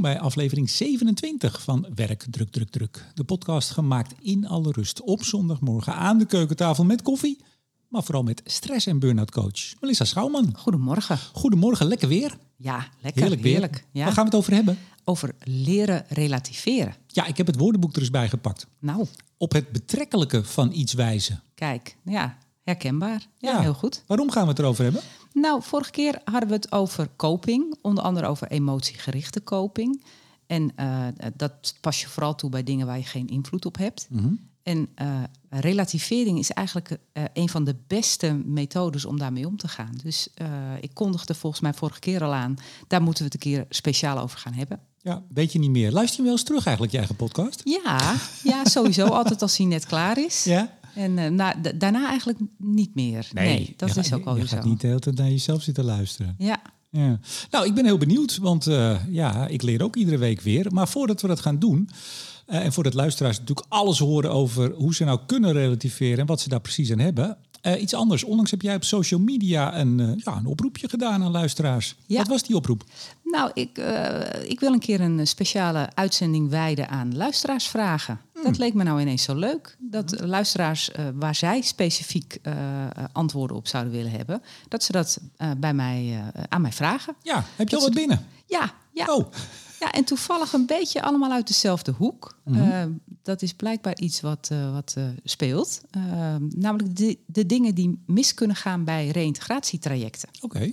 Welkom 0.00 0.18
bij 0.20 0.28
aflevering 0.28 0.70
27 0.70 1.62
van 1.62 1.86
Werk 1.94 2.24
Druk 2.30 2.50
Druk 2.50 2.70
Druk. 2.70 3.06
De 3.14 3.24
podcast 3.24 3.70
gemaakt 3.70 4.14
in 4.20 4.46
alle 4.46 4.72
rust 4.72 5.00
op 5.00 5.22
zondagmorgen 5.24 5.94
aan 5.94 6.18
de 6.18 6.24
keukentafel 6.26 6.84
met 6.84 7.02
koffie, 7.02 7.38
maar 7.88 8.02
vooral 8.02 8.22
met 8.22 8.42
stress- 8.44 8.86
en 8.86 8.98
burn-out 8.98 9.30
coach 9.30 9.80
Melissa 9.80 10.04
Schouwman. 10.04 10.52
Goedemorgen. 10.56 11.18
Goedemorgen, 11.32 11.86
lekker 11.86 12.08
weer. 12.08 12.36
Ja, 12.56 12.88
lekker. 13.00 13.22
Heerlijk 13.22 13.42
Heerlijk. 13.44 13.72
weer. 13.72 13.84
Ja. 13.92 14.04
Waar 14.04 14.12
gaan 14.12 14.24
we 14.24 14.30
het 14.30 14.38
over 14.38 14.52
hebben? 14.54 14.78
Over 15.04 15.34
leren 15.44 16.04
relativeren. 16.08 16.94
Ja, 17.06 17.26
ik 17.26 17.36
heb 17.36 17.46
het 17.46 17.56
woordenboek 17.58 17.94
er 17.94 18.00
eens 18.00 18.10
bij 18.10 18.28
gepakt. 18.28 18.66
Nou, 18.78 19.06
Op 19.36 19.52
het 19.52 19.72
betrekkelijke 19.72 20.44
van 20.44 20.72
iets 20.72 20.92
wijzen. 20.92 21.42
kijk. 21.54 21.96
Ja, 22.04 22.38
herkenbaar. 22.62 23.26
Ja, 23.38 23.50
Ja. 23.50 23.60
heel 23.60 23.74
goed. 23.74 24.02
Waarom 24.06 24.30
gaan 24.30 24.42
we 24.42 24.48
het 24.48 24.58
erover 24.58 24.84
hebben? 24.84 25.02
Nou, 25.32 25.62
vorige 25.62 25.90
keer 25.90 26.20
hadden 26.24 26.48
we 26.48 26.54
het 26.54 26.72
over 26.72 27.08
coping. 27.16 27.74
Onder 27.82 28.04
andere 28.04 28.26
over 28.26 28.48
emotiegerichte 28.48 29.42
coping. 29.42 30.02
En 30.46 30.72
eh, 30.76 31.06
dat 31.36 31.74
pas 31.80 32.00
je 32.00 32.08
vooral 32.08 32.34
toe 32.34 32.50
bij 32.50 32.62
dingen 32.62 32.86
waar 32.86 32.98
je 32.98 33.04
geen 33.04 33.28
invloed 33.28 33.64
op 33.64 33.76
hebt. 33.76 34.08
En 34.62 34.88
eh, 34.94 35.22
relativering 35.48 36.38
is 36.38 36.50
eigenlijk 36.50 36.98
eh, 37.12 37.24
een 37.32 37.48
van 37.48 37.64
de 37.64 37.76
beste 37.86 38.32
methodes 38.32 39.04
om 39.04 39.18
daarmee 39.18 39.46
om 39.46 39.56
te 39.56 39.68
gaan. 39.68 39.92
Dus 40.02 40.28
ik 40.80 40.90
kondigde 40.94 41.34
volgens 41.34 41.62
mij 41.62 41.74
vorige 41.74 41.98
keer 41.98 42.24
al 42.24 42.34
aan. 42.34 42.56
Daar 42.86 43.02
moeten 43.02 43.24
we 43.24 43.30
het 43.32 43.44
een 43.44 43.52
keer 43.52 43.66
speciaal 43.68 44.18
over 44.18 44.38
gaan 44.38 44.52
hebben. 44.52 44.80
Ja, 45.02 45.22
weet 45.28 45.52
je 45.52 45.58
niet 45.58 45.70
meer. 45.70 45.92
Luister 45.92 46.16
je 46.16 46.22
wel 46.22 46.32
eens 46.32 46.42
terug 46.42 46.64
eigenlijk, 46.64 46.92
je 46.92 46.98
eigen 46.98 47.16
podcast? 47.16 47.60
Ja, 47.64 48.16
ja 48.42 48.64
sowieso. 48.64 49.06
altijd 49.06 49.42
als 49.42 49.56
hij 49.56 49.66
net 49.66 49.86
klaar 49.86 50.18
is. 50.18 50.44
Ja? 50.44 50.78
En 50.94 51.18
eh, 51.18 51.30
na, 51.30 51.54
da- 51.62 51.72
daarna 51.72 52.08
eigenlijk 52.08 52.38
niet 52.58 52.94
meer. 52.94 53.28
Nee, 53.32 53.74
dat 53.76 53.94
je 53.94 54.00
is 54.00 54.08
gaat- 54.08 54.18
ook 54.18 54.24
wel 54.24 54.34
Je 54.34 54.40
weer 54.40 54.48
zo. 54.48 54.56
gaat 54.56 54.64
niet 54.64 54.80
de 54.80 54.86
hele 54.86 54.98
tijd 54.98 55.16
naar 55.16 55.28
jezelf 55.28 55.62
zitten 55.62 55.84
luisteren. 55.84 56.34
Ja, 56.38 56.62
Ja. 56.90 57.18
Nou, 57.50 57.66
ik 57.66 57.74
ben 57.74 57.84
heel 57.84 57.98
benieuwd, 57.98 58.38
want 58.38 58.66
eh, 58.66 58.96
ja, 59.08 59.46
ik 59.46 59.62
leer 59.62 59.82
ook 59.82 59.96
iedere 59.96 60.18
week 60.18 60.40
weer. 60.40 60.66
Maar 60.72 60.88
voordat 60.88 61.20
we 61.20 61.28
dat 61.28 61.40
gaan 61.40 61.58
doen, 61.58 61.88
eh, 62.46 62.64
en 62.64 62.72
voordat 62.72 62.94
luisteraars 62.94 63.38
natuurlijk 63.38 63.66
alles 63.68 63.98
horen 63.98 64.30
over 64.32 64.72
hoe 64.74 64.94
ze 64.94 65.04
nou 65.04 65.20
kunnen 65.26 65.52
relativeren 65.52 66.18
en 66.18 66.26
wat 66.26 66.40
ze 66.40 66.48
daar 66.48 66.60
precies 66.60 66.92
aan 66.92 66.98
hebben. 66.98 67.36
iets 67.78 67.94
anders. 67.94 68.24
Onlangs 68.24 68.50
heb 68.50 68.62
jij 68.62 68.74
op 68.74 68.84
social 68.84 69.20
media 69.20 69.78
een, 69.78 70.20
ja, 70.24 70.36
een 70.36 70.46
oproepje 70.46 70.88
gedaan 70.88 71.22
aan 71.22 71.30
luisteraars. 71.30 71.94
Ja. 72.06 72.16
Wat 72.16 72.26
was 72.28 72.42
die 72.42 72.56
oproep? 72.56 72.84
nou, 73.24 73.50
ik, 73.54 73.78
ik 74.46 74.60
wil 74.60 74.72
een 74.72 74.78
keer 74.78 75.00
een 75.00 75.26
speciale 75.26 75.88
uitzending 75.94 76.48
wijden 76.50 76.88
aan 76.88 77.16
luisteraarsvragen. 77.16 78.20
Hmm. 78.42 78.50
Dat 78.50 78.58
leek 78.58 78.74
me 78.74 78.82
nou 78.84 79.00
ineens 79.00 79.22
zo 79.22 79.34
leuk. 79.34 79.76
Dat 79.78 80.20
luisteraars 80.20 80.90
eh, 80.90 81.04
waar 81.14 81.34
zij 81.34 81.60
specifiek 81.60 82.38
eh, 82.42 82.54
antwoorden 83.12 83.56
op 83.56 83.66
zouden 83.68 83.92
willen 83.92 84.10
hebben, 84.10 84.42
dat 84.68 84.82
ze 84.82 84.92
dat 84.92 85.20
eh, 85.36 85.50
bij 85.58 85.74
mij, 85.74 86.22
eh, 86.34 86.42
aan 86.48 86.60
mij 86.60 86.72
vragen. 86.72 87.14
Ja, 87.22 87.44
heb 87.56 87.68
je 87.68 87.76
al 87.76 87.82
wat 87.82 87.94
binnen? 87.94 88.26
Ja, 88.46 88.72
ja. 88.92 89.14
Oh, 89.14 89.32
Ja, 89.80 89.92
en 89.92 90.04
toevallig 90.04 90.52
een 90.52 90.66
beetje 90.66 91.02
allemaal 91.02 91.30
uit 91.32 91.46
dezelfde 91.46 91.92
hoek. 91.92 92.38
Eh, 92.44 92.82
dat 93.22 93.42
is 93.42 93.52
blijkbaar 93.52 93.98
iets 93.98 94.20
wat, 94.20 94.48
eh, 94.52 94.72
wat 94.72 94.94
eh, 94.96 95.04
speelt. 95.24 95.80
Eh, 95.90 96.02
namelijk 96.48 96.96
de, 96.96 97.18
de 97.26 97.46
dingen 97.46 97.74
die 97.74 98.02
mis 98.06 98.34
kunnen 98.34 98.56
gaan 98.56 98.84
bij 98.84 99.08
reïntegratietrajecten. 99.08 100.28
oké. 100.40 100.72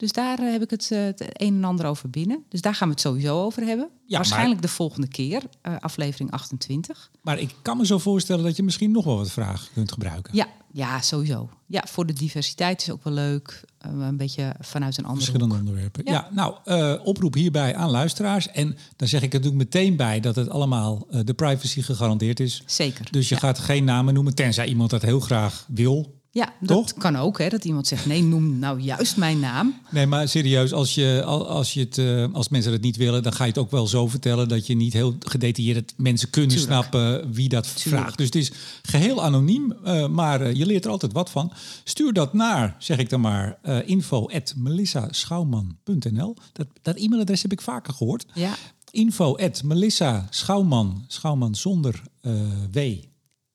Dus 0.00 0.12
daar 0.12 0.38
eh, 0.38 0.50
heb 0.52 0.62
ik 0.62 0.70
het, 0.70 0.90
eh, 0.90 1.02
het 1.04 1.20
een 1.20 1.54
en 1.54 1.64
ander 1.64 1.86
over 1.86 2.10
binnen. 2.10 2.44
Dus 2.48 2.60
daar 2.60 2.74
gaan 2.74 2.88
we 2.88 2.94
het 2.94 3.02
sowieso 3.02 3.42
over 3.42 3.62
hebben. 3.62 3.88
Ja, 4.06 4.16
Waarschijnlijk 4.16 4.62
de 4.62 4.68
volgende 4.68 5.08
keer, 5.08 5.42
eh, 5.62 5.76
aflevering 5.80 6.30
28. 6.30 7.10
Maar 7.22 7.38
ik 7.38 7.54
kan 7.62 7.76
me 7.76 7.86
zo 7.86 7.98
voorstellen 7.98 8.44
dat 8.44 8.56
je 8.56 8.62
misschien 8.62 8.90
nog 8.90 9.04
wel 9.04 9.16
wat 9.16 9.30
vragen 9.30 9.68
kunt 9.74 9.92
gebruiken. 9.92 10.36
Ja, 10.36 10.46
ja, 10.72 11.00
sowieso. 11.00 11.48
Ja, 11.66 11.84
voor 11.88 12.06
de 12.06 12.12
diversiteit 12.12 12.82
is 12.82 12.90
ook 12.90 13.04
wel 13.04 13.12
leuk. 13.12 13.64
Een 13.78 14.16
beetje 14.16 14.54
vanuit 14.60 14.98
een 14.98 15.04
andere 15.04 15.24
Verschillende 15.24 15.54
hoek. 15.54 15.64
onderwerpen. 15.64 16.02
Ja, 16.04 16.12
Ja. 16.12 16.28
nou, 16.32 16.98
oproep 17.04 17.34
hierbij 17.34 17.76
aan 17.76 17.90
luisteraars. 17.90 18.48
En 18.48 18.76
dan 18.96 19.08
zeg 19.08 19.22
ik 19.22 19.32
er 19.32 19.40
natuurlijk 19.40 19.72
meteen 19.72 19.96
bij 19.96 20.20
dat 20.20 20.36
het 20.36 20.48
allemaal 20.48 21.06
de 21.24 21.34
privacy 21.34 21.82
gegarandeerd 21.82 22.40
is. 22.40 22.62
Zeker. 22.66 23.06
Dus 23.10 23.28
je 23.28 23.34
ja. 23.34 23.40
gaat 23.40 23.58
geen 23.58 23.84
namen 23.84 24.14
noemen, 24.14 24.34
tenzij 24.34 24.66
iemand 24.66 24.90
dat 24.90 25.02
heel 25.02 25.20
graag 25.20 25.66
wil. 25.68 26.19
Ja, 26.32 26.52
dat 26.60 26.94
kan 26.94 27.16
ook, 27.16 27.38
hè, 27.38 27.48
dat 27.48 27.64
iemand 27.64 27.86
zegt: 27.86 28.06
nee, 28.06 28.22
noem 28.22 28.58
nou 28.58 28.80
juist 28.80 29.16
mijn 29.16 29.38
naam. 29.40 29.74
Nee, 29.90 30.06
maar 30.06 30.28
serieus, 30.28 30.72
als, 30.72 30.94
je, 30.94 31.22
al- 31.26 31.48
als, 31.48 31.74
je 31.74 31.80
het, 31.80 31.98
eh, 31.98 32.26
als 32.32 32.48
mensen 32.48 32.72
het 32.72 32.80
niet 32.82 32.96
willen, 32.96 33.22
dan 33.22 33.32
ga 33.32 33.44
je 33.44 33.50
het 33.50 33.58
ook 33.58 33.70
wel 33.70 33.86
zo 33.86 34.06
vertellen 34.08 34.48
dat 34.48 34.66
je 34.66 34.74
niet 34.76 34.92
heel 34.92 35.16
gedetailleerd 35.18 35.92
mensen 35.96 36.30
kunnen 36.30 36.50
Tuurlijk. 36.50 36.70
snappen 36.72 37.32
wie 37.32 37.48
dat 37.48 37.76
Tuurlijk. 37.76 38.02
vraagt. 38.02 38.16
Dus 38.18 38.26
het 38.26 38.34
is 38.34 38.52
geheel 38.82 39.22
anoniem, 39.22 39.72
eh, 39.72 40.08
maar 40.08 40.40
eh, 40.40 40.54
je 40.54 40.66
leert 40.66 40.84
er 40.84 40.90
altijd 40.90 41.12
wat 41.12 41.30
van. 41.30 41.52
Stuur 41.84 42.12
dat 42.12 42.32
naar, 42.32 42.76
zeg 42.78 42.98
ik 42.98 43.08
dan 43.08 43.20
maar, 43.20 43.58
eh 43.62 43.78
info 43.88 44.26
at 44.28 44.54
melissaschouwman.nl. 44.56 46.36
Dat, 46.52 46.66
dat 46.82 46.96
e-mailadres 46.96 47.42
heb 47.42 47.52
ik 47.52 47.60
vaker 47.60 47.94
gehoord. 47.94 48.26
Ja, 48.34 48.54
Info 48.90 49.36
at 49.36 49.62
Melissa 49.62 50.26
Schouwman, 50.30 51.04
Schouwman 51.06 51.54
zonder 51.54 52.02
W 52.70 52.76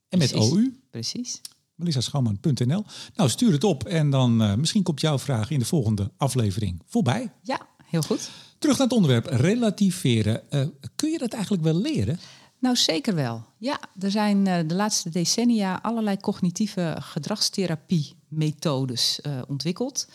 en 0.10 0.18
met. 0.18 0.34
OU. 0.34 0.74
precies. 0.90 1.42
melissaschouwman.nl. 1.76 2.84
Nou, 3.16 3.30
stuur 3.30 3.52
het 3.52 3.64
op 3.64 3.84
en 3.84 4.10
dan 4.10 4.42
eh, 4.42 4.56
misschien 4.56 4.84
komt 4.84 5.02
jouw 5.02 5.20
vraag 5.20 5.50
in 5.50 5.60
de 5.60 5.66
volgende 5.66 6.12
aflevering 6.18 6.82
voorbij. 6.86 7.32
Ja, 7.42 7.68
heel 7.86 8.02
goed. 8.02 8.30
Terug 8.60 8.78
naar 8.78 8.88
het 8.88 8.96
onderwerp 8.96 9.26
relativeren. 9.26 10.52
Eh, 10.52 10.66
kun 10.96 11.12
je 11.12 11.18
dat 11.18 11.34
eigenlijk 11.34 11.64
wel 11.64 11.76
leren? 11.76 12.20
Nou, 12.60 12.76
zeker 12.76 13.16
wel. 13.16 13.46
Ja, 13.58 13.80
er 14.00 14.12
zijn 14.12 14.48
eh, 14.48 14.68
de 14.68 14.76
laatste 14.76 15.10
decennia 15.10 15.80
allerlei 15.82 16.18
cognitieve 16.18 16.98
gedragstherapie-methodes 17.00 19.20
ontwikkeld. 19.48 20.08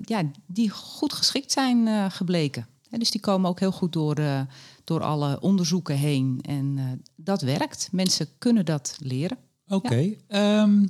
ja, 0.00 0.22
die 0.46 0.70
goed 0.70 1.12
geschikt 1.12 1.52
zijn 1.52 2.10
gebleken. 2.10 2.66
Dus 2.90 3.10
die 3.10 3.20
komen 3.20 3.50
ook 3.50 3.60
heel 3.60 3.72
goed 3.72 3.92
door, 3.92 4.46
door 4.84 5.02
alle 5.02 5.40
onderzoeken 5.40 5.96
heen. 5.96 6.38
En 6.42 7.02
dat 7.16 7.42
werkt. 7.42 7.88
Mensen 7.92 8.28
kunnen 8.38 8.64
dat 8.64 8.96
leren. 9.00 9.38
Oké. 9.74 10.14
ehm, 10.28 10.86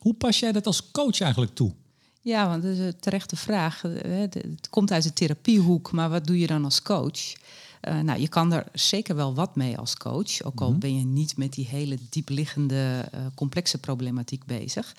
hoe 0.00 0.14
pas 0.14 0.38
jij 0.38 0.52
dat 0.52 0.66
als 0.66 0.90
coach 0.90 1.20
eigenlijk 1.20 1.54
toe? 1.54 1.72
Ja, 2.20 2.48
want 2.48 2.62
dat 2.62 2.72
is 2.72 2.78
een 2.78 3.00
terechte 3.00 3.36
vraag. 3.36 3.84
Eh, 3.84 4.18
Het 4.20 4.68
komt 4.70 4.92
uit 4.92 5.02
de 5.02 5.12
therapiehoek, 5.12 5.92
maar 5.92 6.10
wat 6.10 6.26
doe 6.26 6.38
je 6.38 6.46
dan 6.46 6.64
als 6.64 6.82
coach? 6.82 7.32
Eh, 7.80 8.00
nou, 8.00 8.20
je 8.20 8.28
kan 8.28 8.52
er 8.52 8.66
zeker 8.72 9.16
wel 9.16 9.34
wat 9.34 9.56
mee 9.56 9.78
als 9.78 9.96
coach, 9.96 10.42
ook 10.42 10.60
al 10.60 10.78
ben 10.78 10.98
je 10.98 11.04
niet 11.04 11.36
met 11.36 11.52
die 11.52 11.66
hele 11.66 11.98
diepliggende, 12.10 13.08
eh, 13.12 13.20
complexe 13.34 13.78
problematiek 13.78 14.44
bezig. 14.46 14.94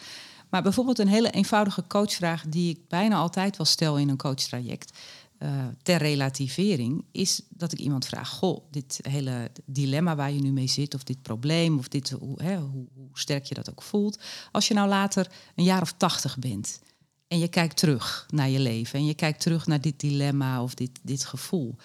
Maar 0.49 0.63
bijvoorbeeld 0.63 0.99
een 0.99 1.07
hele 1.07 1.29
eenvoudige 1.29 1.83
coachvraag 1.87 2.43
die 2.47 2.69
ik 2.69 2.79
bijna 2.87 3.15
altijd 3.15 3.57
wel 3.57 3.65
stel 3.65 3.97
in 3.97 4.09
een 4.09 4.17
coachtraject. 4.17 4.97
Eh, 5.45 5.65
ter 5.81 5.97
relativering 5.97 7.05
is 7.11 7.41
dat 7.49 7.71
ik 7.71 7.79
iemand 7.79 8.05
vraag: 8.05 8.29
Goh, 8.29 8.63
dit 8.71 8.99
hele 9.01 9.51
dilemma 9.65 10.15
waar 10.15 10.31
je 10.31 10.41
nu 10.41 10.51
mee 10.51 10.67
zit, 10.67 10.93
of 10.93 11.03
dit 11.03 11.21
probleem, 11.21 11.77
of 11.77 11.87
dit, 11.87 12.09
hoe, 12.09 12.43
hè, 12.43 12.59
hoe, 12.59 12.87
hoe 12.93 13.09
sterk 13.13 13.45
je 13.45 13.53
dat 13.55 13.69
ook 13.69 13.81
voelt. 13.81 14.19
Als 14.51 14.67
je 14.67 14.73
nou 14.73 14.87
later 14.87 15.31
een 15.55 15.63
jaar 15.63 15.81
of 15.81 15.91
tachtig 15.91 16.37
bent 16.37 16.81
en 17.27 17.39
je 17.39 17.47
kijkt 17.47 17.77
terug 17.77 18.25
naar 18.29 18.49
je 18.49 18.59
leven 18.59 18.99
en 18.99 19.05
je 19.05 19.13
kijkt 19.13 19.41
terug 19.41 19.67
naar 19.67 19.81
dit 19.81 19.99
dilemma 19.99 20.63
of 20.63 20.73
dit, 20.73 20.99
dit 21.01 21.25
gevoel. 21.25 21.75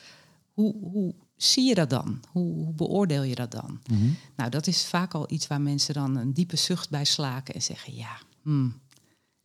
Hoe, 0.52 0.74
hoe 0.80 1.14
zie 1.36 1.64
je 1.64 1.74
dat 1.74 1.90
dan? 1.90 2.20
Hoe, 2.28 2.54
hoe 2.54 2.74
beoordeel 2.74 3.22
je 3.22 3.34
dat 3.34 3.50
dan? 3.50 3.80
Nou, 4.36 4.50
dat 4.50 4.66
is 4.66 4.84
vaak 4.84 5.14
al 5.14 5.32
iets 5.32 5.46
waar 5.46 5.60
mensen 5.60 5.94
dan 5.94 6.16
een 6.16 6.32
diepe 6.32 6.56
zucht 6.56 6.90
bij 6.90 7.04
slaken 7.04 7.54
en 7.54 7.62
zeggen: 7.62 7.94
ja, 7.94 8.20
hmm, 8.42 8.80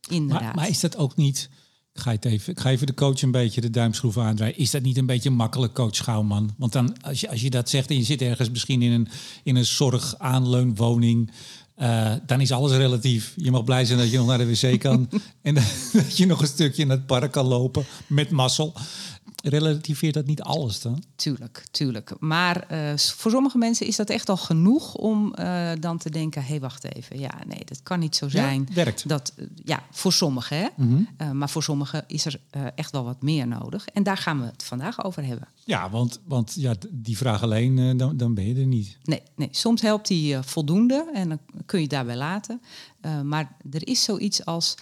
inderdaad. 0.08 0.42
Maar, 0.42 0.54
maar 0.54 0.68
is 0.68 0.80
dat 0.80 0.96
ook 0.96 1.16
niet... 1.16 1.48
Ik 1.96 2.02
ga, 2.02 2.10
het 2.10 2.24
even, 2.24 2.52
ik 2.52 2.60
ga 2.60 2.70
even 2.70 2.86
de 2.86 2.94
coach 2.94 3.22
een 3.22 3.30
beetje 3.30 3.60
de 3.60 3.70
duimschroef 3.70 4.18
aandraaien. 4.18 4.56
Is 4.56 4.70
dat 4.70 4.82
niet 4.82 4.96
een 4.96 5.06
beetje 5.06 5.30
makkelijk, 5.30 5.74
coach 5.74 5.94
Schouwman? 5.94 6.54
Want 6.56 6.72
dan, 6.72 6.96
als 7.02 7.20
je, 7.20 7.30
als 7.30 7.40
je 7.40 7.50
dat 7.50 7.70
zegt 7.70 7.90
en 7.90 7.96
je 7.96 8.02
zit 8.02 8.22
ergens 8.22 8.50
misschien 8.50 8.82
in 8.82 8.92
een, 8.92 9.08
in 9.42 9.56
een 9.56 9.64
zorg-aanleunwoning... 9.64 11.30
eh, 11.74 12.12
dan 12.26 12.40
is 12.40 12.52
alles 12.52 12.72
relatief. 12.72 13.32
Je 13.36 13.50
mag 13.50 13.64
blij 13.64 13.84
zijn 13.84 13.98
dat 13.98 14.10
je 14.10 14.16
nog 14.16 14.26
naar 14.26 14.38
de 14.38 14.46
wc 14.46 14.80
kan. 14.80 15.08
en 15.42 15.54
dat 15.92 16.16
je 16.16 16.26
nog 16.26 16.40
een 16.40 16.46
stukje 16.46 16.82
in 16.82 16.90
het 16.90 17.06
park 17.06 17.32
kan 17.32 17.46
lopen 17.46 17.84
met 18.06 18.30
mazzel. 18.30 18.72
Relativeert 19.48 20.14
dat 20.14 20.26
niet 20.26 20.42
alles 20.42 20.80
dan? 20.80 21.02
Tuurlijk, 21.16 21.64
tuurlijk. 21.70 22.12
Maar 22.18 22.68
eh, 22.68 22.96
voor 22.96 23.30
sommige 23.30 23.58
mensen 23.58 23.86
is 23.86 23.96
dat 23.96 24.10
echt 24.10 24.28
al 24.28 24.36
genoeg 24.36 24.94
om 24.94 25.34
eh, 25.34 25.70
dan 25.80 25.98
te 25.98 26.10
denken: 26.10 26.42
hé, 26.42 26.48
hey, 26.48 26.60
wacht 26.60 26.94
even. 26.94 27.18
Ja, 27.18 27.34
nee, 27.46 27.64
dat 27.64 27.82
kan 27.82 27.98
niet 27.98 28.16
zo 28.16 28.28
zijn. 28.28 28.68
werkt. 28.74 29.08
Dat, 29.08 29.32
eh, 29.36 29.46
ja, 29.64 29.82
voor 29.90 30.12
sommigen. 30.12 30.56
Hè? 30.56 30.66
Eh, 31.16 31.30
maar 31.30 31.50
voor 31.50 31.62
sommigen 31.62 32.04
is 32.06 32.24
er 32.24 32.40
echt 32.74 32.92
wel 32.92 33.04
wat 33.04 33.22
meer 33.22 33.46
nodig. 33.46 33.86
En 33.86 34.02
daar 34.02 34.16
gaan 34.16 34.40
we 34.40 34.46
het 34.46 34.64
vandaag 34.64 35.04
over 35.04 35.24
hebben. 35.24 35.48
Ja, 35.64 35.90
want, 35.90 36.20
want 36.24 36.54
ja, 36.56 36.74
die 36.90 37.16
vraag 37.16 37.42
alleen, 37.42 37.96
dan, 37.96 38.16
dan 38.16 38.34
ben 38.34 38.46
je 38.46 38.54
er 38.54 38.66
niet. 38.66 38.98
Nee, 39.02 39.22
nee, 39.36 39.48
soms 39.50 39.80
helpt 39.80 40.08
die 40.08 40.42
voldoende 40.42 41.10
en 41.14 41.28
dan 41.28 41.38
kun 41.66 41.78
je 41.78 41.84
het 41.84 41.92
daarbij 41.94 42.16
laten. 42.16 42.60
Maar 43.24 43.56
er 43.70 43.88
is 43.88 44.02
zoiets 44.02 44.44
als 44.44 44.74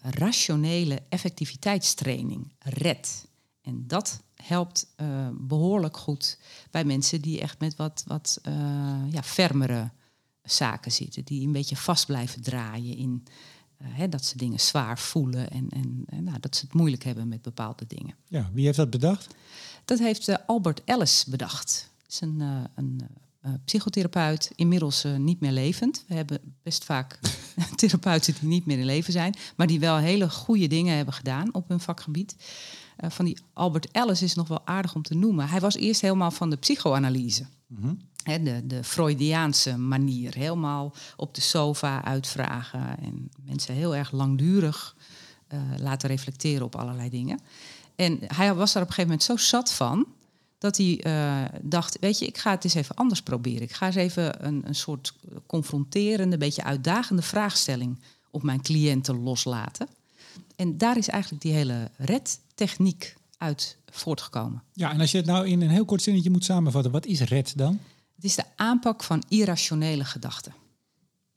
rationele 0.00 1.02
effectiviteitstraining, 1.08 2.52
RED. 2.58 3.30
En 3.62 3.86
dat 3.86 4.22
helpt 4.34 4.92
eh, 4.96 5.28
behoorlijk 5.32 5.96
goed 5.96 6.38
bij 6.70 6.84
mensen 6.84 7.20
die 7.20 7.40
echt 7.40 7.60
met 7.60 7.76
wat, 7.76 8.04
wat 8.06 8.38
eh, 8.42 8.54
ja, 9.10 9.22
fermere 9.22 9.90
zaken 10.42 10.92
zitten. 10.92 11.24
Die 11.24 11.46
een 11.46 11.52
beetje 11.52 11.76
vast 11.76 12.06
blijven 12.06 12.42
draaien 12.42 12.96
in, 12.96 13.24
hè, 13.82 14.08
dat 14.08 14.24
ze 14.24 14.36
dingen 14.36 14.60
zwaar 14.60 14.98
voelen 14.98 15.50
en, 15.50 15.68
en, 15.68 16.02
en 16.06 16.24
nou, 16.24 16.40
dat 16.40 16.56
ze 16.56 16.64
het 16.64 16.74
moeilijk 16.74 17.04
hebben 17.04 17.28
met 17.28 17.42
bepaalde 17.42 17.84
dingen. 17.86 18.14
Ja, 18.28 18.50
wie 18.52 18.64
heeft 18.64 18.76
dat 18.76 18.90
bedacht? 18.90 19.34
Dat 19.84 19.98
heeft 19.98 20.46
Albert 20.46 20.82
Ellis 20.84 21.24
bedacht. 21.24 21.90
Dat 22.02 22.12
is 22.12 22.20
een, 22.20 22.40
een 22.74 23.00
psychotherapeut, 23.64 24.52
inmiddels 24.54 25.04
niet 25.18 25.40
meer 25.40 25.52
levend. 25.52 26.04
We 26.08 26.14
hebben 26.14 26.40
best 26.62 26.84
vaak 26.84 27.18
therapeuten 27.76 28.34
die 28.40 28.48
niet 28.48 28.66
meer 28.66 28.78
in 28.78 28.84
leven 28.84 29.12
zijn, 29.12 29.34
maar 29.56 29.66
die 29.66 29.80
wel 29.80 29.96
hele 29.96 30.30
goede 30.30 30.66
dingen 30.66 30.96
hebben 30.96 31.14
gedaan 31.14 31.54
op 31.54 31.68
hun 31.68 31.80
vakgebied. 31.80 32.36
Van 33.08 33.24
die 33.24 33.38
Albert 33.52 33.90
Ellis 33.90 34.22
is 34.22 34.34
nog 34.34 34.48
wel 34.48 34.60
aardig 34.64 34.94
om 34.94 35.02
te 35.02 35.14
noemen. 35.14 35.48
Hij 35.48 35.60
was 35.60 35.76
eerst 35.76 36.00
helemaal 36.00 36.30
van 36.30 36.50
de 36.50 36.56
psychoanalyse. 36.56 37.46
Mm 37.66 37.78
-hmm. 37.82 38.44
de, 38.44 38.66
de 38.66 38.84
Freudiaanse 38.84 39.76
manier. 39.78 40.34
Helemaal 40.34 40.94
op 41.16 41.34
de 41.34 41.40
sofa 41.40 42.04
uitvragen 42.04 42.98
en 42.98 43.30
mensen 43.44 43.74
heel 43.74 43.96
erg 43.96 44.10
langdurig 44.10 44.96
laten 45.78 46.08
reflecteren 46.08 46.64
op 46.64 46.76
allerlei 46.76 47.10
dingen. 47.10 47.40
En 47.96 48.18
hij 48.26 48.54
was 48.54 48.72
daar 48.72 48.82
op 48.82 48.88
een 48.88 48.94
gegeven 48.94 49.18
moment 49.18 49.22
zo 49.22 49.36
zat 49.36 49.72
van 49.72 50.06
dat 50.62 50.76
hij 50.76 51.00
uh, 51.06 51.44
dacht: 51.62 51.98
Weet 52.00 52.18
je, 52.18 52.26
ik 52.26 52.38
ga 52.38 52.50
het 52.50 52.64
eens 52.64 52.74
even 52.74 52.94
anders 52.94 53.22
proberen. 53.22 53.62
Ik 53.62 53.72
ga 53.72 53.86
eens 53.86 53.94
even 53.94 54.46
een, 54.46 54.62
een 54.66 54.74
soort 54.74 55.14
confronterende, 55.46 56.38
beetje 56.38 56.64
uitdagende 56.64 57.22
vraagstelling 57.22 57.98
op 58.30 58.42
mijn 58.42 58.62
cliënten 58.62 59.22
loslaten. 59.22 59.88
En 60.62 60.78
daar 60.78 60.96
is 60.96 61.08
eigenlijk 61.08 61.42
die 61.42 61.52
hele 61.52 61.90
redtechniek 61.96 63.16
uit 63.36 63.76
voortgekomen. 63.90 64.62
Ja, 64.72 64.92
en 64.92 65.00
als 65.00 65.10
je 65.10 65.16
het 65.16 65.26
nou 65.26 65.48
in 65.48 65.60
een 65.60 65.70
heel 65.70 65.84
kort 65.84 66.02
zinnetje 66.02 66.30
moet 66.30 66.44
samenvatten, 66.44 66.92
wat 66.92 67.06
is 67.06 67.20
red 67.20 67.56
dan? 67.56 67.80
Het 68.14 68.24
is 68.24 68.34
de 68.34 68.44
aanpak 68.56 69.02
van 69.02 69.22
irrationele 69.28 70.04
gedachten. 70.04 70.54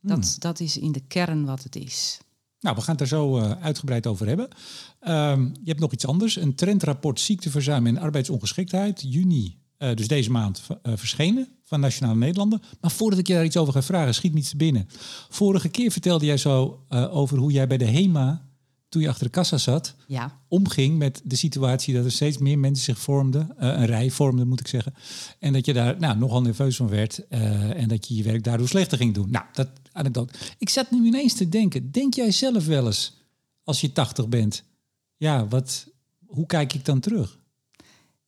Dat, 0.01 0.17
Hmm. 0.17 0.35
dat 0.39 0.59
is 0.59 0.77
in 0.77 0.91
de 0.91 0.99
kern 1.07 1.45
wat 1.45 1.63
het 1.63 1.75
is. 1.75 2.19
Nou, 2.59 2.75
we 2.75 2.81
gaan 2.81 2.93
het 2.93 3.01
er 3.01 3.07
zo 3.07 3.37
uh, 3.37 3.51
uitgebreid 3.61 4.07
over 4.07 4.27
hebben. 4.27 4.47
Um, 5.07 5.53
je 5.53 5.69
hebt 5.69 5.79
nog 5.79 5.91
iets 5.91 6.07
anders. 6.07 6.35
Een 6.35 6.55
trendrapport 6.55 7.19
ziekteverzuim 7.19 7.87
en 7.87 7.97
arbeidsongeschiktheid. 7.97 9.01
Juni, 9.07 9.57
uh, 9.77 9.93
dus 9.93 10.07
deze 10.07 10.31
maand, 10.31 10.61
uh, 10.67 10.93
verschenen 10.95 11.47
van 11.63 11.79
Nationale 11.79 12.17
Nederlanden. 12.17 12.61
Maar 12.81 12.91
voordat 12.91 13.19
ik 13.19 13.27
je 13.27 13.33
daar 13.33 13.45
iets 13.45 13.57
over 13.57 13.73
ga 13.73 13.81
vragen, 13.81 14.13
schiet 14.13 14.33
me 14.33 14.39
iets 14.39 14.55
binnen. 14.55 14.87
Vorige 15.29 15.69
keer 15.69 15.91
vertelde 15.91 16.25
jij 16.25 16.37
zo 16.37 16.85
over 16.89 17.37
hoe 17.37 17.51
jij 17.51 17.67
bij 17.67 17.77
de 17.77 17.85
HEMA, 17.85 18.45
toen 18.89 19.01
je 19.01 19.09
achter 19.09 19.25
de 19.25 19.31
kassa 19.31 19.57
zat, 19.57 19.95
ja. 20.07 20.39
omging 20.47 20.97
met 20.97 21.21
de 21.23 21.35
situatie 21.35 21.93
dat 21.93 22.05
er 22.05 22.11
steeds 22.11 22.37
meer 22.37 22.59
mensen 22.59 22.83
zich 22.83 22.99
vormden. 22.99 23.47
Uh, 23.49 23.67
een 23.67 23.85
rij 23.85 24.11
vormden, 24.11 24.47
moet 24.47 24.59
ik 24.59 24.67
zeggen. 24.67 24.93
En 25.39 25.53
dat 25.53 25.65
je 25.65 25.73
daar 25.73 25.99
nou, 25.99 26.17
nogal 26.17 26.41
nerveus 26.41 26.75
van 26.75 26.89
werd. 26.89 27.21
Uh, 27.29 27.81
en 27.81 27.87
dat 27.87 28.07
je 28.07 28.15
je 28.15 28.23
werk 28.23 28.43
daardoor 28.43 28.67
slechter 28.67 28.97
ging 28.97 29.13
doen. 29.13 29.31
Nou, 29.31 29.45
dat 29.53 29.69
anekdote. 29.91 30.33
Ik 30.57 30.69
zat 30.69 30.91
nu 30.91 31.05
ineens 31.05 31.33
te 31.33 31.49
denken. 31.49 31.91
Denk 31.91 32.13
jij 32.13 32.31
zelf 32.31 32.65
wel 32.65 32.85
eens, 32.85 33.13
als 33.63 33.81
je 33.81 33.91
80 33.91 34.27
bent, 34.27 34.63
ja, 35.17 35.47
wat, 35.47 35.87
hoe 36.25 36.45
kijk 36.45 36.73
ik 36.73 36.85
dan 36.85 36.99
terug? 36.99 37.39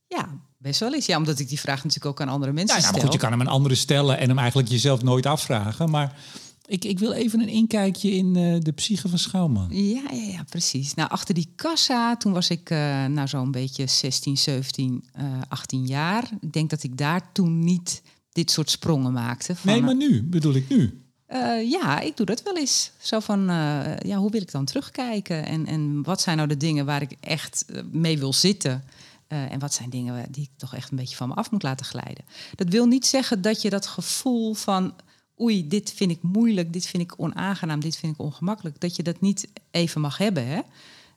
Ja, 0.08 0.30
best 0.58 0.80
wel 0.80 0.94
eens. 0.94 1.06
Ja, 1.06 1.18
omdat 1.18 1.40
ik 1.40 1.50
die 1.50 1.60
vraag 1.60 1.84
natuurlijk 1.84 2.06
ook 2.06 2.22
aan 2.22 2.34
andere 2.34 2.52
mensen 2.52 2.76
ja, 2.76 2.82
stel. 2.82 2.92
Nou, 2.92 3.04
maar 3.04 3.12
goed, 3.12 3.22
je 3.22 3.28
kan 3.28 3.40
hem 3.40 3.48
aan 3.48 3.54
anderen 3.54 3.78
stellen 3.78 4.18
en 4.18 4.28
hem 4.28 4.38
eigenlijk 4.38 4.70
jezelf 4.70 5.04
nooit 5.04 5.26
afvragen. 5.26 5.90
Maar 5.90 6.20
ik, 6.68 6.86
ik 6.86 7.00
wil 7.00 7.12
even 7.12 7.40
een 7.40 7.48
inkijkje 7.48 8.12
in 8.12 8.38
uh, 8.38 8.60
de 8.60 8.72
psyche 8.72 9.10
van 9.10 9.20
Schouwman. 9.20 9.68
Ja, 9.72 10.02
ja, 10.12 10.32
ja, 10.32 10.44
precies. 10.50 10.94
Nou, 10.94 11.10
achter 11.10 11.34
die 11.34 11.52
kassa, 11.56 12.18
toen 12.18 12.34
was 12.34 12.50
ik 12.50 12.70
uh, 12.70 13.06
nou 13.06 13.28
zo'n 13.28 13.52
beetje 13.52 13.88
16, 13.88 14.38
17, 14.38 15.04
uh, 15.20 15.42
18 15.48 15.86
jaar. 15.86 16.30
Ik 16.42 16.54
denk 16.54 16.70
dat 16.70 16.84
ik 16.84 16.98
daar 16.98 17.32
toen 17.32 17.60
niet 17.60 18.02
dit 18.32 18.52
soort 18.52 18.70
sprongen 18.70 19.14
maakte. 19.14 19.56
Van, 19.56 19.72
nee, 19.72 19.82
maar 19.82 19.96
nu, 19.96 20.24
bedoel 20.24 20.54
ik 20.54 20.70
nu. 20.70 21.02
Uh, 21.30 21.70
ja, 21.70 22.00
ik 22.00 22.18
doe 22.18 22.26
dat 22.26 22.44
wel 22.44 22.58
eens. 22.58 22.92
Zo 22.98 23.20
van, 23.20 23.40
uh, 23.40 23.98
ja, 24.00 24.18
hoe 24.18 24.32
wil 24.32 24.42
ik 24.42 24.52
dan 24.52 24.66
terugkijken? 24.66 25.46
En, 25.46 25.66
en 25.66 26.04
wat 26.04 26.22
zijn 26.22 26.38
nou 26.38 26.50
de 26.50 26.58
dingen 26.58 26.86
waar 26.86 27.02
ik 27.02 27.16
echt 27.20 27.66
mee 27.92 28.20
wil 28.20 28.34
zitten? 28.34 28.84
Uh, 29.30 29.52
en 29.52 29.60
wat 29.60 29.74
zijn 29.74 29.90
dingen 29.90 30.32
die 30.32 30.44
ik 30.44 30.50
toch 30.58 30.76
echt 30.76 30.92
een 30.92 30.98
beetje 30.98 31.16
van 31.16 31.28
me 31.28 31.34
af 31.34 31.52
moet 31.52 31.64
laten 31.64 31.86
glijden? 31.86 32.26
Dat 32.56 32.70
wil 32.70 32.86
niet 32.86 33.06
zeggen 33.06 33.42
dat 33.42 33.62
je 33.62 33.70
dat 33.70 33.88
gevoel 33.88 34.54
van... 34.54 34.94
oei, 35.42 35.68
dit 35.68 35.94
vind 35.94 36.12
ik 36.12 36.22
moeilijk, 36.22 36.74
dit 36.74 36.86
vind 36.86 37.04
ik 37.04 37.14
onaangenaam, 37.18 37.80
dit 37.80 37.98
vind 37.98 38.14
ik 38.14 38.22
ongemakkelijk... 38.22 38.80
dat 38.80 38.96
je 38.96 39.04
dat 39.04 39.22
niet 39.22 39.48
even 39.72 40.02
mag 40.02 40.18
hebben, 40.18 40.48
hè? 40.48 40.60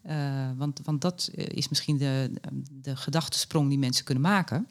Uh, 0.08 0.50
want, 0.56 0.81
want 0.84 1.00
dat 1.00 1.31
is 1.34 1.69
misschien 1.69 1.96
de, 1.99 2.31
de 2.82 2.96
gedachtesprong 2.96 3.69
die 3.69 3.78
mensen 3.78 4.05
kunnen 4.05 4.22
maken... 4.22 4.67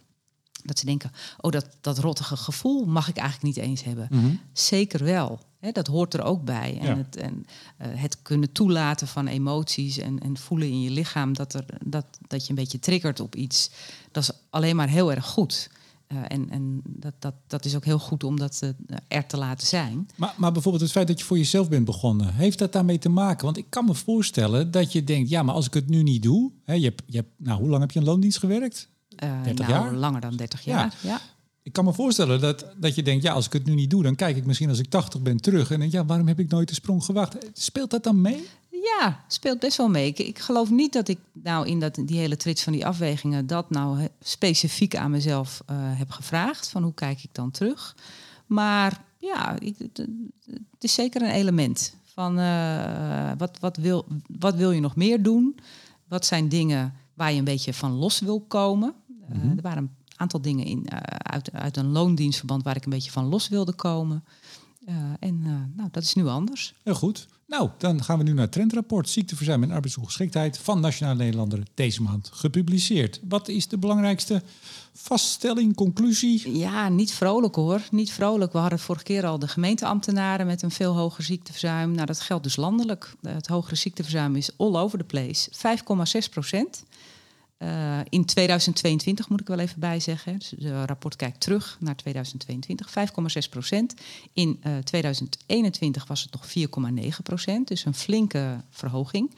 Dat 0.64 0.80
ze 0.80 0.86
denken, 0.86 1.12
oh, 1.38 1.52
dat, 1.52 1.68
dat 1.82 1.98
rottige 1.98 2.38
gevoel 2.38 2.86
mag 2.86 3.08
ik 3.08 3.18
eigenlijk 3.18 3.56
niet 3.56 3.66
eens 3.66 3.84
hebben. 3.84 4.08
Mm 4.12 4.20
-hmm. 4.20 4.40
Zeker 4.54 5.04
wel. 5.04 5.40
Hè, 5.60 5.72
dat 5.72 5.88
hoort 5.88 6.14
er 6.14 6.24
ook 6.24 6.44
bij. 6.44 6.78
En, 6.82 6.88
Ja. 6.88 6.98
het, 6.98 7.16
en 7.16 7.46
uh, 7.82 7.88
het 8.02 8.22
kunnen 8.22 8.52
toelaten 8.52 9.08
van 9.08 9.28
emoties 9.28 9.98
en, 9.98 10.20
en 10.20 10.38
voelen 10.38 10.68
in 10.68 10.82
je 10.82 10.90
lichaam 10.90 11.34
dat, 11.34 11.54
er, 11.54 11.66
dat, 11.86 12.06
dat 12.28 12.44
je 12.44 12.50
een 12.50 12.56
beetje 12.56 12.80
triggert 12.80 13.20
op 13.20 13.36
iets, 13.36 13.72
dat 14.12 14.24
is 14.24 14.32
alleen 14.50 14.76
maar 14.76 14.90
heel 14.90 15.12
erg 15.12 15.26
goed. 15.26 15.70
Uh, 16.14 16.20
en 16.28 16.50
en 16.50 16.82
dat, 16.84 17.14
dat, 17.20 17.34
dat 17.48 17.66
is 17.66 17.76
ook 17.76 17.86
heel 17.86 18.00
goed 18.00 18.24
om 18.24 18.38
dat 18.38 18.62
uh, 18.64 18.70
er 19.08 19.26
te 19.26 19.38
laten 19.38 19.68
zijn. 19.68 20.10
Maar, 20.16 20.34
maar 20.38 20.52
bijvoorbeeld 20.52 20.84
het 20.84 20.92
feit 20.92 21.08
dat 21.08 21.20
je 21.20 21.26
voor 21.26 21.38
jezelf 21.38 21.70
bent 21.70 21.86
begonnen, 21.86 22.34
heeft 22.34 22.60
dat 22.60 22.74
daarmee 22.74 22.98
te 22.98 23.10
maken? 23.10 23.46
Want 23.46 23.58
ik 23.58 23.66
kan 23.70 23.86
me 23.86 23.94
voorstellen 23.94 24.72
dat 24.72 24.92
je 24.92 25.04
denkt, 25.04 25.30
ja, 25.30 25.44
maar 25.44 25.56
als 25.56 25.66
ik 25.66 25.74
het 25.74 25.90
nu 25.90 26.04
niet 26.04 26.24
doe, 26.24 26.52
hè, 26.64 26.74
je 26.74 26.84
hebt, 26.84 27.04
je 27.06 27.18
hebt, 27.18 27.30
nou, 27.38 27.60
hoe 27.60 27.70
lang 27.70 27.82
heb 27.82 27.92
je 27.92 28.00
in 28.00 28.06
loondienst 28.06 28.38
gewerkt? 28.38 28.90
Uh, 29.24 29.44
30 29.44 29.68
nou, 29.68 29.84
jaar? 29.84 29.94
langer 29.96 30.22
dan 30.22 30.36
30 30.36 30.64
jaar. 30.64 30.96
Ja. 31.02 31.10
ja. 31.10 31.22
Ik 31.64 31.74
kan 31.74 31.86
me 31.86 31.94
voorstellen 31.94 32.42
dat, 32.42 32.66
dat 32.78 32.96
je 32.96 33.04
denkt, 33.04 33.24
ja, 33.24 33.34
als 33.34 33.46
ik 33.46 33.54
het 33.54 33.66
nu 33.66 33.74
niet 33.74 33.90
doe, 33.90 34.04
dan 34.04 34.16
kijk 34.16 34.38
ik 34.38 34.46
misschien 34.46 34.70
als 34.70 34.80
ik 34.80 34.90
80 34.90 35.22
ben 35.22 35.38
terug 35.38 35.72
en 35.72 35.80
denk, 35.80 35.92
ja, 35.92 36.06
waarom 36.06 36.28
heb 36.28 36.40
ik 36.40 36.50
nooit 36.50 36.68
de 36.68 36.74
sprong 36.74 37.04
gewacht? 37.04 37.38
Speelt 37.54 37.90
dat 37.90 38.04
dan 38.04 38.22
mee? 38.22 38.48
Ja, 38.82 39.24
speelt 39.28 39.60
best 39.60 39.78
wel 39.78 39.90
mee. 39.90 40.08
Ik, 40.08 40.20
ik 40.20 40.40
geloof 40.40 40.70
niet 40.70 40.94
dat 40.94 41.08
ik 41.08 41.20
nou 41.32 41.68
in 41.68 41.80
dat, 41.80 41.96
die 42.06 42.18
hele 42.18 42.38
trits 42.38 42.64
van 42.64 42.74
die 42.74 42.86
afwegingen 42.86 43.48
dat 43.48 43.70
nou 43.70 44.08
specifiek 44.22 44.96
aan 44.96 45.12
mezelf 45.12 45.62
uh, 45.72 45.78
heb 45.80 46.10
gevraagd. 46.10 46.70
Van 46.70 46.84
hoe 46.84 46.94
kijk 46.94 47.24
ik 47.24 47.30
dan 47.32 47.52
terug? 47.52 47.96
Maar 48.46 49.02
ja, 49.18 49.60
ik, 49.60 49.76
het, 49.78 49.98
het 50.46 50.84
is 50.84 50.94
zeker 50.94 51.22
een 51.22 51.30
element 51.30 51.96
van 52.04 52.40
uh, 52.40 53.32
wat, 53.38 53.58
wat, 53.60 53.78
wil, 53.78 54.06
wat 54.40 54.56
wil 54.56 54.72
je 54.72 54.80
nog 54.80 54.96
meer 54.96 55.24
doen? 55.24 55.60
Wat 56.08 56.26
zijn 56.26 56.50
dingen 56.50 56.94
waar 57.14 57.32
je 57.32 57.38
een 57.38 57.44
beetje 57.44 57.74
van 57.74 57.92
los 57.92 58.20
wil 58.20 58.40
komen? 58.42 58.94
Uh, 59.22 59.36
mm 59.36 59.42
-hmm. 59.42 59.58
Er 59.58 59.62
waren 59.62 59.84
een 59.84 59.92
aantal 60.16 60.42
dingen 60.42 60.66
in, 60.66 60.92
uit, 61.18 61.52
uit 61.52 61.78
een 61.78 61.92
loondienstverband 61.92 62.64
waar 62.64 62.76
ik 62.76 62.84
een 62.84 62.92
beetje 62.92 63.12
van 63.12 63.26
los 63.26 63.48
wilde 63.48 63.74
komen. 63.74 64.24
Uh, 64.90 64.96
en 65.20 65.42
nou, 65.76 65.90
dat 65.92 66.04
is 66.04 66.14
nu 66.14 66.28
anders. 66.28 66.74
Heel 66.84 66.96
goed. 66.96 67.28
Nou, 67.50 67.70
dan 67.78 68.04
gaan 68.04 68.18
we 68.18 68.24
nu 68.24 68.34
naar 68.34 68.44
het 68.44 68.52
trendrapport 68.52 69.10
ziekteverzuim 69.10 69.64
en 69.64 69.72
arbeidsongeschiktheid 69.72 70.58
van 70.58 70.80
Nationale 70.80 71.18
Nederlander 71.18 71.64
deze 71.74 72.02
maand 72.02 72.30
gepubliceerd. 72.34 73.20
Wat 73.28 73.48
is 73.48 73.68
de 73.68 73.78
belangrijkste 73.78 74.42
vaststelling, 74.94 75.76
conclusie? 75.76 76.58
Ja, 76.58 76.90
niet 76.90 77.12
vrolijk 77.12 77.56
hoor. 77.56 77.82
Niet 77.92 78.12
vrolijk. 78.12 78.52
We 78.54 78.58
hadden 78.58 78.80
vorige 78.80 79.04
keer 79.04 79.26
al 79.26 79.40
de 79.40 79.48
gemeenteambtenaren 79.48 80.46
met 80.46 80.62
een 80.62 80.72
veel 80.72 80.96
hoger 80.96 81.24
ziekteverzuim. 81.24 81.92
Nou, 81.92 82.06
dat 82.06 82.20
geldt 82.20 82.44
dus 82.44 82.56
landelijk. 82.56 83.14
Het 83.22 83.48
hogere 83.48 83.76
ziekteverzuim 83.76 84.36
is 84.36 84.58
all 84.58 84.76
over 84.76 84.98
the 84.98 85.04
place. 85.04 85.50
5,6 86.24 86.30
procent. 86.30 86.84
Uh, 87.60 88.00
in 88.10 88.26
2022 88.26 89.30
moet 89.30 89.42
ik 89.42 89.48
wel 89.48 89.60
even 89.60 89.80
bijzeggen. 89.80 90.40
Dus 90.40 90.54
het 90.60 90.86
rapport 90.86 91.16
kijkt 91.16 91.40
terug 91.40 91.78
naar 91.80 91.96
2022. 91.96 92.90
5,6 92.90 93.50
procent. 93.50 93.94
In 94.34 94.62
uh, 94.64 94.78
2021 94.78 96.08
was 96.08 96.22
het 96.22 96.32
nog 96.32 96.48
4,9 97.12 97.16
procent. 97.24 97.68
Dus 97.68 97.86
een 97.86 97.94
flinke 97.94 98.64
verhoging. 98.70 99.36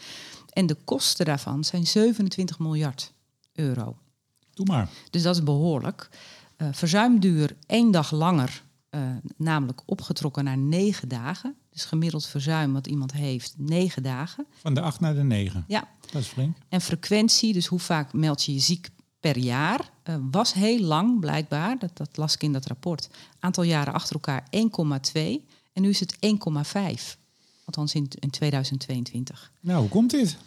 En 0.49 0.65
de 0.65 0.77
kosten 0.83 1.25
daarvan 1.25 1.63
zijn 1.63 1.87
27 1.87 2.59
miljard 2.59 3.13
euro. 3.53 3.97
Doe 4.53 4.65
maar. 4.65 4.89
Dus 5.09 5.21
dat 5.23 5.35
is 5.35 5.43
behoorlijk. 5.43 6.09
Uh, 6.57 6.67
verzuimduur 6.71 7.55
één 7.65 7.91
dag 7.91 8.11
langer, 8.11 8.63
namelijk 9.37 9.81
opgetrokken 9.85 10.43
naar 10.43 10.57
negen 10.57 11.07
dagen. 11.07 11.55
Dus 11.71 11.85
gemiddeld 11.85 12.25
verzuim 12.25 12.73
wat 12.73 12.87
iemand 12.87 13.11
heeft, 13.11 13.53
negen 13.57 14.03
dagen. 14.03 14.45
Van 14.61 14.73
de 14.73 14.81
acht 14.81 14.99
naar 14.99 15.15
de 15.15 15.23
negen. 15.23 15.63
Ja. 15.67 15.87
Dat 16.11 16.21
is 16.21 16.27
flink. 16.27 16.57
En 16.69 16.81
frequentie, 16.81 17.53
dus 17.53 17.65
hoe 17.65 17.79
vaak 17.79 18.13
meld 18.13 18.43
je 18.43 18.53
je 18.53 18.59
ziek 18.59 18.89
per 19.19 19.37
jaar, 19.37 19.89
uh, 20.09 20.15
was 20.31 20.53
heel 20.53 20.79
lang 20.79 21.19
blijkbaar. 21.19 21.79
Dat, 21.79 21.97
dat 21.97 22.17
las 22.17 22.33
ik 22.33 22.43
in 22.43 22.53
dat 22.53 22.65
rapport. 22.65 23.09
Aantal 23.39 23.63
jaren 23.63 23.93
achter 23.93 24.15
elkaar 24.15 24.43
1,2. 24.43 25.21
En 25.73 25.81
nu 25.81 25.89
is 25.89 25.99
het 25.99 26.15
1,5. 26.15 26.19
Althans 27.65 27.93
in, 27.93 28.07
in 28.19 28.29
2022. 28.29 29.51
Nou, 29.59 29.79
hoe 29.79 29.89
komt 29.89 30.11
dit? 30.11 30.37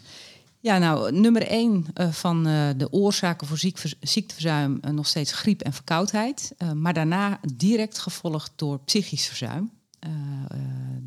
Ja, 0.61 0.79
nou, 0.79 1.13
nummer 1.13 1.47
1 1.47 1.87
uh, 1.95 2.13
van 2.13 2.49
uh, 2.49 2.69
de 2.77 2.93
oorzaken 2.93 3.47
voor 3.47 3.59
ziek, 3.59 3.83
ziekteverzuim 4.01 4.81
nog 4.91 5.07
steeds 5.07 5.33
griep 5.33 5.61
en 5.61 5.73
verkoudheid. 5.73 6.55
maar 6.75 6.95
daarna 6.95 7.41
direct 7.55 7.99
gevolgd 7.99 8.53
door 8.57 8.79
psychisch 8.79 9.27
verzuim. 9.27 9.71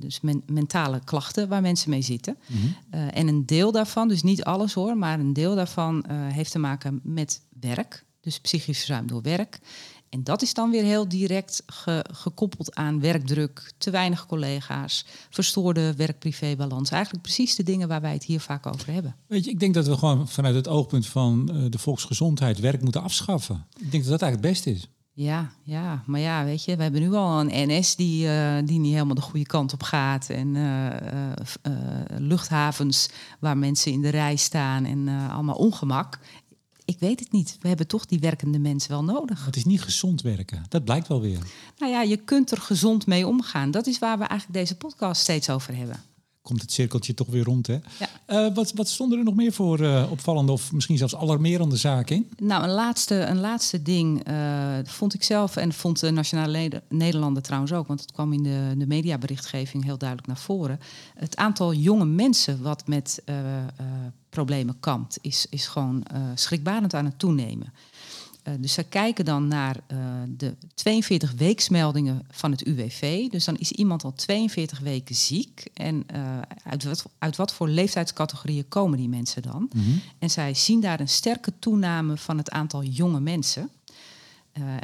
Dus 0.07 0.21
men, 0.21 0.43
mentale 0.45 1.01
klachten 1.03 1.47
waar 1.47 1.61
mensen 1.61 1.89
mee 1.89 2.01
zitten. 2.01 2.37
Mm 2.47 2.57
-hmm. 2.59 2.75
uh, 2.99 3.17
en 3.17 3.27
een 3.27 3.45
deel 3.45 3.71
daarvan, 3.71 4.07
dus 4.07 4.23
niet 4.23 4.43
alles 4.43 4.73
hoor, 4.73 4.97
maar 4.97 5.19
een 5.19 5.33
deel 5.33 5.55
daarvan 5.55 6.05
heeft 6.11 6.51
te 6.51 6.59
maken 6.59 6.99
met 7.03 7.41
werk. 7.59 8.05
Dus 8.21 8.39
psychisch 8.39 8.77
verzuim 8.77 9.07
door 9.07 9.21
werk. 9.21 9.59
En 10.09 10.23
dat 10.23 10.41
is 10.41 10.53
dan 10.53 10.71
weer 10.71 10.83
heel 10.83 11.07
direct 11.07 11.63
ge- 11.65 12.05
gekoppeld 12.11 12.75
aan 12.75 12.99
werkdruk, 12.99 13.73
te 13.77 13.89
weinig 13.89 14.25
collega's, 14.25 15.05
verstoorde 15.29 15.95
werk-privé-balans. 15.95 16.89
Eigenlijk 16.89 17.23
precies 17.23 17.55
de 17.55 17.63
dingen 17.63 17.87
waar 17.87 18.01
wij 18.01 18.13
het 18.13 18.23
hier 18.23 18.39
vaak 18.39 18.65
over 18.65 18.93
hebben. 18.93 19.15
Weet 19.27 19.45
je, 19.45 19.51
ik 19.51 19.59
denk 19.59 19.73
dat 19.73 19.87
we 19.87 19.97
gewoon 19.97 20.27
vanuit 20.27 20.55
het 20.55 20.67
oogpunt 20.67 21.07
van 21.07 21.51
eh, 21.51 21.61
de 21.69 21.77
volksgezondheid 21.77 22.59
werk 22.59 22.81
moeten 22.81 23.01
afschaffen. 23.01 23.65
Ik 23.79 23.91
denk 23.91 24.03
dat 24.03 24.11
dat 24.11 24.21
eigenlijk 24.21 24.55
het 24.55 24.65
beste 24.65 24.71
is. 24.71 24.87
Ja, 25.19 25.51
ja, 25.63 26.03
maar 26.05 26.19
ja, 26.19 26.43
weet 26.43 26.63
je, 26.63 26.75
we 26.75 26.83
hebben 26.83 27.01
nu 27.01 27.13
al 27.13 27.39
een 27.39 27.69
NS 27.69 27.95
die, 27.95 28.29
eh, 28.29 28.57
die 28.65 28.79
niet 28.79 28.93
helemaal 28.93 29.15
de 29.15 29.21
goede 29.21 29.45
kant 29.45 29.73
op 29.73 29.83
gaat. 29.83 30.29
En 30.29 30.55
eh, 30.55 31.31
eh, 31.61 31.73
luchthavens 32.17 33.09
waar 33.39 33.57
mensen 33.57 33.91
in 33.91 34.01
de 34.01 34.09
rij 34.09 34.35
staan 34.35 34.85
en 34.85 35.07
allemaal 35.07 35.55
ongemak. 35.55 36.19
Ik 36.85 36.99
weet 36.99 37.19
het 37.19 37.31
niet. 37.31 37.57
We 37.59 37.67
hebben 37.67 37.87
toch 37.87 38.05
die 38.05 38.19
werkende 38.19 38.59
mensen 38.59 38.91
wel 38.91 39.03
nodig. 39.03 39.45
Het 39.45 39.55
is 39.55 39.65
niet 39.65 39.81
gezond 39.81 40.21
werken. 40.21 40.65
Dat 40.69 40.83
blijkt 40.83 41.07
wel 41.07 41.21
weer. 41.21 41.39
Nou 41.77 41.91
ja, 41.91 42.01
je 42.01 42.17
kunt 42.17 42.51
er 42.51 42.61
gezond 42.61 43.05
mee 43.05 43.27
omgaan. 43.27 43.71
Dat 43.71 43.87
is 43.87 43.99
waar 43.99 44.17
we 44.17 44.23
eigenlijk 44.23 44.59
deze 44.59 44.77
podcast 44.77 45.21
steeds 45.21 45.49
over 45.49 45.75
hebben. 45.75 46.03
Komt 46.47 46.61
het 46.61 46.71
cirkeltje 46.71 47.13
toch 47.13 47.27
weer 47.27 47.43
rond, 47.43 47.67
hè? 47.67 47.73
Ja. 47.73 48.09
Eh, 48.25 48.53
wat, 48.53 48.73
wat 48.73 48.87
stonden 48.87 49.17
er 49.17 49.23
nog 49.23 49.35
meer 49.35 49.51
voor 49.51 49.79
eh, 49.79 50.11
opvallende 50.11 50.51
of 50.51 50.71
misschien 50.71 50.97
zelfs 50.97 51.15
alarmerende 51.15 51.75
zaken 51.75 52.15
in? 52.15 52.29
Nou, 52.37 52.63
een 52.63 52.69
laatste, 52.69 53.15
een 53.15 53.39
laatste 53.39 53.81
ding 53.81 54.23
eh, 54.23 54.77
vond 54.83 55.13
ik 55.13 55.23
zelf 55.23 55.55
en 55.55 55.73
vond 55.73 55.99
de 55.99 56.11
Nationale 56.11 56.81
Nederlanden 56.89 57.43
trouwens 57.43 57.73
ook, 57.73 57.87
want 57.87 58.01
het 58.01 58.11
kwam 58.11 58.33
in 58.33 58.43
de, 58.43 58.73
de 58.77 58.87
mediaberichtgeving 58.87 59.83
heel 59.83 59.97
duidelijk 59.97 60.27
naar 60.27 60.37
voren. 60.37 60.79
Het 61.15 61.35
aantal 61.35 61.73
jonge 61.73 62.05
mensen 62.05 62.61
wat 62.61 62.87
met 62.87 63.23
problemen 64.29 64.79
kampt, 64.79 65.17
is, 65.21 65.45
is 65.49 65.67
gewoon 65.67 66.03
schrikbarend 66.35 66.93
aan 66.93 67.05
het 67.05 67.19
toenemen. 67.19 67.73
Eh, 68.47 68.53
dus 68.59 68.73
zij 68.73 68.83
kijken 68.83 69.25
dan 69.25 69.47
naar 69.47 69.79
eh, 69.87 69.97
de 70.27 70.55
42 70.73 71.31
weeksmeldingen 71.31 72.25
van 72.29 72.51
het 72.51 72.61
UWV. 72.61 73.29
Dus 73.29 73.45
dan 73.45 73.57
is 73.57 73.71
iemand 73.71 74.03
al 74.03 74.13
42 74.13 74.79
weken 74.79 75.15
ziek. 75.15 75.67
En 75.73 76.03
eh, 76.07 76.39
uit, 76.63 76.83
wat, 76.83 77.05
uit 77.19 77.35
wat 77.35 77.53
voor 77.53 77.67
leeftijdscategorieën 77.67 78.67
komen 78.67 78.97
die 78.97 79.09
mensen 79.09 79.41
dan? 79.41 79.69
En 80.19 80.29
zij 80.29 80.53
zien 80.53 80.81
daar 80.81 80.99
een 80.99 81.09
sterke 81.09 81.53
toename 81.59 82.17
van 82.17 82.37
het 82.37 82.51
aantal 82.51 82.83
jonge 82.83 83.19
mensen. 83.19 83.69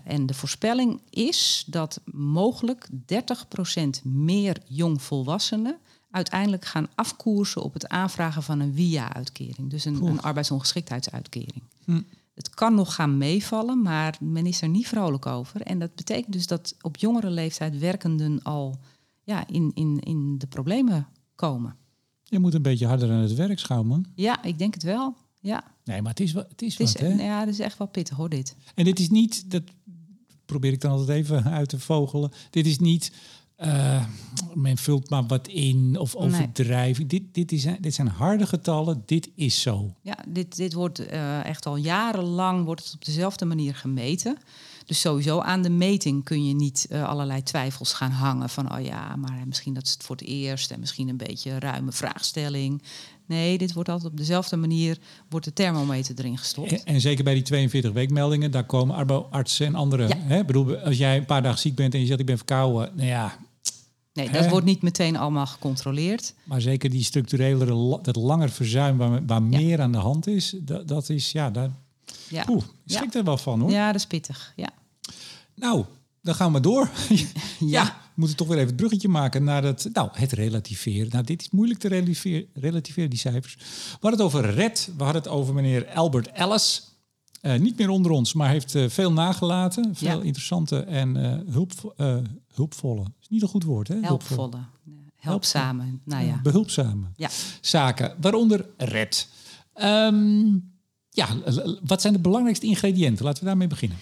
En 0.04 0.26
de 0.26 0.34
voorspelling 0.34 1.00
is 1.10 1.64
dat 1.68 2.02
mogelijk 2.12 2.88
30% 2.90 4.04
meer 4.04 4.58
jongvolwassenen 4.68 5.78
uiteindelijk 6.12 6.66
gaan 6.66 6.88
afkoersen 6.96 7.62
op 7.62 7.74
het 7.74 7.88
aanvragen 7.88 8.44
van 8.44 8.60
een 8.60 8.74
WIA-uitkering. 8.74 9.70
Dus 9.70 9.86
een, 9.86 10.04
een 10.04 10.22
arbeidsongeschiktheidsuitkering. 10.22 11.62
Hm. 11.86 12.02
Het 12.34 12.50
kan 12.50 12.76
nog 12.76 12.96
gaan 12.96 13.18
meevallen, 13.18 13.82
maar 13.82 14.18
men 14.22 14.46
is 14.46 14.62
er 14.62 14.70
niet 14.70 14.88
vrolijk 14.88 15.26
over. 15.26 15.62
En 15.62 15.80
dat 15.80 15.96
betekent 15.96 16.34
dus 16.34 16.48
dat 16.48 16.76
op 16.82 16.98
jongere 16.98 17.30
leeftijd 17.30 17.78
werkenden 17.80 18.42
al 18.42 18.80
ja, 19.24 19.48
in, 19.48 19.72
in, 19.74 20.00
in 20.00 20.38
de 20.38 20.48
problemen 20.48 21.08
komen. 21.36 21.76
Je 22.24 22.40
moet 22.40 22.54
een 22.54 22.62
beetje 22.62 22.88
harder 22.88 23.12
aan 23.12 23.20
het 23.22 23.34
werk, 23.34 23.60
Schouwman. 23.60 24.06
Ja, 24.16 24.44
ik 24.44 24.58
denk 24.58 24.74
het 24.74 24.84
wel. 24.84 25.16
Ja, 25.40 25.64
Nee, 25.84 26.02
maar 26.02 26.10
het 26.12 26.20
is, 26.20 26.32
wel- 26.32 26.46
het 26.50 26.62
is 26.62 26.78
het 26.78 26.88
is, 26.88 26.94
wat, 26.94 27.02
hè? 27.02 27.24
ja, 27.24 27.40
dat 27.46 27.54
is 27.54 27.60
echt 27.60 27.78
wel 27.78 27.88
pittig 27.88 28.18
hoor, 28.18 28.30
dit. 28.30 28.56
En 28.76 28.84
dit 28.84 29.00
is 29.00 29.10
niet, 29.10 29.52
dat 29.52 29.64
probeer 30.46 30.72
ik 30.72 30.82
dan 30.82 30.92
altijd 30.92 31.10
even 31.18 31.44
uit 31.44 31.70
te 31.70 31.80
vogelen. 31.80 32.32
Dit 32.50 32.66
is 32.66 32.80
niet, 32.80 33.12
eh, 33.64 34.06
men 34.54 34.78
vult 34.78 35.10
maar 35.10 35.26
wat 35.26 35.48
in 35.48 35.98
of 36.00 36.14
Nee. 36.18 36.24
overdrijven. 36.24 37.08
Dit, 37.08 37.24
dit, 37.32 37.52
is, 37.52 37.66
dit 37.80 37.94
zijn 37.94 38.08
harde 38.08 38.46
getallen, 38.46 39.04
dit 39.06 39.30
is 39.36 39.62
zo. 39.62 39.94
Ja, 40.02 40.18
dit, 40.28 40.56
dit 40.56 40.74
wordt 40.74 41.00
eh, 41.00 41.46
echt 41.46 41.66
al 41.66 41.76
jarenlang 41.76 42.66
wordt 42.66 42.84
het 42.84 42.94
op 42.94 43.06
dezelfde 43.06 43.46
manier 43.46 43.76
gemeten. 43.76 44.38
Dus 44.86 45.00
sowieso 45.00 45.40
aan 45.40 45.62
de 45.62 45.70
meting 45.70 46.24
kun 46.24 46.48
je 46.48 46.54
niet 46.54 46.88
eh, 46.90 47.04
allerlei 47.10 47.44
twijfels 47.44 47.94
gaan 47.94 48.12
hangen 48.12 48.50
van 48.50 48.74
oh 48.74 48.82
ja, 48.82 49.16
maar 49.16 49.44
misschien 49.46 49.74
dat 49.74 49.86
is 49.86 49.92
het 49.92 50.04
voor 50.04 50.16
het 50.16 50.26
eerst 50.26 50.72
en 50.72 50.80
misschien 50.80 51.10
een 51.10 51.18
beetje 51.18 51.60
ruime 51.60 51.92
vraagstelling. 51.92 52.82
Nee, 53.26 53.58
dit 53.58 53.74
wordt 53.74 53.90
altijd 53.90 54.12
op 54.12 54.18
dezelfde 54.18 54.58
manier 54.58 54.98
wordt 55.30 55.46
de 55.46 55.54
thermometer 55.54 56.16
erin 56.18 56.38
gestopt. 56.38 56.72
En, 56.72 56.84
en 56.86 57.02
zeker 57.02 57.24
bij 57.24 57.34
die 57.34 57.44
42 57.44 57.92
weekmeldingen, 57.92 58.52
daar 58.52 58.66
komen 58.66 58.96
arboartsen 58.96 59.66
en 59.66 59.76
anderen. 59.76 60.08
Ja. 60.08 60.18
Hè? 60.18 60.40
Ik 60.40 60.48
bedoel, 60.48 60.78
als 60.78 60.98
jij 60.98 61.18
een 61.18 61.26
paar 61.26 61.44
dagen 61.44 61.60
ziek 61.60 61.76
bent 61.76 61.94
en 61.94 62.00
je 62.00 62.06
zegt 62.06 62.20
ik 62.20 62.26
ben 62.26 62.38
verkouden, 62.38 62.92
nou 62.96 63.08
ja, 63.08 63.38
Nee, 64.14 64.30
dat 64.30 64.50
wordt 64.50 64.66
niet 64.66 64.82
meteen 64.82 65.16
allemaal 65.18 65.46
gecontroleerd. 65.46 66.34
maar 66.44 66.62
zeker 66.62 66.90
die 66.90 67.04
structurele, 67.04 68.00
dat 68.02 68.16
langer 68.16 68.50
verzuim 68.50 68.98
waar, 68.98 69.26
waar 69.26 69.42
Ja. 69.42 69.48
meer 69.58 69.82
aan 69.82 69.92
de 69.92 69.98
hand 69.98 70.28
is, 70.28 70.56
dat, 70.62 70.88
dat 70.88 71.10
is, 71.10 71.32
ja, 71.32 71.50
daar 71.50 71.70
Ja, 72.30 72.46
schrik 72.86 73.14
er 73.14 73.24
wel 73.24 73.38
van 73.38 73.62
hoor. 73.62 73.72
ja 73.72 73.86
dat 73.88 73.96
is 73.96 74.08
pittig. 74.08 74.54
Ja. 74.56 74.70
Nou, 75.56 75.86
dan 76.22 76.36
gaan 76.36 76.54
we 76.54 76.60
door. 76.60 76.90
ja. 77.10 77.26
Ja. 77.60 77.86
we 77.86 77.92
moeten 78.14 78.38
toch 78.38 78.48
weer 78.48 78.56
even 78.58 78.68
het 78.70 78.78
bruggetje 78.78 79.08
maken 79.08 79.44
naar 79.44 79.64
het, 79.64 79.90
nou, 79.94 80.10
het 80.12 80.32
relativeren. 80.32 81.10
Nou, 81.12 81.24
dit 81.24 81.42
is 81.42 81.50
moeilijk 81.50 81.80
te 81.80 81.88
relativeren, 81.88 82.48
relativeren, 82.54 83.10
die 83.10 83.20
cijfers. 83.20 83.56
We 83.56 83.98
hadden 84.08 84.12
het 84.12 84.22
over 84.22 84.50
RED, 84.54 84.90
we 84.98 85.04
hadden 85.04 85.22
het 85.22 85.32
over 85.32 85.54
meneer 85.54 85.88
Albert 85.94 86.32
Ellis. 86.32 86.88
Eh, 87.44 87.60
niet 87.60 87.78
meer 87.78 87.90
onder 87.90 88.12
ons, 88.12 88.34
maar 88.34 88.50
heeft 88.50 88.76
eh, 88.76 88.90
veel 88.90 89.12
nagelaten. 89.14 89.96
Veel 89.96 90.18
Ja. 90.18 90.24
interessante 90.24 90.80
en 90.80 91.18
eh, 91.18 91.54
hulp, 91.54 91.94
hulpvolle. 92.54 93.06
is 93.22 93.28
niet 93.30 93.42
een 93.42 93.48
goed 93.48 93.64
woord, 93.64 93.88
hè? 93.88 93.96
Helpvolle, 94.02 94.58
helpzame. 95.16 95.84
Nou 96.04 96.26
ja. 96.26 96.40
Behulpzame 96.44 97.06
Ja. 97.16 97.30
zaken, 97.62 98.16
waaronder 98.22 98.66
RED. 98.78 99.28
Ehm, 99.74 100.46
ja, 101.10 101.28
wat 101.84 102.02
zijn 102.02 102.14
de 102.14 102.20
belangrijkste 102.20 102.66
ingrediënten? 102.66 103.26
Laten 103.26 103.40
we 103.40 103.48
daarmee 103.50 103.68
beginnen. 103.68 103.98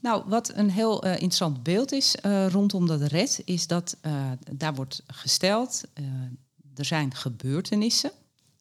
Nou, 0.00 0.22
wat 0.26 0.52
een 0.54 0.70
heel 0.70 1.04
interessant 1.04 1.62
beeld 1.62 1.92
is 1.92 2.14
rondom 2.48 2.86
dat 2.86 3.00
red, 3.02 3.42
is 3.44 3.66
dat 3.66 3.96
daar 4.52 4.74
wordt 4.74 5.02
gesteld, 5.06 5.82
er 6.74 6.84
zijn 6.84 7.14
gebeurtenissen. 7.14 8.10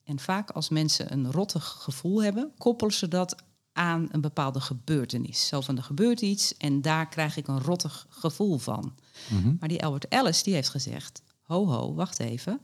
En 0.03 0.19
vaak 0.19 0.49
als 0.51 0.69
mensen 0.69 1.11
een 1.13 1.31
rottig 1.31 1.63
gevoel 1.79 2.23
hebben, 2.23 2.51
koppelen 2.57 2.93
ze 2.93 3.07
dat 3.07 3.35
aan 3.75 4.07
een 4.11 4.21
bepaalde 4.21 4.59
gebeurtenis. 4.59 5.47
Zo 5.47 5.61
van 5.61 5.77
er 5.77 5.83
gebeurt 5.83 6.21
iets 6.21 6.57
en 6.57 6.81
daar 6.81 7.09
krijg 7.09 7.37
ik 7.37 7.47
een 7.47 7.61
rottig 7.61 8.05
gevoel 8.09 8.57
van. 8.57 8.95
Maar 9.59 9.69
die 9.69 9.83
Albert 9.83 10.07
Ellis 10.07 10.43
die 10.43 10.53
heeft 10.53 10.69
gezegd, 10.69 11.21
ho 11.41 11.67
ho, 11.67 11.93
wacht 11.93 12.19
even. 12.19 12.61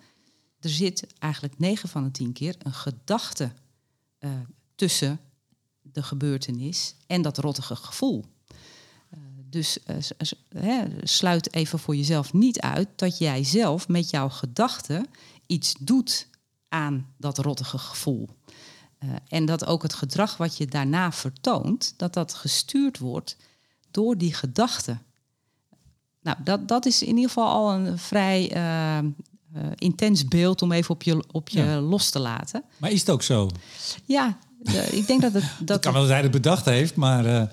Er 0.60 0.70
zit 0.70 1.08
eigenlijk 1.20 1.60
9 1.60 1.90
van 1.90 2.04
de 2.04 2.12
10 2.12 2.34
keer 2.34 2.56
een 2.60 2.74
gedachte 2.74 3.52
eh, 4.18 4.32
tussen 4.76 5.20
de 5.82 6.04
gebeurtenis 6.04 6.96
en 7.08 7.22
dat 7.22 7.38
rottige 7.38 7.76
gevoel. 7.76 8.26
Eh, 9.10 9.20
dus 9.50 9.80
eh, 10.50 10.84
sluit 11.04 11.54
even 11.54 11.80
voor 11.80 11.96
jezelf 11.96 12.34
niet 12.34 12.60
uit 12.60 12.88
dat 12.96 13.18
jij 13.18 13.44
zelf 13.44 13.88
met 13.88 14.10
jouw 14.10 14.30
gedachten 14.30 15.08
iets 15.46 15.76
doet 15.80 16.28
aan 16.68 17.14
dat 17.18 17.38
rottige 17.38 17.78
gevoel. 17.78 18.30
Eh, 19.02 19.10
en 19.28 19.46
dat 19.46 19.66
ook 19.66 19.82
het 19.84 19.94
gedrag 19.94 20.38
wat 20.38 20.58
je 20.58 20.66
daarna 20.66 21.12
vertoont, 21.12 21.94
dat 21.98 22.14
dat 22.14 22.34
gestuurd 22.34 23.00
wordt 23.00 23.38
door 23.92 24.18
die 24.18 24.34
gedachten. 24.34 25.02
Nou, 26.22 26.38
dat, 26.44 26.68
dat 26.68 26.86
is 26.86 27.02
in 27.02 27.08
ieder 27.08 27.28
geval 27.28 27.48
al 27.48 27.74
een 27.74 27.98
vrij 27.98 28.52
eh, 28.52 28.98
eh, 28.98 29.04
intens 29.76 30.28
beeld 30.28 30.62
om 30.62 30.72
even 30.72 30.94
op 30.94 31.04
je, 31.04 31.24
op 31.32 31.50
je 31.50 31.64
Ja. 31.64 31.80
los 31.80 32.10
te 32.10 32.20
laten. 32.20 32.64
Maar 32.78 32.92
is 32.92 33.00
het 33.00 33.10
ook 33.10 33.24
zo? 33.24 33.50
Ja, 34.06 34.38
ik 34.92 35.08
denk 35.08 35.22
dat 35.22 35.34
het. 35.34 35.44
Dat 35.60 35.70
Het 35.70 35.80
kan 35.80 35.94
wel 35.94 36.02
dat 36.02 36.12
hij 36.12 36.22
het 36.22 36.32
bedacht 36.32 36.66
heeft, 36.66 36.96
maar 36.96 37.26
het 37.26 37.52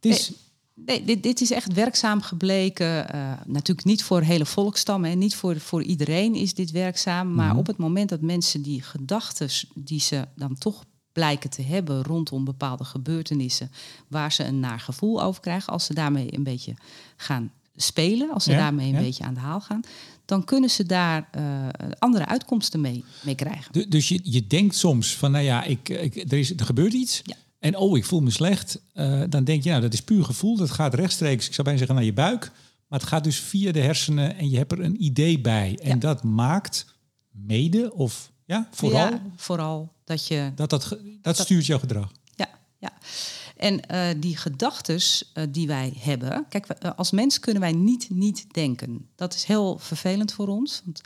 is... 0.00 0.32
Nee, 0.74 1.04
dit, 1.04 1.22
dit 1.22 1.40
is 1.40 1.50
echt 1.50 1.72
werkzaam 1.72 2.20
gebleken. 2.22 3.08
eh, 3.12 3.32
natuurlijk 3.46 3.86
niet 3.86 4.04
voor 4.04 4.20
hele 4.22 4.46
volkstammen 4.46 5.10
en 5.10 5.18
niet 5.18 5.34
voor, 5.34 5.60
voor 5.60 5.82
iedereen 5.82 6.34
is 6.34 6.54
dit 6.54 6.70
werkzaam. 6.70 7.34
Maar 7.34 7.48
Mhm. 7.50 7.58
op 7.58 7.66
het 7.66 7.76
moment 7.76 8.08
dat 8.08 8.20
mensen 8.20 8.62
die 8.62 8.82
gedachten 8.82 9.48
die 9.74 10.00
ze 10.00 10.24
dan 10.36 10.58
toch 10.58 10.84
blijken 11.12 11.50
te 11.50 11.62
hebben 11.62 12.02
rondom 12.02 12.44
bepaalde 12.44 12.84
gebeurtenissen, 12.84 13.70
waar 14.08 14.32
ze 14.32 14.44
een 14.44 14.60
naar 14.60 14.80
gevoel 14.80 15.22
over 15.22 15.40
krijgen, 15.40 15.72
als 15.72 15.84
ze 15.84 15.94
daarmee 15.94 16.34
een 16.36 16.42
beetje 16.42 16.74
gaan 17.16 17.52
spelen, 17.76 18.30
als 18.32 18.44
ze 18.44 18.50
Ja, 18.50 18.56
daarmee 18.58 18.88
een 18.88 18.94
ja. 18.94 19.00
beetje 19.00 19.24
aan 19.24 19.34
de 19.34 19.40
haal 19.40 19.60
gaan, 19.60 19.80
dan 20.24 20.44
kunnen 20.44 20.70
ze 20.70 20.84
daar 20.84 21.28
eh, 21.30 21.42
andere 21.98 22.26
uitkomsten 22.26 22.80
mee, 22.80 23.04
mee 23.22 23.34
krijgen. 23.34 23.72
Du- 23.72 23.88
Dus 23.88 24.08
je, 24.08 24.20
je 24.22 24.46
denkt 24.46 24.74
soms 24.74 25.16
van, 25.16 25.30
nou 25.30 25.44
ja, 25.44 25.62
ik, 25.64 25.88
ik, 25.88 26.16
er, 26.32 26.38
is, 26.38 26.50
er 26.50 26.64
gebeurt 26.64 26.92
iets. 26.92 27.20
Ja. 27.24 27.34
En 27.64 27.76
oh, 27.76 27.96
ik 27.96 28.04
voel 28.04 28.20
me 28.20 28.30
slecht. 28.30 28.80
Eh, 28.92 29.22
dan 29.28 29.44
denk 29.44 29.62
je, 29.62 29.70
nou, 29.70 29.82
dat 29.82 29.92
is 29.92 30.00
puur 30.02 30.24
gevoel. 30.24 30.56
Dat 30.56 30.70
gaat 30.70 30.94
rechtstreeks, 30.94 31.46
ik 31.46 31.52
zou 31.52 31.62
bijna 31.62 31.78
zeggen, 31.78 31.96
naar 31.96 32.04
je 32.04 32.12
buik. 32.12 32.50
Maar 32.88 32.98
het 32.98 33.08
gaat 33.08 33.24
dus 33.24 33.38
via 33.40 33.72
de 33.72 33.80
hersenen 33.80 34.36
en 34.36 34.50
je 34.50 34.56
hebt 34.56 34.72
er 34.72 34.80
een 34.80 35.04
idee 35.04 35.40
bij. 35.40 35.78
En 35.82 35.88
Ja. 35.88 35.96
dat 35.96 36.22
maakt 36.22 36.86
mede, 37.30 37.94
of 37.94 38.30
ja, 38.44 38.68
vooral, 38.70 39.10
Ja, 39.10 39.22
vooral 39.36 39.92
dat 40.04 40.26
je 40.26 40.52
dat, 40.54 40.70
dat 41.22 41.38
stuurt 41.38 41.66
jouw 41.66 41.78
gedrag. 41.78 42.12
Ja, 42.34 42.48
ja. 42.78 42.92
En 43.64 43.80
uh, 43.90 44.06
die 44.20 44.36
gedachten 44.36 44.94
uh, 44.94 45.44
die 45.50 45.66
wij 45.66 45.92
hebben, 45.98 46.46
kijk, 46.48 46.66
uh, 46.68 46.90
als 46.96 47.10
mens 47.10 47.40
kunnen 47.40 47.62
wij 47.62 47.72
niet 47.72 48.10
niet 48.10 48.46
denken. 48.54 49.08
Dat 49.14 49.34
is 49.34 49.44
heel 49.44 49.78
vervelend 49.78 50.32
voor 50.32 50.48
ons. 50.48 50.82
Want 50.84 51.00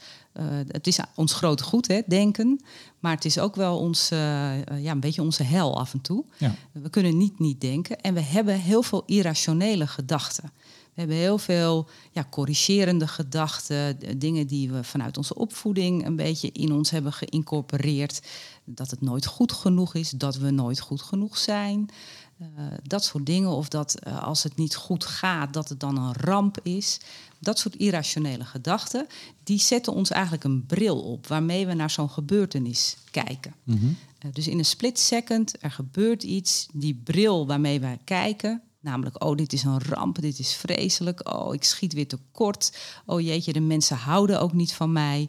het 0.69 0.87
is 0.87 0.99
ons 1.15 1.33
grote 1.33 1.63
goed, 1.63 1.89
hè, 1.89 2.01
denken. 2.07 2.61
Maar 2.99 3.15
het 3.15 3.25
is 3.25 3.39
ook 3.39 3.57
wel 3.57 3.79
ons, 3.79 4.09
ja, 4.09 4.91
een 4.91 5.01
beetje 5.01 5.23
onze 5.23 5.43
hel 5.43 5.79
af 5.79 5.93
en 5.93 6.01
toe. 6.01 6.25
Ja. 6.37 6.55
We 6.73 6.91
kunnen 6.91 7.17
niet 7.17 7.39
niet 7.39 7.61
denken. 7.61 8.01
En 8.01 8.15
we 8.15 8.21
hebben 8.21 8.61
heel 8.61 8.83
veel 8.83 9.03
irrationele 9.07 9.87
gedachten. 9.87 10.53
We 10.95 11.05
hebben 11.05 11.17
heel 11.17 11.39
veel 11.39 11.89
ja, 12.13 12.27
corrigerende 12.31 13.09
gedachten, 13.09 13.99
dingen 14.19 14.47
die 14.47 14.71
we 14.71 14.85
vanuit 14.85 15.17
onze 15.17 15.35
opvoeding 15.35 16.07
een 16.07 16.17
beetje 16.17 16.53
in 16.53 16.73
ons 16.73 16.91
hebben 16.91 17.13
geïncorporeerd. 17.13 18.21
Dat 18.65 18.91
het 18.91 19.01
nooit 19.01 19.27
goed 19.27 19.53
genoeg 19.53 19.95
is, 19.95 20.11
dat 20.11 20.37
we 20.37 20.51
nooit 20.51 20.81
goed 20.81 21.03
genoeg 21.03 21.39
zijn. 21.39 21.91
Uh, 22.41 22.47
dat 22.83 23.05
soort 23.05 23.27
dingen. 23.27 23.51
Of 23.51 23.69
dat 23.69 23.97
uh, 24.07 24.23
als 24.23 24.43
het 24.43 24.57
niet 24.57 24.77
goed 24.77 25.05
gaat, 25.05 25.53
dat 25.53 25.69
het 25.69 25.81
dan 25.81 25.99
een 25.99 26.13
ramp 26.13 26.59
is. 26.63 27.01
Dat 27.39 27.59
soort 27.59 27.77
irrationele 27.77 28.45
gedachten, 28.45 29.07
die 29.43 29.59
zetten 29.59 29.93
ons 29.93 30.11
eigenlijk 30.11 30.45
een 30.45 30.67
bril 30.67 31.01
op 31.01 31.27
waarmee 31.27 31.67
we 31.67 31.75
naar 31.75 31.91
zo'n 31.91 32.11
gebeurtenis 32.11 32.97
kijken. 33.11 33.55
Mm 33.65 33.79
-hmm. 33.79 33.97
uh, 34.25 34.33
dus 34.33 34.49
in 34.49 34.59
een 34.59 34.65
split 34.65 34.99
second, 34.99 35.63
er 35.63 35.71
gebeurt 35.71 36.23
iets, 36.23 36.69
die 36.73 37.01
bril 37.05 37.47
waarmee 37.47 37.81
wij 37.81 37.99
kijken, 38.05 38.63
Namelijk, 38.81 39.25
oh, 39.25 39.37
dit 39.37 39.53
is 39.53 39.63
een 39.63 39.83
ramp, 39.83 40.21
dit 40.21 40.39
is 40.39 40.55
vreselijk. 40.55 41.35
Oh, 41.35 41.55
ik 41.55 41.65
schiet 41.65 41.93
weer 41.93 42.09
tekort. 42.09 42.79
Oh 43.07 43.21
jeetje, 43.21 43.53
de 43.53 43.61
mensen 43.61 43.97
houden 43.97 44.41
ook 44.41 44.53
niet 44.53 44.73
van 44.73 44.93
mij. 44.93 45.29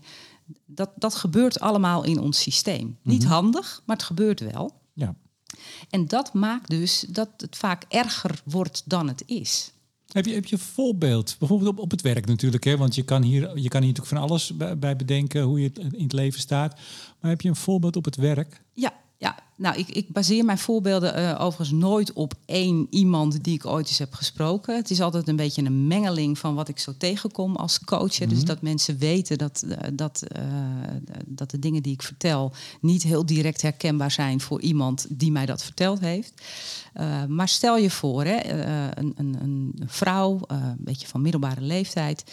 Dat, 0.66 0.92
dat 0.96 1.16
gebeurt 1.16 1.60
allemaal 1.60 2.04
in 2.04 2.20
ons 2.20 2.42
systeem. 2.42 2.98
Niet 3.02 3.24
mhm. 3.24 3.32
handig, 3.32 3.82
maar 3.86 3.96
het 3.96 4.06
gebeurt 4.06 4.40
wel. 4.40 4.82
Ja. 4.94 5.16
En 5.90 6.08
dat 6.08 6.34
maakt 6.34 6.70
dus 6.70 7.06
dat 7.10 7.30
het 7.38 7.58
vaak 7.58 7.86
erger 7.88 8.42
wordt 8.44 8.84
dan 8.86 9.08
het 9.08 9.24
is. 9.26 9.72
Heb 10.08 10.26
je, 10.26 10.34
heb 10.34 10.46
je 10.46 10.56
een 10.56 10.62
voorbeeld? 10.62 11.36
Bijvoorbeeld 11.40 11.70
op, 11.70 11.80
op 11.80 11.92
het 11.92 12.02
werk 12.02 12.26
natuurlijk, 12.26 12.64
hè? 12.64 12.78
want 12.78 12.96
je 12.96 13.04
kan, 13.04 13.24
hier, 13.24 13.42
je 13.42 13.70
kan 13.70 13.82
hier 13.82 13.90
natuurlijk 13.90 14.08
van 14.08 14.18
alles 14.18 14.58
bij, 14.58 14.78
bij 14.78 14.96
bedenken 14.96 15.42
hoe 15.42 15.62
je 15.62 15.72
in 15.74 16.04
het 16.04 16.14
leven 16.14 16.40
staat. 16.40 16.80
Maar 17.20 17.32
heb 17.32 17.42
je 17.42 17.50
een 17.50 17.56
voorbeeld 17.56 17.96
op 17.96 18.06
het 18.06 18.16
werk? 18.16 18.64
Ja, 18.74 18.94
ja, 19.20 19.36
nou, 19.56 19.78
ik, 19.78 19.90
ik 19.90 20.10
baseer 20.10 20.46
mijn 20.46 20.58
voorbeelden 20.58 21.20
uh, 21.20 21.36
overigens 21.40 21.80
nooit 21.80 22.14
op 22.14 22.34
één 22.46 22.88
iemand 22.90 23.44
die 23.44 23.54
ik 23.54 23.66
ooit 23.66 23.88
eens 23.88 23.98
heb 23.98 24.14
gesproken. 24.14 24.76
Het 24.76 24.90
is 24.90 25.02
altijd 25.02 25.28
een 25.28 25.36
beetje 25.36 25.64
een 25.64 25.88
mengeling 25.88 26.38
van 26.38 26.56
wat 26.56 26.68
ik 26.68 26.80
zo 26.80 26.94
tegenkom 26.98 27.56
als 27.56 27.80
coach. 27.80 28.18
Dus 28.18 28.38
mhm. 28.38 28.46
dat 28.46 28.62
mensen 28.62 28.98
weten 28.98 29.38
dat, 29.38 29.64
uh, 29.66 29.78
dat, 29.94 30.24
uh, 30.38 30.44
dat 31.26 31.52
de 31.52 31.60
dingen 31.60 31.84
die 31.84 31.94
ik 31.94 32.02
vertel 32.02 32.54
niet 32.82 33.04
heel 33.04 33.26
direct 33.26 33.62
herkenbaar 33.62 34.12
zijn 34.12 34.42
voor 34.42 34.62
iemand 34.62 35.06
die 35.10 35.32
mij 35.32 35.46
dat 35.46 35.64
verteld 35.64 36.00
heeft. 36.00 36.34
maar 37.28 37.48
stel 37.48 37.78
je 37.78 37.90
voor, 37.90 38.24
hè, 38.24 38.64
een, 38.98 39.14
een, 39.16 39.38
een 39.42 39.74
vrouw, 39.86 40.40
een 40.48 40.76
beetje 40.78 41.08
van 41.08 41.22
middelbare 41.22 41.62
leeftijd, 41.62 42.24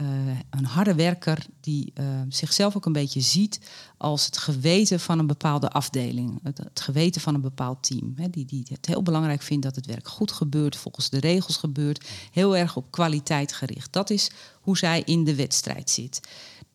uh, 0.00 0.06
een 0.50 0.64
harde 0.64 0.94
werker 0.94 1.46
die 1.60 1.92
uh, 1.94 2.04
zichzelf 2.28 2.76
ook 2.76 2.86
een 2.86 2.92
beetje 2.92 3.20
ziet 3.20 3.60
als 3.96 4.26
het 4.26 4.38
geweten 4.38 5.00
van 5.00 5.18
een 5.18 5.26
bepaalde 5.26 5.70
afdeling, 5.70 6.40
het, 6.42 6.58
het 6.58 6.80
geweten 6.80 7.20
van 7.20 7.34
een 7.34 7.40
bepaald 7.40 7.82
team. 7.82 8.12
Hè, 8.16 8.30
die, 8.30 8.44
die 8.44 8.66
het 8.68 8.86
heel 8.86 9.02
belangrijk 9.02 9.42
vindt 9.42 9.64
dat 9.64 9.76
het 9.76 9.86
werk 9.86 10.08
goed 10.08 10.32
gebeurt, 10.32 10.76
volgens 10.76 11.10
de 11.10 11.20
regels 11.20 11.56
gebeurt, 11.56 12.08
heel 12.32 12.56
erg 12.56 12.76
op 12.76 12.90
kwaliteit 12.90 13.52
gericht. 13.52 13.92
Dat 13.92 14.10
is 14.10 14.30
hoe 14.60 14.78
zij 14.78 15.02
in 15.04 15.24
de 15.24 15.34
wedstrijd 15.34 15.90
zit 15.90 16.20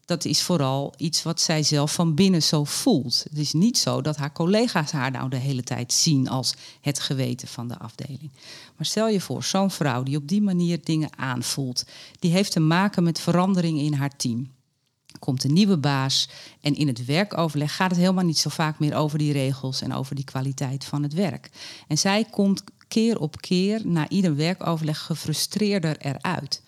dat 0.08 0.26
is 0.26 0.42
vooral 0.42 0.94
iets 0.98 1.24
wat 1.24 1.42
zij 1.42 1.64
zelf 1.64 1.94
van 1.94 2.16
binnen 2.16 2.44
zo 2.44 2.64
voelt. 2.64 3.26
Het 3.30 3.38
is 3.38 3.54
niet 3.54 3.78
zo 3.78 4.02
dat 4.02 4.16
haar 4.16 4.32
collega's 4.32 4.92
haar 4.92 5.12
nou 5.12 5.30
de 5.30 5.38
hele 5.38 5.64
tijd 5.64 5.94
zien 5.94 6.30
als 6.30 6.54
het 6.82 7.00
geweten 7.00 7.48
van 7.48 7.68
de 7.68 7.78
afdeling. 7.78 8.32
Maar 8.76 8.86
stel 8.86 9.08
je 9.08 9.22
voor, 9.22 9.44
zo'n 9.44 9.72
vrouw 9.72 10.04
die 10.04 10.18
op 10.18 10.28
die 10.28 10.42
manier 10.42 10.80
dingen 10.84 11.18
aanvoelt, 11.18 11.86
die 12.20 12.32
heeft 12.32 12.52
te 12.52 12.60
maken 12.60 13.04
met 13.04 13.20
verandering 13.20 13.80
in 13.80 13.94
haar 13.94 14.16
team. 14.18 14.52
Komt 15.20 15.44
een 15.44 15.54
nieuwe 15.54 15.78
baas 15.78 16.30
en 16.62 16.76
in 16.76 16.88
het 16.88 17.06
werkoverleg 17.06 17.76
gaat 17.76 17.90
het 17.90 18.00
helemaal 18.00 18.26
niet 18.26 18.38
zo 18.38 18.50
vaak 18.50 18.80
meer 18.80 18.96
over 18.96 19.18
die 19.18 19.32
regels 19.32 19.82
en 19.82 19.94
over 19.94 20.16
die 20.16 20.26
kwaliteit 20.26 20.86
van 20.86 21.04
het 21.04 21.14
werk. 21.14 21.50
En 21.88 21.98
zij 21.98 22.26
komt 22.26 22.64
keer 22.88 23.20
op 23.20 23.42
keer 23.42 23.82
na 23.84 24.10
ieder 24.10 24.36
werkoverleg 24.36 25.00
gefrustreerder 25.00 25.98
eruit 25.98 26.62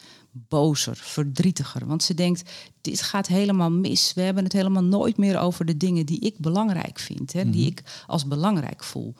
bozer, 0.47 0.95
verdrietiger. 0.95 1.85
Want 1.85 2.03
ze 2.03 2.13
denkt, 2.13 2.51
dit 2.81 3.01
gaat 3.01 3.27
helemaal 3.27 3.71
mis. 3.71 4.13
We 4.13 4.21
hebben 4.21 4.43
het 4.43 4.53
helemaal 4.53 4.83
nooit 4.83 5.17
meer 5.17 5.39
over 5.39 5.65
de 5.65 5.77
dingen 5.77 6.05
die 6.05 6.19
ik 6.19 6.37
belangrijk 6.37 6.99
vind, 6.99 7.33
hè, 7.33 7.49
die 7.49 7.61
mhm. 7.61 7.71
ik 7.71 8.03
als 8.07 8.27
belangrijk 8.27 8.83
voel. 8.83 9.15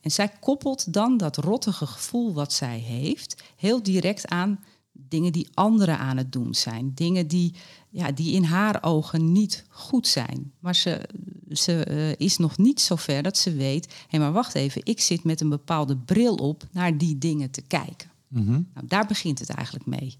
En 0.00 0.10
zij 0.10 0.28
koppelt 0.40 0.92
dan 0.92 1.16
dat 1.16 1.36
rottige 1.36 1.86
gevoel 1.86 2.34
wat 2.34 2.52
zij 2.52 2.78
heeft 2.78 3.42
heel 3.56 3.82
direct 3.82 4.28
aan 4.28 4.60
dingen 5.08 5.32
die 5.32 5.48
anderen 5.54 5.98
aan 5.98 6.16
het 6.16 6.32
doen 6.32 6.54
zijn. 6.54 6.92
Dingen 6.94 7.26
die, 7.26 7.54
ja, 7.90 8.12
die 8.12 8.34
in 8.34 8.44
haar 8.44 8.82
ogen 8.82 9.32
niet 9.32 9.64
goed 9.68 10.06
zijn. 10.06 10.52
Maar 10.58 10.74
ze, 10.74 11.08
ze 11.50 11.86
uh, 11.90 12.26
is 12.26 12.36
nog 12.36 12.58
niet 12.58 12.80
zo 12.80 12.96
ver 12.96 13.22
dat 13.22 13.38
ze 13.38 13.54
weet... 13.54 13.86
hé, 13.86 13.92
hey, 14.08 14.20
maar 14.20 14.32
wacht 14.32 14.54
even, 14.54 14.80
ik 14.84 15.00
zit 15.00 15.24
met 15.24 15.40
een 15.40 15.48
bepaalde 15.48 15.96
bril 15.96 16.34
op 16.34 16.66
naar 16.72 16.98
die 16.98 17.18
dingen 17.18 17.50
te 17.50 17.62
kijken. 17.62 18.10
Mhm. 18.28 18.50
nou, 18.50 18.86
daar 18.86 19.06
begint 19.06 19.38
het 19.38 19.48
eigenlijk 19.48 19.86
mee. 19.86 20.16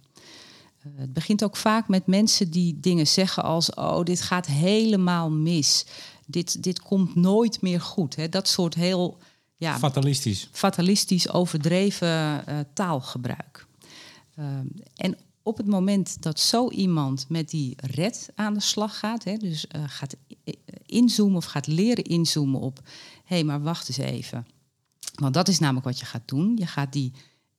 Uh, 0.87 0.93
het 0.97 1.13
begint 1.13 1.45
ook 1.45 1.57
vaak 1.57 1.89
met 1.89 2.07
mensen 2.07 2.51
die 2.51 2.81
dingen 2.81 3.07
zeggen 3.07 3.43
als: 3.43 3.75
Oh, 3.75 4.03
dit 4.03 4.21
gaat 4.21 4.47
helemaal 4.47 5.31
mis. 5.31 5.87
Dit, 6.27 6.63
dit 6.63 6.81
komt 6.81 7.15
nooit 7.15 7.61
meer 7.61 7.81
goed. 7.81 8.17
Hè? 8.17 8.29
Dat 8.29 8.49
soort 8.49 8.75
heel. 8.75 9.19
Ja, 9.57 9.79
fatalistisch. 9.79 10.49
Fatalistisch 10.53 11.31
overdreven 11.31 12.45
uh, 12.49 12.59
taalgebruik. 12.73 13.67
Uh, 14.39 14.47
en 14.95 15.17
op 15.43 15.57
het 15.57 15.67
moment 15.67 16.23
dat 16.23 16.41
zo 16.41 16.71
iemand 16.71 17.27
met 17.29 17.51
die 17.51 17.77
red 17.77 18.29
aan 18.35 18.55
de 18.55 18.61
slag 18.61 18.99
gaat, 18.99 19.25
hè, 19.25 19.37
dus 19.37 19.67
gaat 19.87 20.17
inzoomen 20.87 21.37
of 21.37 21.45
gaat 21.45 21.67
leren 21.67 22.05
inzoomen 22.05 22.61
op: 22.61 22.81
hé, 23.25 23.35
hey, 23.35 23.45
maar 23.45 23.63
wacht 23.63 23.89
eens 23.89 23.99
even. 23.99 24.47
Want 25.15 25.35
dat 25.35 25.49
is 25.49 25.59
namelijk 25.59 25.87
wat 25.87 25.99
je 25.99 26.05
gaat 26.05 26.29
doen. 26.29 26.57
Je 26.57 26.67
gaat 26.67 26.93
die 26.93 27.13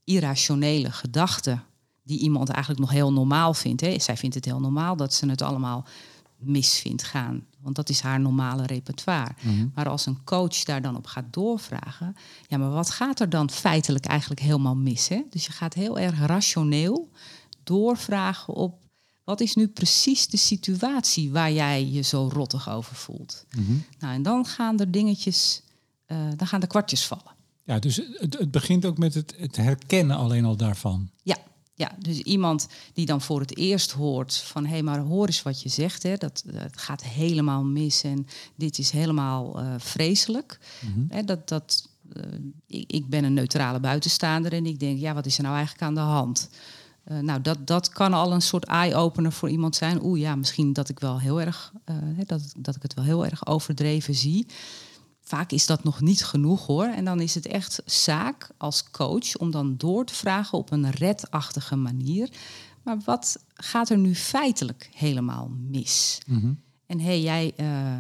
irrationele 0.03 0.91
gedachten 0.91 1.63
die 2.11 2.19
iemand 2.19 2.49
eigenlijk 2.49 2.79
nog 2.79 2.91
heel 2.91 3.13
normaal 3.13 3.53
vindt. 3.53 3.81
Hè. 3.81 3.99
Zij 3.99 4.17
vindt 4.17 4.35
het 4.35 4.45
heel 4.45 4.59
normaal 4.59 4.95
dat 4.95 5.13
ze 5.13 5.29
het 5.29 5.41
allemaal 5.41 5.85
mis 6.37 6.79
vindt 6.79 7.03
gaan. 7.03 7.45
Want 7.61 7.75
dat 7.75 7.89
is 7.89 7.99
haar 7.99 8.19
normale 8.19 8.65
repertoire. 8.65 9.31
Mhm. 9.41 9.67
Maar 9.73 9.89
als 9.89 10.05
een 10.05 10.23
coach 10.23 10.63
daar 10.63 10.81
dan 10.81 10.95
op 10.95 11.05
gaat 11.05 11.25
doorvragen, 11.29 12.15
ja, 12.47 12.57
maar 12.57 12.69
wat 12.71 12.89
gaat 12.89 13.19
er 13.19 13.29
dan 13.29 13.49
feitelijk 13.49 14.05
eigenlijk 14.05 14.41
helemaal 14.41 14.75
mis? 14.75 15.07
Hè? 15.07 15.21
Dus 15.29 15.45
je 15.45 15.51
gaat 15.51 15.73
heel 15.73 15.99
erg 15.99 16.19
rationeel 16.19 17.09
doorvragen 17.63 18.53
op 18.53 18.79
wat 19.23 19.41
is 19.41 19.55
nu 19.55 19.67
precies 19.67 20.27
de 20.27 20.37
situatie 20.37 21.31
waar 21.31 21.51
jij 21.51 21.85
je 21.85 22.01
zo 22.01 22.29
rottig 22.33 22.69
over 22.69 22.95
voelt. 22.95 23.45
Mhm. 23.55 23.71
Nou, 23.99 24.13
en 24.13 24.21
dan 24.21 24.45
gaan 24.45 24.79
er 24.79 24.91
dingetjes, 24.91 25.61
uh, 26.07 26.17
dan 26.35 26.47
gaan 26.47 26.59
de 26.59 26.67
kwartjes 26.67 27.05
vallen. 27.05 27.35
Ja, 27.63 27.79
dus 27.79 27.95
het, 27.95 28.37
het 28.39 28.51
begint 28.51 28.85
ook 28.85 28.97
met 28.97 29.13
het, 29.13 29.33
het 29.37 29.55
herkennen 29.55 30.17
alleen 30.17 30.45
al 30.45 30.55
daarvan. 30.55 31.09
Ja, 31.23 31.37
ja, 31.73 31.91
dus 31.99 32.19
iemand 32.19 32.67
die 32.93 33.05
dan 33.05 33.21
voor 33.21 33.39
het 33.39 33.57
eerst 33.57 33.91
hoort 33.91 34.37
van 34.37 34.63
hé, 34.63 34.71
hey, 34.71 34.83
maar 34.83 34.99
hoor 34.99 35.25
eens 35.25 35.41
wat 35.41 35.61
je 35.61 35.69
zegt, 35.69 36.03
hè, 36.03 36.15
dat, 36.17 36.43
dat 36.45 36.77
gaat 36.77 37.03
helemaal 37.03 37.63
mis 37.63 38.03
en 38.03 38.27
dit 38.55 38.77
is 38.77 38.89
helemaal 38.89 39.61
uh, 39.61 39.73
vreselijk. 39.77 40.59
Mm 40.79 41.05
hè, 41.09 41.23
dat, 41.23 41.47
dat, 41.47 41.89
uh, 42.13 42.23
ik, 42.67 42.91
ik, 42.91 43.09
ben 43.09 43.23
een 43.23 43.33
neutrale 43.33 43.79
buitenstaander 43.79 44.53
en 44.53 44.65
ik 44.65 44.79
denk, 44.79 44.99
ja, 44.99 45.13
wat 45.13 45.25
is 45.25 45.37
er 45.37 45.43
nou 45.43 45.55
eigenlijk 45.55 45.85
aan 45.85 45.95
de 45.95 45.99
hand? 45.99 46.49
Uh, 47.11 47.19
nou, 47.19 47.41
dat, 47.41 47.67
dat 47.67 47.89
kan 47.89 48.13
al 48.13 48.33
een 48.33 48.41
soort 48.41 48.65
eye-opener 48.65 49.31
voor 49.31 49.49
iemand 49.49 49.75
zijn. 49.75 50.03
Oeh, 50.03 50.19
ja, 50.19 50.35
misschien 50.35 50.73
dat 50.73 50.89
ik 50.89 50.99
wel 50.99 51.19
heel 51.19 51.41
erg, 51.41 51.73
dat, 52.25 52.53
dat 52.57 52.75
ik 52.75 52.81
het 52.81 52.93
wel 52.93 53.03
heel 53.03 53.25
erg 53.25 53.47
overdreven 53.47 54.15
zie. 54.15 54.47
Vaak 55.31 55.51
is 55.51 55.65
dat 55.65 55.83
nog 55.83 56.01
niet 56.01 56.25
genoeg 56.25 56.65
hoor. 56.65 56.85
En 56.85 57.05
dan 57.05 57.19
is 57.19 57.35
het 57.35 57.45
echt 57.45 57.81
zaak 57.85 58.49
als 58.57 58.91
coach 58.91 59.37
om 59.37 59.51
dan 59.51 59.77
door 59.77 60.05
te 60.05 60.13
vragen 60.13 60.57
op 60.57 60.71
een 60.71 60.89
redachtige 60.89 61.75
manier. 61.75 62.29
Maar 62.83 62.97
wat 63.05 63.43
gaat 63.53 63.89
er 63.89 63.97
nu 63.97 64.15
feitelijk 64.15 64.89
helemaal 64.93 65.51
mis? 65.69 66.17
Mhm. 66.25 66.53
En 66.85 66.99
hé, 66.99 67.05
hey, 67.05 67.21
jij 67.21 67.53
uh, 67.57 67.93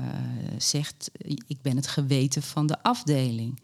zegt, 0.57 1.11
ik 1.47 1.61
ben 1.61 1.75
het 1.75 1.87
geweten 1.87 2.41
van 2.41 2.67
de 2.67 2.83
afdeling 2.83 3.59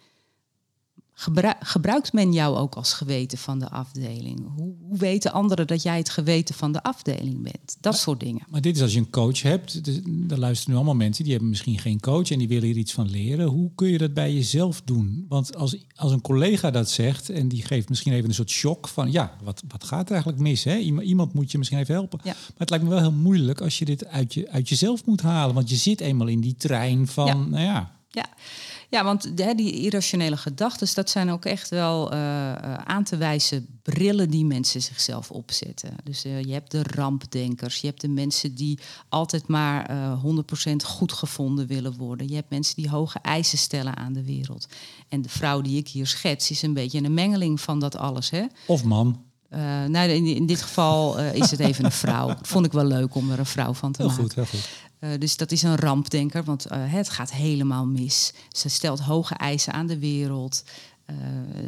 gebruikt 1.60 2.14
men 2.14 2.34
jou 2.34 2.58
ook 2.58 2.76
als 2.76 2.94
geweten 2.94 3.38
van 3.38 3.60
de 3.60 3.70
afdeling? 3.70 4.48
Hoe, 4.56 4.76
hoe, 4.88 4.98
weten 4.98 5.32
anderen 5.32 5.68
dat 5.68 5.82
jij 5.84 5.98
het 5.98 6.10
geweten 6.10 6.56
van 6.56 6.72
de 6.72 6.84
afdeling 6.84 7.44
bent? 7.44 7.78
Dat 7.80 7.98
soort 7.98 8.20
dingen. 8.20 8.44
Maar 8.50 8.62
dit 8.62 8.76
is 8.76 8.82
als 8.82 8.94
je 8.94 9.00
een 9.00 9.10
coach 9.10 9.42
hebt. 9.42 9.86
Dus, 9.86 10.00
daar 10.06 10.38
luisteren 10.38 10.72
nu 10.72 10.78
allemaal 10.78 10.96
mensen 10.96 11.24
die 11.24 11.34
hebben 11.34 11.50
misschien 11.50 11.80
geen 11.80 12.00
coach 12.00 12.32
en 12.32 12.40
die 12.40 12.48
willen 12.48 12.66
hier 12.66 12.78
iets 12.78 12.94
van 12.94 13.10
leren. 13.10 13.48
Hoe 13.48 13.72
kun 13.76 13.88
je 13.88 13.98
dat 13.98 14.14
bij 14.14 14.34
jezelf 14.34 14.82
doen? 14.82 15.26
Want 15.30 15.56
als, 15.56 15.78
als 15.96 16.12
een 16.12 16.22
collega 16.22 16.72
dat 16.72 16.90
zegt 16.90 17.30
en 17.30 17.48
die 17.48 17.64
geeft 17.64 17.90
misschien 17.90 18.14
even 18.14 18.30
een 18.30 18.36
soort 18.36 18.50
shock 18.50 18.88
van 18.88 19.12
ja, 19.12 19.38
wat, 19.44 19.64
wat 19.68 19.84
gaat 19.84 20.06
er 20.06 20.14
eigenlijk 20.14 20.42
mis? 20.42 20.64
Hè? 20.64 20.78
Iemand 20.78 21.34
moet 21.34 21.52
je 21.52 21.58
misschien 21.58 21.80
even 21.80 21.94
helpen. 21.94 22.20
Maar 22.24 22.36
het 22.58 22.70
lijkt 22.70 22.86
me 22.86 22.92
wel 22.92 23.00
heel 23.00 23.12
moeilijk 23.12 23.62
als 23.62 23.80
je 23.80 23.86
dit 23.86 24.06
uit, 24.06 24.34
je, 24.34 24.50
uit 24.50 24.70
jezelf 24.70 25.06
moet 25.06 25.22
halen. 25.22 25.56
Want 25.56 25.70
je 25.70 25.76
zit 25.76 26.02
eenmaal 26.02 26.28
in 26.28 26.42
die 26.42 26.56
trein 26.56 27.08
van, 27.08 27.50
nou 27.50 27.64
ja, 27.64 27.96
ja. 28.10 28.26
Ja 28.90 29.04
want 29.04 29.32
hè, 29.36 29.54
die 29.54 29.72
irrationele 29.72 30.38
gedachten, 30.38 30.88
dat 30.94 31.10
zijn 31.10 31.30
ook 31.30 31.46
echt 31.46 31.70
wel 31.70 32.14
uh, 32.14 32.54
aan 32.74 33.04
te 33.04 33.18
wijzen 33.18 33.80
brillen 33.84 34.30
die 34.30 34.46
mensen 34.46 34.82
zichzelf 34.82 35.32
opzetten. 35.32 35.96
Dus 36.04 36.26
uh, 36.26 36.42
je 36.42 36.54
hebt 36.54 36.72
de 36.72 36.84
rampdenkers, 36.84 37.82
je 37.82 37.88
hebt 37.88 38.02
de 38.02 38.08
mensen 38.08 38.56
die 38.56 38.80
altijd 39.10 39.48
maar 39.48 39.92
uh, 39.92 40.24
100% 40.72 40.76
goed 40.84 41.14
gevonden 41.14 41.68
willen 41.68 41.98
worden. 41.98 42.28
Je 42.28 42.36
hebt 42.36 42.50
mensen 42.50 42.76
die 42.76 42.90
hoge 42.90 43.20
eisen 43.22 43.58
stellen 43.58 43.96
aan 43.96 44.14
de 44.14 44.24
wereld. 44.24 44.68
En 45.10 45.22
de 45.22 45.30
vrouw 45.30 45.62
die 45.62 45.78
ik 45.78 45.88
hier 45.88 46.08
schets 46.08 46.52
is 46.52 46.62
een 46.62 46.74
beetje 46.74 47.04
een 47.04 47.14
mengeling 47.14 47.62
van 47.62 47.80
dat 47.80 47.96
alles. 47.96 48.30
Hè? 48.30 48.46
Of 48.66 48.84
man. 48.84 49.26
Nou, 49.88 50.10
in, 50.10 50.26
in, 50.26 50.46
dit 50.46 50.62
geval 50.62 51.20
is 51.20 51.52
het 51.52 51.60
even 51.60 51.86
een 51.86 51.92
vrouw. 51.92 52.36
Vond 52.42 52.66
ik 52.66 52.72
wel 52.72 52.86
leuk 52.86 53.16
om 53.16 53.32
er 53.32 53.40
een 53.40 53.46
vrouw 53.46 53.74
van 53.74 53.92
te 53.92 54.02
heel 54.02 54.10
maken. 54.10 54.24
Goed, 54.24 54.36
heel 54.36 54.46
goed. 54.46 54.70
Uh, 55.00 55.10
dus 55.20 55.38
dat 55.38 55.52
is 55.52 55.64
een 55.64 55.76
rampdenker, 55.76 56.44
want 56.44 56.66
het 56.70 57.10
gaat 57.10 57.32
helemaal 57.32 57.86
mis. 57.86 58.34
Ze 58.52 58.70
stelt 58.70 59.00
hoge 59.00 59.34
eisen 59.34 59.74
aan 59.74 59.88
de 59.88 60.00
wereld. 60.00 60.64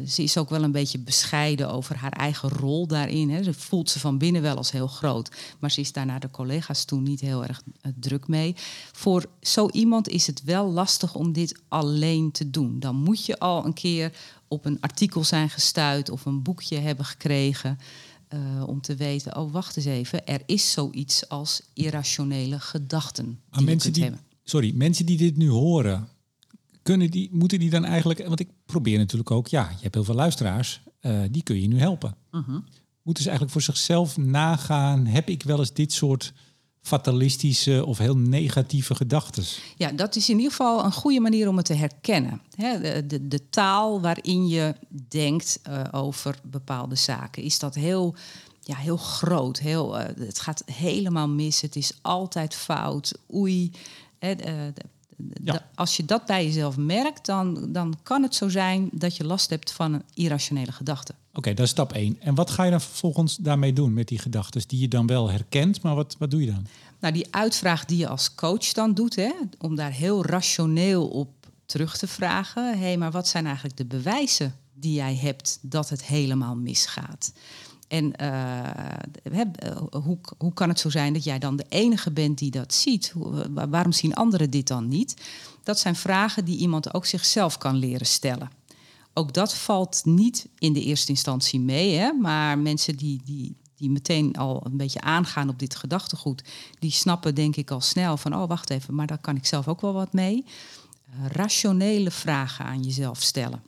ze 0.07 0.23
is 0.23 0.37
ook 0.37 0.49
wel 0.49 0.63
een 0.63 0.71
beetje 0.71 0.99
bescheiden 0.99 1.71
over 1.71 1.95
haar 1.95 2.11
eigen 2.11 2.49
rol 2.49 2.87
daarin. 2.87 3.29
Hè. 3.29 3.43
Ze 3.43 3.53
voelt 3.53 3.89
ze 3.89 3.99
van 3.99 4.17
binnen 4.17 4.41
wel 4.41 4.55
als 4.55 4.71
heel 4.71 4.87
groot. 4.87 5.31
Maar 5.59 5.71
ze 5.71 5.81
is 5.81 5.91
daar 5.91 6.05
naar 6.05 6.19
de 6.19 6.31
collega's 6.31 6.85
toe 6.85 6.99
niet 6.99 7.19
heel 7.19 7.45
erg 7.45 7.61
druk 7.95 8.27
mee. 8.27 8.55
Voor 8.91 9.25
zo 9.41 9.69
iemand 9.69 10.07
is 10.07 10.27
het 10.27 10.43
wel 10.43 10.71
lastig 10.71 11.15
om 11.15 11.31
dit 11.31 11.59
alleen 11.67 12.31
te 12.31 12.49
doen. 12.49 12.79
Dan 12.79 12.95
moet 12.95 13.25
je 13.25 13.39
al 13.39 13.65
een 13.65 13.73
keer 13.73 14.11
op 14.47 14.65
een 14.65 14.77
artikel 14.81 15.23
zijn 15.23 15.49
gestuurd 15.49 16.09
of 16.09 16.25
een 16.25 16.41
boekje 16.41 16.77
hebben 16.77 17.05
gekregen. 17.05 17.79
Uh, 18.33 18.67
om 18.67 18.81
te 18.81 18.95
weten, 18.95 19.37
oh 19.37 19.51
wacht 19.51 19.77
eens 19.77 19.85
even, 19.85 20.27
er 20.27 20.41
is 20.45 20.71
zoiets 20.71 21.29
als 21.29 21.61
irrationele 21.73 22.59
gedachten. 22.59 23.39
Maar 23.49 23.63
mensen 23.63 23.93
die, 23.93 24.03
hebben. 24.03 24.21
sorry, 24.43 24.73
mensen 24.75 25.05
die 25.05 25.17
dit 25.17 25.37
nu 25.37 25.49
horen, 25.49 26.07
kunnen 26.81 27.11
die, 27.11 27.29
moeten 27.31 27.59
die 27.59 27.69
dan 27.69 27.85
eigenlijk, 27.85 28.27
want 28.27 28.39
ik 28.39 28.49
probeer 28.65 28.97
natuurlijk 28.97 29.31
ook, 29.31 29.47
ja, 29.47 29.69
je 29.69 29.81
hebt 29.81 29.95
heel 29.95 30.03
veel 30.03 30.15
luisteraars, 30.15 30.81
uh, 31.01 31.21
die 31.31 31.43
kun 31.43 31.61
je 31.61 31.67
nu 31.67 31.79
helpen. 31.79 32.15
Uh 32.31 32.47
-huh. 32.47 32.61
Moeten 33.03 33.23
ze 33.23 33.29
eigenlijk 33.29 33.51
voor 33.51 33.75
zichzelf 33.75 34.17
nagaan, 34.17 35.05
heb 35.05 35.29
ik 35.29 35.43
wel 35.43 35.59
eens 35.59 35.73
dit 35.73 35.93
soort 35.93 36.33
fatalistische 36.81 37.85
of 37.85 37.97
heel 37.97 38.17
negatieve 38.17 38.95
gedachten. 38.95 39.43
Ja, 39.75 39.91
dat 39.91 40.15
is 40.15 40.29
in 40.29 40.35
ieder 40.35 40.51
geval 40.51 40.85
een 40.85 40.91
goede 40.91 41.19
manier 41.19 41.47
om 41.47 41.57
het 41.57 41.65
te 41.65 41.73
herkennen. 41.73 42.41
de, 42.57 43.27
de, 43.27 43.49
taal 43.49 44.01
waarin 44.01 44.47
je 44.47 44.75
denkt 45.07 45.59
uh, 45.69 45.81
over 45.91 46.39
bepaalde 46.43 46.95
zaken, 46.95 47.43
is 47.43 47.59
dat 47.59 47.75
heel, 47.75 48.15
ja, 48.61 48.75
heel 48.75 48.97
groot. 48.97 49.59
Heel, 49.59 49.99
uh, 49.99 50.05
het 50.17 50.39
gaat 50.39 50.63
helemaal 50.65 51.29
mis, 51.29 51.61
het 51.61 51.75
is 51.75 51.93
altijd 52.01 52.55
fout, 52.55 53.13
oei. 53.33 53.71
Ja. 55.43 55.69
Als 55.75 55.97
je 55.97 56.05
dat 56.05 56.25
bij 56.25 56.45
jezelf 56.45 56.77
merkt, 56.77 57.25
dan, 57.25 57.71
dan 57.71 57.97
kan 58.03 58.23
het 58.23 58.35
zo 58.35 58.49
zijn 58.49 58.89
dat 58.91 59.17
je 59.17 59.25
last 59.25 59.49
hebt 59.49 59.71
van 59.71 59.93
een 59.93 60.03
irrationele 60.13 60.71
gedachte. 60.71 61.13
Oké, 61.33 61.53
dat 61.53 61.65
is 61.65 61.71
stap 61.71 61.93
1. 61.93 62.17
En 62.21 62.35
wat 62.35 62.51
ga 62.51 62.63
je 62.63 62.71
dan 62.71 62.81
vervolgens 62.81 63.35
daarmee 63.35 63.73
doen 63.73 63.93
met 63.93 64.07
die 64.07 64.19
gedachten 64.19 64.61
die 64.67 64.79
je 64.79 64.87
dan 64.87 65.07
wel 65.07 65.29
herkent, 65.29 65.81
maar 65.81 65.95
wat, 65.95 66.15
wat 66.19 66.31
doe 66.31 66.41
je 66.41 66.51
dan? 66.51 66.67
Nou, 66.99 67.13
die 67.13 67.27
uitvraag 67.29 67.85
die 67.85 67.97
je 67.97 68.07
als 68.07 68.35
coach 68.35 68.71
dan 68.71 68.93
doet, 68.93 69.15
hè, 69.15 69.31
om 69.57 69.75
daar 69.75 69.91
heel 69.91 70.25
rationeel 70.25 71.07
op 71.07 71.29
terug 71.65 71.97
te 71.97 72.07
vragen. 72.07 72.71
Hé, 72.71 72.85
hey, 72.85 72.97
maar 72.97 73.11
wat 73.11 73.27
zijn 73.27 73.45
eigenlijk 73.45 73.77
de 73.77 73.85
bewijzen 73.85 74.55
die 74.73 74.93
jij 74.93 75.15
hebt 75.15 75.59
dat 75.61 75.89
het 75.89 76.05
helemaal 76.05 76.55
misgaat? 76.55 77.31
En 77.87 78.13
uh, 78.21 78.59
hoe, 80.03 80.17
hoe 80.37 80.53
kan 80.53 80.69
het 80.69 80.79
zo 80.79 80.89
zijn 80.89 81.13
dat 81.13 81.23
jij 81.23 81.39
dan 81.39 81.55
de 81.55 81.65
enige 81.69 82.11
bent 82.11 82.37
die 82.37 82.51
dat 82.51 82.73
ziet? 82.73 83.13
Waarom 83.69 83.91
zien 83.91 84.13
anderen 84.13 84.49
dit 84.49 84.67
dan 84.67 84.87
niet? 84.87 85.13
Dat 85.63 85.79
zijn 85.79 85.95
vragen 85.95 86.45
die 86.45 86.57
iemand 86.57 86.93
ook 86.93 87.05
zichzelf 87.05 87.57
kan 87.57 87.75
leren 87.75 88.07
stellen. 88.07 88.51
Ook 89.13 89.33
dat 89.33 89.55
valt 89.55 90.01
niet 90.05 90.47
in 90.57 90.73
de 90.73 90.83
eerste 90.83 91.11
instantie 91.11 91.59
mee, 91.59 91.95
hè? 91.95 92.13
maar 92.13 92.59
mensen 92.59 92.95
die, 92.95 93.21
die, 93.25 93.55
die 93.75 93.89
meteen 93.89 94.35
al 94.35 94.61
een 94.65 94.77
beetje 94.77 95.01
aangaan 95.01 95.49
op 95.49 95.59
dit 95.59 95.75
gedachtegoed, 95.75 96.43
die 96.79 96.91
snappen 96.91 97.35
denk 97.35 97.55
ik 97.55 97.71
al 97.71 97.81
snel 97.81 98.17
van, 98.17 98.35
oh 98.35 98.47
wacht 98.47 98.69
even, 98.69 98.95
maar 98.95 99.07
daar 99.07 99.17
kan 99.17 99.35
ik 99.35 99.45
zelf 99.45 99.67
ook 99.67 99.81
wel 99.81 99.93
wat 99.93 100.13
mee. 100.13 100.45
Uh, 100.45 101.25
rationele 101.27 102.11
vragen 102.11 102.65
aan 102.65 102.83
jezelf 102.83 103.21
stellen. 103.21 103.63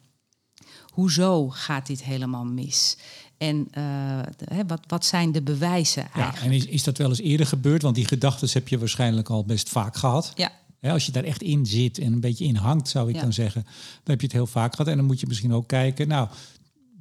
Hoezo 0.91 1.49
gaat 1.49 1.87
dit 1.87 2.03
helemaal 2.03 2.43
mis? 2.45 2.97
En 3.37 3.67
uh, 3.77 4.19
wat, 4.67 4.79
wat 4.87 5.05
zijn 5.05 5.31
de 5.31 5.41
bewijzen 5.41 6.01
eigenlijk? 6.03 6.37
Ja, 6.37 6.43
en 6.43 6.51
is, 6.51 6.65
is 6.65 6.83
dat 6.83 6.97
wel 6.97 7.09
eens 7.09 7.19
eerder 7.19 7.45
gebeurd? 7.45 7.81
Want 7.81 7.95
die 7.95 8.05
gedachten 8.07 8.49
heb 8.53 8.67
je 8.67 8.77
waarschijnlijk 8.79 9.29
al 9.29 9.45
best 9.45 9.69
vaak 9.69 9.95
gehad. 9.95 10.33
Ja. 10.35 10.51
als 10.81 11.05
je 11.05 11.11
daar 11.11 11.23
echt 11.23 11.41
in 11.41 11.65
zit 11.65 11.97
en 11.97 12.13
een 12.13 12.19
beetje 12.19 12.45
in 12.45 12.55
hangt, 12.55 12.87
zou 12.89 13.09
ik 13.09 13.15
Ja. 13.15 13.21
dan 13.21 13.33
zeggen, 13.33 13.61
dan 13.63 13.71
heb 14.03 14.19
je 14.19 14.25
het 14.25 14.35
heel 14.35 14.47
vaak 14.47 14.71
gehad. 14.75 14.91
En 14.91 14.97
dan 14.97 15.05
moet 15.05 15.19
je 15.19 15.27
misschien 15.27 15.53
ook 15.53 15.67
kijken, 15.67 16.07
nou, 16.07 16.27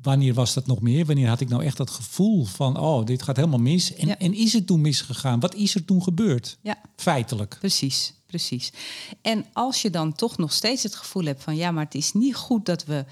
wanneer 0.02 0.34
was 0.34 0.54
dat 0.54 0.66
nog 0.66 0.80
meer? 0.80 1.04
Wanneer 1.06 1.28
had 1.28 1.40
ik 1.40 1.48
nou 1.48 1.64
echt 1.64 1.76
dat 1.76 1.90
gevoel 1.90 2.44
van, 2.44 2.78
oh, 2.78 3.04
dit 3.06 3.22
gaat 3.22 3.36
helemaal 3.36 3.58
mis? 3.58 3.94
En, 3.94 4.06
Ja. 4.06 4.18
en 4.18 4.34
is 4.34 4.52
het 4.52 4.66
toen 4.66 4.80
misgegaan? 4.80 5.40
Wat 5.40 5.54
is 5.54 5.74
er 5.74 5.84
toen 5.84 6.02
gebeurd? 6.02 6.58
Ja. 6.62 6.78
Feitelijk. 6.96 7.56
Precies, 7.58 8.14
precies. 8.26 8.72
En 9.22 9.44
als 9.52 9.82
je 9.82 9.90
dan 9.90 10.12
toch 10.14 10.36
nog 10.38 10.52
steeds 10.52 10.82
het 10.82 10.94
gevoel 10.94 11.24
hebt 11.24 11.42
van 11.42 11.56
ja, 11.56 11.70
maar 11.70 11.84
het 11.84 11.94
is 11.94 12.12
niet 12.12 12.34
goed 12.36 12.66
dat 12.66 12.84
we, 12.84 13.04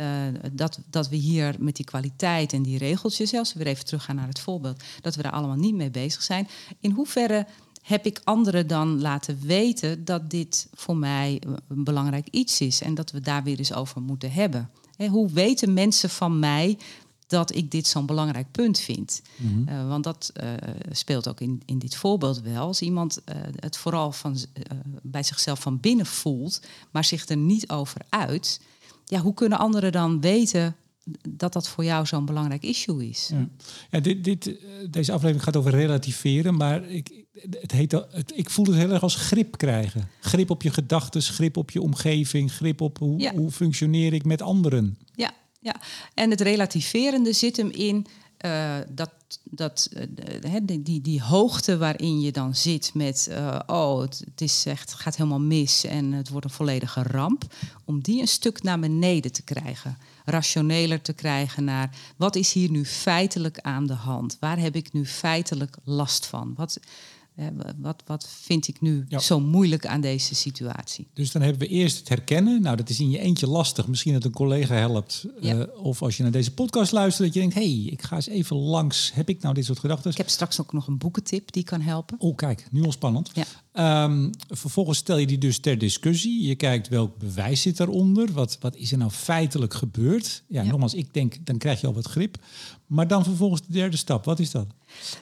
eh, 0.00 0.50
dat, 0.52 0.78
dat 0.90 1.08
we 1.08 1.16
hier 1.16 1.54
met 1.58 1.76
die 1.76 1.84
kwaliteit 1.84 2.52
en 2.52 2.62
die 2.62 2.78
regeltjes, 2.78 3.34
als 3.34 3.52
we 3.52 3.58
weer 3.58 3.72
even 3.72 3.84
teruggaan 3.84 4.16
naar 4.16 4.28
het 4.28 4.40
voorbeeld, 4.40 4.82
dat 5.00 5.14
we 5.14 5.22
daar 5.22 5.32
allemaal 5.32 5.56
niet 5.56 5.74
mee 5.74 5.90
bezig 5.90 6.22
zijn. 6.22 6.48
In 6.80 6.90
hoeverre 6.90 7.46
heb 7.82 8.06
ik 8.06 8.20
anderen 8.24 8.66
dan 8.66 9.00
laten 9.00 9.40
weten 9.40 10.04
dat 10.04 10.30
dit 10.30 10.68
voor 10.74 10.96
mij 10.96 11.42
een 11.68 11.84
belangrijk 11.84 12.28
iets 12.30 12.60
is 12.60 12.82
en 12.82 12.94
dat 12.94 13.10
we 13.10 13.20
daar 13.20 13.42
weer 13.42 13.58
eens 13.58 13.72
over 13.72 14.00
moeten 14.00 14.32
hebben? 14.32 14.70
Hè, 14.96 15.06
hoe 15.06 15.30
weten 15.30 15.72
mensen 15.72 16.10
van 16.10 16.38
mij 16.38 16.78
dat 17.26 17.54
ik 17.54 17.70
dit 17.70 17.86
zo'n 17.86 18.06
belangrijk 18.06 18.50
punt 18.50 18.78
vind. 18.78 19.22
Uh, 19.68 19.88
want 19.88 20.04
dat 20.04 20.32
uh, 20.42 20.52
speelt 20.90 21.28
ook 21.28 21.40
in, 21.40 21.62
in 21.64 21.78
dit 21.78 21.96
voorbeeld 21.96 22.40
wel. 22.40 22.66
Als 22.66 22.80
iemand 22.80 23.20
uh, 23.28 23.34
het 23.56 23.76
vooral 23.76 24.12
van, 24.12 24.36
bij 25.02 25.22
zichzelf 25.22 25.60
van 25.60 25.80
binnen 25.80 26.06
voelt, 26.06 26.62
maar 26.90 27.04
zich 27.04 27.28
er 27.28 27.36
niet 27.36 27.70
over 27.70 28.00
uit, 28.08 28.60
ja, 29.10 29.20
hoe 29.20 29.34
kunnen 29.34 29.58
anderen 29.58 29.92
dan 29.92 30.20
weten 30.20 30.76
dat 31.28 31.52
dat 31.52 31.68
voor 31.68 31.84
jou 31.84 32.06
zo'n 32.06 32.24
belangrijk 32.24 32.62
issue 32.62 33.08
is? 33.08 33.28
Ja. 33.32 33.48
Ja, 33.90 34.00
dit, 34.00 34.24
dit, 34.24 34.54
deze 34.90 35.12
aflevering 35.12 35.44
gaat 35.44 35.56
over 35.56 35.70
relativeren, 35.70 36.56
maar 36.56 36.88
ik, 36.88 37.24
het 37.50 37.72
heet, 37.72 37.92
het, 37.92 38.32
ik 38.34 38.50
voel 38.50 38.64
het 38.66 38.74
heel 38.74 38.90
erg 38.90 39.02
als 39.02 39.14
grip 39.14 39.56
krijgen. 39.56 40.08
Grip 40.20 40.50
op 40.50 40.62
je 40.62 40.70
gedachten, 40.70 41.22
grip 41.22 41.56
op 41.56 41.70
je 41.70 41.82
omgeving, 41.82 42.52
grip 42.52 42.80
op 42.80 42.98
hoe, 42.98 43.18
Ja. 43.18 43.32
hoe 43.34 43.50
functioneer 43.50 44.12
ik 44.12 44.24
met 44.24 44.42
anderen. 44.42 44.98
Ja, 45.14 45.30
ja. 45.60 45.76
En 46.14 46.30
het 46.30 46.40
relativerende 46.40 47.32
zit 47.32 47.56
hem 47.56 47.70
in 47.70 48.06
eh, 48.40 48.76
dat, 48.88 49.10
dat, 49.44 49.90
eh, 50.42 50.56
die, 50.62 51.00
die, 51.00 51.22
hoogte 51.22 51.78
waarin 51.78 52.20
je 52.20 52.32
dan 52.32 52.54
zit 52.54 52.90
met... 52.94 53.26
eh, 53.30 53.58
oh, 53.66 54.00
het, 54.00 54.22
het 54.30 54.40
is 54.40 54.66
echt, 54.66 54.94
gaat 54.94 55.16
helemaal 55.16 55.40
mis 55.40 55.84
en 55.84 56.12
het 56.12 56.28
wordt 56.28 56.46
een 56.46 56.52
volledige 56.52 57.02
ramp. 57.02 57.54
Om 57.84 58.02
die 58.02 58.20
een 58.20 58.28
stuk 58.28 58.62
naar 58.62 58.78
beneden 58.78 59.32
te 59.32 59.42
krijgen. 59.42 59.98
Rationeler 60.24 61.02
te 61.02 61.12
krijgen 61.12 61.64
naar... 61.64 61.96
wat 62.16 62.36
is 62.36 62.52
hier 62.52 62.70
nu 62.70 62.84
feitelijk 62.84 63.58
aan 63.60 63.86
de 63.86 63.94
hand? 63.94 64.36
Waar 64.38 64.58
heb 64.58 64.76
ik 64.76 64.92
nu 64.92 65.06
feitelijk 65.06 65.76
last 65.84 66.26
van? 66.26 66.54
Wat, 66.56 66.80
wat, 67.78 68.02
wat 68.06 68.28
vind 68.28 68.68
ik 68.68 68.80
nu 68.80 69.04
Ja. 69.08 69.18
zo 69.18 69.40
moeilijk 69.40 69.86
aan 69.86 70.00
deze 70.00 70.34
situatie? 70.34 71.06
Dus 71.14 71.32
dan 71.32 71.42
hebben 71.42 71.60
we 71.60 71.66
eerst 71.68 71.98
het 71.98 72.08
herkennen. 72.08 72.62
Nou, 72.62 72.76
dat 72.76 72.88
is 72.88 73.00
in 73.00 73.10
je 73.10 73.18
eentje 73.18 73.46
lastig. 73.46 73.86
Misschien 73.86 74.12
dat 74.12 74.24
een 74.24 74.30
collega 74.32 74.74
helpt. 74.74 75.26
Ja. 75.40 75.58
Eh, 75.58 75.84
of 75.84 76.02
als 76.02 76.16
je 76.16 76.22
naar 76.22 76.32
deze 76.32 76.54
podcast 76.54 76.92
luistert, 76.92 77.24
dat 77.24 77.34
je 77.34 77.40
denkt... 77.40 77.54
hé, 77.54 77.74
hey, 77.82 77.92
ik 77.92 78.02
ga 78.02 78.16
eens 78.16 78.28
even 78.28 78.56
langs. 78.56 79.12
Heb 79.14 79.28
ik 79.28 79.42
nou 79.42 79.54
dit 79.54 79.64
soort 79.64 79.78
gedachten? 79.78 80.10
Ik 80.10 80.16
heb 80.16 80.28
straks 80.28 80.60
ook 80.60 80.72
nog 80.72 80.86
een 80.86 80.98
boekentip 80.98 81.52
die 81.52 81.62
kan 81.64 81.80
helpen. 81.80 82.20
Oh, 82.20 82.36
kijk, 82.36 82.66
nu 82.70 82.84
al 82.84 82.92
spannend. 82.92 83.30
Ja. 83.32 83.44
Ehm, 83.72 84.30
vervolgens 84.48 84.98
stel 84.98 85.16
je 85.18 85.26
die 85.26 85.38
dus 85.38 85.58
ter 85.58 85.78
discussie. 85.78 86.46
Je 86.46 86.54
kijkt 86.54 86.88
welk 86.88 87.18
bewijs 87.18 87.62
zit 87.62 87.76
daaronder. 87.76 88.32
Wat, 88.32 88.56
wat 88.60 88.76
is 88.76 88.92
er 88.92 88.98
nou 88.98 89.10
feitelijk 89.10 89.74
gebeurd? 89.74 90.42
Ja, 90.46 90.62
Ja. 90.62 90.70
nogmaals, 90.70 90.94
ik 90.94 91.14
denk, 91.14 91.46
dan 91.46 91.58
krijg 91.58 91.80
je 91.80 91.86
al 91.86 91.92
wat 91.94 92.06
grip. 92.06 92.36
Maar 92.86 93.08
dan 93.08 93.24
vervolgens 93.24 93.60
de 93.66 93.72
derde 93.72 93.96
stap. 93.96 94.24
Wat 94.24 94.38
is 94.38 94.50
dat? 94.50 94.66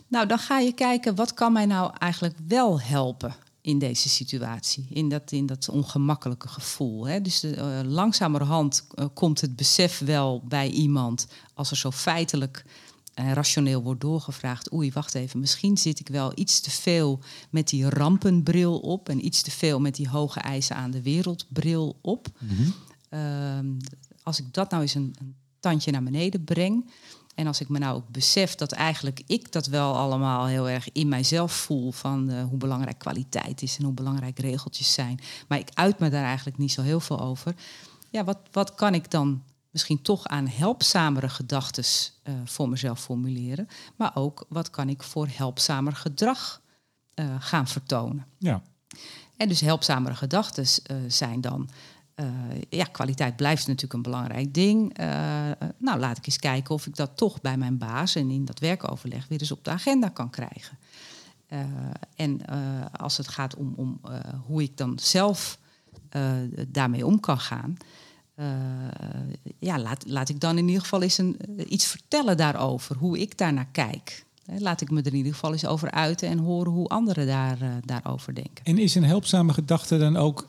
Nou, 0.07 0.27
dan 0.27 0.39
ga 0.39 0.59
je 0.59 0.73
kijken 0.73 1.15
wat 1.15 1.35
kan 1.35 1.53
mij 1.53 1.67
nou 1.67 1.93
eigenlijk 1.99 2.37
wel 2.47 2.81
helpen 2.81 3.35
in 3.61 3.79
deze 3.79 4.09
situatie, 4.09 4.87
in 4.91 5.09
dat, 5.09 5.33
in 5.33 5.47
dat 5.47 5.69
ongemakkelijke 5.69 6.49
gevoel. 6.49 7.07
Hè? 7.07 7.21
Dus 7.21 7.43
eh, 7.43 7.81
langzamerhand 7.85 8.87
eh, 8.95 9.05
komt 9.15 9.41
het 9.41 9.57
besef 9.57 9.99
wel 9.99 10.43
bij 10.49 10.69
iemand 10.69 11.27
als 11.55 11.71
er 11.71 11.77
zo 11.77 11.91
feitelijk 11.91 12.65
en 13.19 13.35
rationeel 13.35 13.83
wordt 13.83 14.01
doorgevraagd. 14.01 14.73
Oei, 14.73 14.93
wacht 14.93 15.15
even, 15.15 15.41
misschien 15.41 15.77
zit 15.77 16.01
ik 16.01 16.09
wel 16.09 16.33
iets 16.35 16.61
te 16.61 16.71
veel 16.71 17.21
met 17.51 17.69
die 17.69 17.89
rampenbril 17.89 18.79
op 18.79 19.09
en 19.09 19.27
iets 19.27 19.43
te 19.43 19.51
veel 19.51 19.81
met 19.81 19.95
die 19.95 20.09
hoge 20.09 20.41
eisen 20.41 20.77
aan 20.77 20.91
de 20.91 21.03
wereldbril 21.03 21.99
op. 22.03 22.29
Ehm, 23.09 23.67
als 24.23 24.41
ik 24.41 24.55
dat 24.55 24.71
nou 24.71 24.83
eens 24.83 24.95
een, 24.95 25.15
een 25.19 25.35
tandje 25.61 25.91
naar 25.91 26.03
beneden 26.03 26.45
breng, 26.45 26.91
En 27.35 27.47
als 27.47 27.61
ik 27.61 27.69
me 27.69 27.79
nou 27.79 27.97
ook 27.97 28.09
besef 28.09 28.55
dat 28.55 28.73
eigenlijk 28.73 29.23
ik 29.27 29.53
dat 29.53 29.67
wel 29.67 29.97
allemaal 29.97 30.47
heel 30.47 30.69
erg 30.69 30.93
in 30.93 31.09
mijzelf 31.09 31.53
voel 31.53 31.93
van 31.93 32.31
uh, 32.31 32.45
hoe 32.45 32.59
belangrijk 32.59 32.99
kwaliteit 32.99 33.63
is 33.63 33.79
en 33.79 33.85
hoe 33.85 33.93
belangrijk 33.93 34.39
regeltjes 34.39 34.93
zijn. 34.93 35.21
Maar 35.49 35.59
ik 35.59 35.69
uit 35.75 35.99
me 35.99 36.11
daar 36.11 36.25
eigenlijk 36.25 36.59
niet 36.59 36.73
zo 36.73 36.83
heel 36.83 37.01
veel 37.01 37.21
over. 37.21 37.55
Ja, 38.11 38.25
wat, 38.25 38.39
wat 38.53 38.75
kan 38.75 38.95
ik 38.95 39.11
dan 39.11 39.43
misschien 39.71 40.03
toch 40.03 40.27
aan 40.27 40.47
helpzamere 40.47 41.29
gedachten 41.29 41.85
uh, 41.85 42.35
voor 42.45 42.69
mezelf 42.69 43.01
formuleren? 43.01 43.69
Maar 43.97 44.11
ook 44.15 44.47
wat 44.49 44.71
kan 44.71 44.89
ik 44.89 45.03
voor 45.03 45.29
helpzamer 45.31 45.97
gedrag 45.97 46.61
uh, 47.15 47.35
gaan 47.39 47.69
vertonen? 47.69 48.27
Ja. 48.39 48.63
En 49.37 49.49
dus 49.49 49.61
helpzamere 49.61 50.15
gedachten 50.15 50.67
zijn 51.07 51.41
dan 51.41 51.69
ja, 52.69 52.85
kwaliteit 52.85 53.37
blijft 53.37 53.67
natuurlijk 53.67 53.93
een 53.93 54.03
belangrijk 54.03 54.55
ding. 54.55 54.97
Nou, 55.79 55.99
laat 55.99 56.17
ik 56.19 56.27
eens 56.27 56.39
kijken 56.39 56.75
of 56.75 56.87
ik 56.87 56.97
dat 56.97 57.17
toch 57.17 57.41
bij 57.41 57.57
mijn 57.57 57.79
baas 57.79 58.15
en 58.15 58.31
in 58.31 58.45
dat 58.45 58.59
werkoverleg 58.59 59.29
weer 59.29 59.41
eens 59.41 59.53
op 59.53 59.65
de 59.65 59.71
agenda 59.71 60.09
kan 60.09 60.31
krijgen. 60.31 60.79
En 62.17 62.47
als 62.93 63.17
het 63.17 63.29
gaat 63.29 63.57
om, 63.57 63.73
om 63.77 64.01
hoe 64.47 64.63
ik 64.63 64.77
dan 64.77 64.99
zelf 64.99 65.59
daarmee 66.69 67.07
om 67.07 67.21
kan 67.21 67.39
gaan, 67.39 67.77
ja, 69.59 69.79
laat, 69.79 70.05
laat 70.07 70.29
ik 70.29 70.41
dan 70.41 70.59
in 70.59 70.67
ieder 70.67 70.83
geval 70.83 71.03
eens 71.03 71.19
een, 71.19 71.37
iets 71.75 71.87
vertellen 71.87 72.37
daarover, 72.37 72.97
hoe 72.97 73.19
ik 73.21 73.39
daarnaar 73.39 73.69
kijk. 73.73 74.27
Laat 74.59 74.81
ik 74.81 74.91
me 74.91 75.01
er 75.01 75.07
in 75.07 75.15
ieder 75.17 75.33
geval 75.33 75.53
eens 75.53 75.67
over 75.67 75.91
uiten 75.91 76.29
en 76.29 76.39
horen 76.39 76.73
hoe 76.73 76.89
anderen 76.89 77.27
daar, 77.27 77.59
daarover 77.85 78.35
denken. 78.35 78.65
En 78.65 78.79
is 78.79 78.95
een 78.95 79.05
helpzame 79.05 79.53
gedachte 79.53 79.99
dan 79.99 80.17
ook 80.17 80.49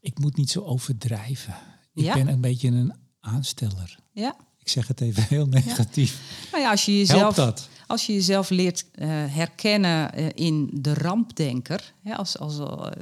ik 0.00 0.18
moet 0.18 0.36
niet 0.36 0.50
zo 0.50 0.60
overdrijven. 0.62 1.54
Ik 1.94 2.04
Ja. 2.04 2.14
ben 2.14 2.28
een 2.28 2.40
beetje 2.40 2.68
een 2.68 2.92
aansteller. 3.20 3.98
Ja. 4.12 4.36
Ik 4.58 4.68
zeg 4.68 4.86
het 4.88 5.00
even 5.00 5.22
heel 5.22 5.46
negatief. 5.46 6.20
Nou 6.52 6.62
ja, 6.62 6.70
als 6.70 6.84
je 6.84 6.92
Helpt 6.92 7.08
jezelf, 7.08 7.34
dat? 7.34 7.68
Als 7.86 8.06
je 8.06 8.12
jezelf 8.12 8.50
leert 8.50 8.84
eh, 8.92 9.08
herkennen 9.10 10.12
eh, 10.12 10.26
in 10.34 10.70
de 10.72 10.94
rampdenker. 10.94 11.92
Hè, 12.02 12.16
als, 12.16 12.38
als, 12.38 12.58
eh, 12.58 12.92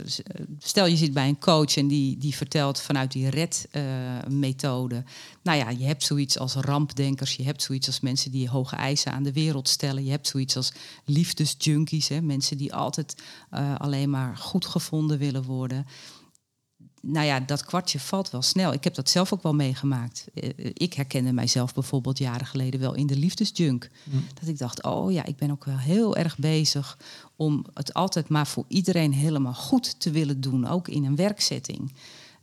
stel 0.58 0.86
je 0.86 0.96
zit 0.96 1.12
bij 1.12 1.28
een 1.28 1.38
coach 1.38 1.76
en 1.76 1.86
die, 1.86 2.18
die 2.18 2.34
vertelt 2.34 2.80
vanuit 2.80 3.12
die 3.12 3.30
red-methode. 3.30 5.04
nou 5.42 5.58
ja, 5.58 5.70
je 5.70 5.84
hebt 5.84 6.02
zoiets 6.02 6.38
als 6.38 6.54
rampdenkers. 6.54 7.36
Je 7.36 7.44
hebt 7.44 7.62
zoiets 7.62 7.86
als 7.86 8.00
mensen 8.00 8.30
die 8.30 8.48
hoge 8.48 8.76
eisen 8.76 9.12
aan 9.12 9.22
de 9.22 9.32
wereld 9.32 9.68
stellen. 9.68 10.04
Je 10.04 10.10
hebt 10.10 10.28
zoiets 10.28 10.56
als 10.56 10.72
liefdesjunkies. 11.04 12.08
Hè, 12.08 12.20
mensen 12.20 12.56
die 12.56 12.74
altijd 12.74 13.14
alleen 13.78 14.10
maar 14.10 14.36
goed 14.36 14.66
gevonden 14.66 15.18
willen 15.18 15.42
worden 15.42 15.86
nou 17.06 17.26
ja, 17.26 17.40
dat 17.40 17.64
kwartje 17.64 18.00
valt 18.00 18.30
wel 18.30 18.42
snel. 18.42 18.72
Ik 18.72 18.84
heb 18.84 18.94
dat 18.94 19.10
zelf 19.10 19.32
ook 19.32 19.42
wel 19.42 19.54
meegemaakt. 19.54 20.26
Eh, 20.34 20.50
Ik 20.72 20.94
herkende 20.94 21.32
mijzelf 21.32 21.74
bijvoorbeeld 21.74 22.18
jaren 22.18 22.46
geleden 22.46 22.80
wel 22.80 22.94
in 22.94 23.06
de 23.06 23.16
liefdesjunk. 23.16 23.90
Dat 24.40 24.48
ik 24.48 24.58
dacht, 24.58 24.82
oh 24.82 25.12
ja, 25.12 25.24
ik 25.24 25.36
ben 25.36 25.50
ook 25.50 25.64
wel 25.64 25.78
heel 25.78 26.16
erg 26.16 26.38
bezig 26.38 26.98
om 27.36 27.64
het 27.74 27.94
altijd 27.94 28.28
maar 28.28 28.46
voor 28.46 28.64
iedereen 28.68 29.12
helemaal 29.12 29.54
goed 29.54 30.00
te 30.00 30.10
willen 30.10 30.40
doen, 30.40 30.66
ook 30.66 30.88
in 30.88 31.04
een 31.04 31.16
werkzetting. 31.16 31.92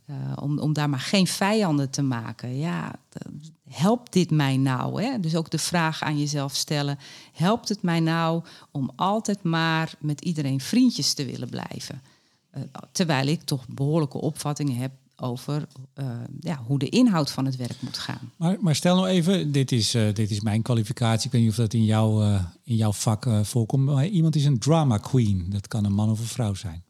Eh, 0.06 0.14
om, 0.40 0.58
om 0.58 0.72
daar 0.72 0.90
maar 0.90 1.00
geen 1.00 1.26
vijanden 1.26 1.90
te 1.90 2.02
maken. 2.02 2.58
Ja, 2.58 2.94
eh, 3.12 3.32
helpt 3.68 4.12
dit 4.12 4.30
mij 4.30 4.56
nou? 4.56 5.02
Hè? 5.02 5.20
Dus 5.20 5.36
ook 5.36 5.50
de 5.50 5.58
vraag 5.58 6.02
aan 6.02 6.18
jezelf 6.18 6.54
stellen: 6.54 6.98
helpt 7.32 7.68
het 7.68 7.82
mij 7.82 8.00
nou 8.00 8.42
om 8.70 8.90
altijd 8.96 9.42
maar 9.42 9.94
met 9.98 10.20
iedereen 10.20 10.60
vriendjes 10.60 11.12
te 11.12 11.24
willen 11.24 11.48
blijven? 11.48 12.02
Uh, 12.56 12.62
terwijl 12.92 13.26
ik 13.26 13.42
toch 13.42 13.68
behoorlijke 13.68 14.20
opvattingen 14.20 14.76
heb 14.76 14.92
over 15.16 15.66
uh, 16.00 16.06
ja, 16.40 16.62
hoe 16.66 16.78
de 16.78 16.88
inhoud 16.88 17.30
van 17.30 17.44
het 17.44 17.56
werk 17.56 17.76
moet 17.80 17.98
gaan. 17.98 18.30
Maar, 18.36 18.56
maar 18.60 18.74
stel 18.74 18.96
nou 18.96 19.08
even, 19.08 19.52
dit 19.52 19.72
is, 19.72 19.94
uh, 19.94 20.14
dit 20.14 20.30
is 20.30 20.40
mijn 20.40 20.62
kwalificatie. 20.62 21.26
Ik 21.26 21.32
weet 21.32 21.40
niet 21.40 21.50
of 21.50 21.56
dat 21.56 21.74
in, 21.74 21.84
jou, 21.84 22.24
uh, 22.24 22.44
in 22.64 22.76
jouw 22.76 22.92
vak 22.92 23.26
voorkomt. 23.42 23.84
Maar 23.84 24.06
iemand 24.06 24.36
is 24.36 24.44
een 24.44 24.58
drama 24.58 24.98
queen. 24.98 25.46
Dat 25.48 25.68
kan 25.68 25.84
een 25.84 25.92
man 25.92 26.10
of 26.10 26.18
een 26.18 26.26
vrouw 26.26 26.54
zijn. 26.54 26.84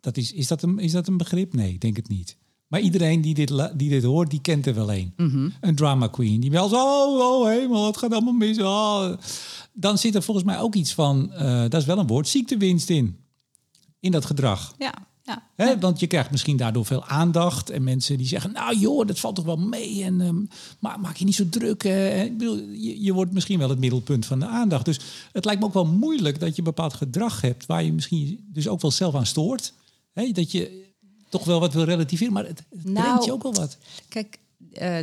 Dat 0.00 0.16
is, 0.16 0.32
is, 0.32 0.46
dat 0.46 0.62
een, 0.62 0.78
is 0.78 0.92
dat 0.92 1.08
een 1.08 1.16
begrip? 1.16 1.54
Nee, 1.54 1.72
ik 1.72 1.80
denk 1.80 1.96
het 1.96 2.08
niet. 2.08 2.36
Maar 2.66 2.80
iedereen 2.80 3.20
die 3.20 3.34
dit, 3.34 3.70
die 3.74 3.88
dit 3.88 4.02
hoort, 4.02 4.30
die 4.30 4.40
kent 4.40 4.66
er 4.66 4.74
wel 4.74 4.92
een. 4.92 5.12
Mhm. 5.16 5.28
Mm 5.28 5.34
-hmm. 5.34 5.52
Een 5.60 5.74
drama 5.74 6.06
queen. 6.06 6.40
Die 6.40 6.50
wel 6.50 6.68
zo, 6.68 6.76
oh, 6.76 7.20
oh 7.20 7.48
hemel, 7.48 7.86
het 7.86 7.96
gaat 7.96 8.12
allemaal 8.12 8.32
mis. 8.32 8.58
Oh. 8.58 9.12
Dan 9.72 9.98
zit 9.98 10.14
er 10.14 10.22
volgens 10.22 10.46
mij 10.46 10.58
ook 10.58 10.74
iets 10.74 10.94
van, 10.94 11.32
dat 11.68 11.80
is 11.80 11.84
wel 11.84 11.98
een 11.98 12.06
woord, 12.06 12.28
ziektewinst 12.28 12.90
in. 12.90 13.19
In 14.00 14.10
dat 14.10 14.24
gedrag. 14.24 14.74
Ja, 14.78 14.94
ja. 15.22 15.42
He, 15.56 15.78
want 15.78 16.00
je 16.00 16.06
krijgt 16.06 16.30
misschien 16.30 16.56
daardoor 16.56 16.86
veel 16.86 17.04
aandacht. 17.04 17.70
En 17.70 17.84
mensen 17.84 18.18
die 18.18 18.26
zeggen, 18.26 18.52
nou 18.52 18.78
joh, 18.78 19.06
dat 19.06 19.18
valt 19.18 19.34
toch 19.34 19.44
wel 19.44 19.56
mee. 19.56 20.04
En 20.04 20.20
um, 20.20 20.48
maar 20.78 21.00
maak 21.00 21.16
je 21.16 21.24
niet 21.24 21.34
zo 21.34 21.48
druk. 21.48 21.84
Uh, 21.84 22.24
ik 22.24 22.38
bedoel, 22.38 22.56
je, 22.56 23.02
je, 23.02 23.12
wordt 23.12 23.32
misschien 23.32 23.58
wel 23.58 23.68
het 23.68 23.78
middelpunt 23.78 24.26
van 24.26 24.38
de 24.38 24.46
aandacht. 24.46 24.84
Dus 24.84 25.00
het 25.32 25.44
lijkt 25.44 25.60
me 25.60 25.66
ook 25.66 25.74
wel 25.74 25.86
moeilijk 25.86 26.40
dat 26.40 26.56
je 26.56 26.62
bepaald 26.62 26.94
gedrag 26.94 27.40
hebt... 27.40 27.66
waar 27.66 27.84
je 27.84 27.92
misschien 27.92 28.48
dus 28.52 28.68
ook 28.68 28.80
wel 28.80 28.90
zelf 28.90 29.14
aan 29.14 29.26
stoort. 29.26 29.72
He, 30.12 30.32
dat 30.32 30.52
je 30.52 30.88
toch 31.28 31.44
wel 31.44 31.60
wat 31.60 31.72
wil 31.72 31.84
relativeren, 31.84 32.32
maar 32.32 32.46
het, 32.46 32.64
het 32.70 32.84
nou, 32.84 33.06
brengt 33.06 33.24
je 33.24 33.32
ook 33.32 33.42
wel 33.42 33.54
wat. 33.54 33.76
Kijk, 34.08 34.38
uh, 34.72 34.98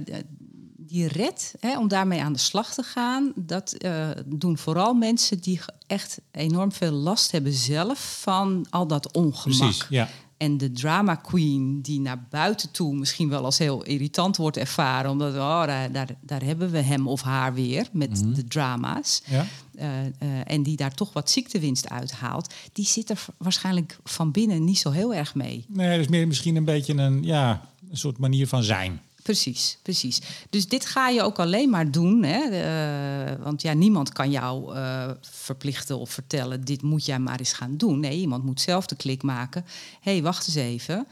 die 0.87 1.07
red, 1.07 1.55
hè, 1.59 1.77
om 1.77 1.87
daarmee 1.87 2.21
aan 2.21 2.33
de 2.33 2.39
slag 2.39 2.73
te 2.73 2.83
gaan, 2.83 3.31
dat 3.35 3.75
uh, 3.85 4.09
doen 4.25 4.57
vooral 4.57 4.93
mensen 4.93 5.39
die 5.39 5.59
echt 5.87 6.19
enorm 6.31 6.71
veel 6.71 6.91
last 6.91 7.31
hebben 7.31 7.53
zelf 7.53 8.19
van 8.21 8.65
al 8.69 8.87
dat 8.87 9.13
ongemak. 9.13 9.57
Precies, 9.57 9.85
ja. 9.89 10.09
En 10.37 10.57
de 10.57 10.71
drama 10.71 11.15
queen, 11.15 11.81
die 11.81 11.99
naar 11.99 12.25
buiten 12.29 12.71
toe 12.71 12.95
misschien 12.95 13.29
wel 13.29 13.43
als 13.43 13.57
heel 13.57 13.83
irritant 13.83 14.37
wordt 14.37 14.57
ervaren, 14.57 15.11
omdat 15.11 15.33
oh, 15.33 15.65
daar, 15.65 15.91
daar, 15.91 16.09
daar 16.21 16.43
hebben 16.43 16.71
we 16.71 16.81
hem 16.81 17.07
of 17.07 17.21
haar 17.21 17.53
weer 17.53 17.87
met 17.91 18.09
mm 18.09 18.23
-hmm. 18.23 18.33
de 18.33 18.43
drama's. 18.43 19.21
Ja. 19.25 19.45
Uh, 19.75 19.83
uh, 19.83 20.09
en 20.43 20.63
die 20.63 20.75
daar 20.75 20.93
toch 20.93 21.13
wat 21.13 21.29
ziektewinst 21.29 21.89
uithaalt, 21.89 22.53
die 22.73 22.85
zit 22.85 23.09
er 23.09 23.25
waarschijnlijk 23.37 23.97
van 24.03 24.31
binnen 24.31 24.63
niet 24.63 24.79
zo 24.79 24.91
heel 24.91 25.13
erg 25.13 25.35
mee. 25.35 25.65
Nee, 25.67 25.91
dat 25.91 25.99
is 25.99 26.07
meer 26.07 26.27
misschien 26.27 26.55
een 26.55 26.65
beetje 26.65 26.93
een, 26.93 27.23
ja, 27.23 27.69
een 27.89 27.97
soort 27.97 28.17
manier 28.17 28.47
van 28.47 28.63
zijn. 28.63 29.01
Precies, 29.27 29.77
precies. 29.81 30.21
Dus 30.49 30.67
dit 30.67 30.85
ga 30.85 31.09
je 31.09 31.21
ook 31.21 31.39
alleen 31.39 31.69
maar 31.69 31.91
doen. 31.91 32.23
Hè? 32.23 32.43
Uh, 32.49 33.43
want 33.43 33.61
ja, 33.61 33.73
niemand 33.73 34.13
kan 34.13 34.31
jou 34.31 34.75
uh, 34.75 35.11
verplichten 35.21 35.99
of 35.99 36.09
vertellen... 36.09 36.65
dit 36.65 36.81
moet 36.81 37.05
jij 37.05 37.19
maar 37.19 37.39
eens 37.39 37.53
gaan 37.53 37.77
doen. 37.77 37.99
Nee, 37.99 38.19
iemand 38.19 38.43
moet 38.43 38.61
zelf 38.61 38.85
de 38.85 38.95
klik 38.95 39.23
maken. 39.23 39.65
Hé, 40.01 40.11
hey, 40.11 40.21
wacht 40.21 40.47
eens 40.47 40.55
even. 40.55 41.07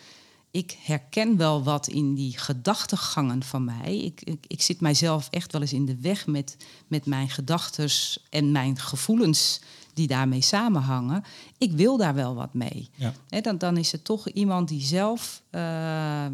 Ik 0.51 0.77
herken 0.83 1.37
wel 1.37 1.63
wat 1.63 1.87
in 1.87 2.13
die 2.13 2.37
gedachtegangen 2.37 3.43
van 3.43 3.63
mij. 3.63 3.97
Ik, 3.97 4.21
ik, 4.23 4.45
ik 4.47 4.61
zit 4.61 4.81
mijzelf 4.81 5.27
echt 5.31 5.51
wel 5.51 5.61
eens 5.61 5.73
in 5.73 5.85
de 5.85 5.97
weg 6.01 6.27
met, 6.27 6.57
met 6.87 7.05
mijn 7.05 7.29
gedachten 7.29 7.89
en 8.29 8.51
mijn 8.51 8.79
gevoelens 8.79 9.59
die 9.95 10.07
daarmee 10.07 10.41
samenhangen. 10.41 11.23
Ik 11.57 11.71
wil 11.71 11.97
daar 11.97 12.15
wel 12.15 12.35
wat 12.35 12.53
mee. 12.53 12.89
Ja. 12.95 13.13
He, 13.29 13.41
dan, 13.41 13.57
dan 13.57 13.77
is 13.77 13.91
het 13.91 14.03
toch 14.03 14.29
iemand 14.29 14.67
die 14.67 14.81
zelf 14.81 15.41
uh, 15.51 15.61
uh, 15.61 16.31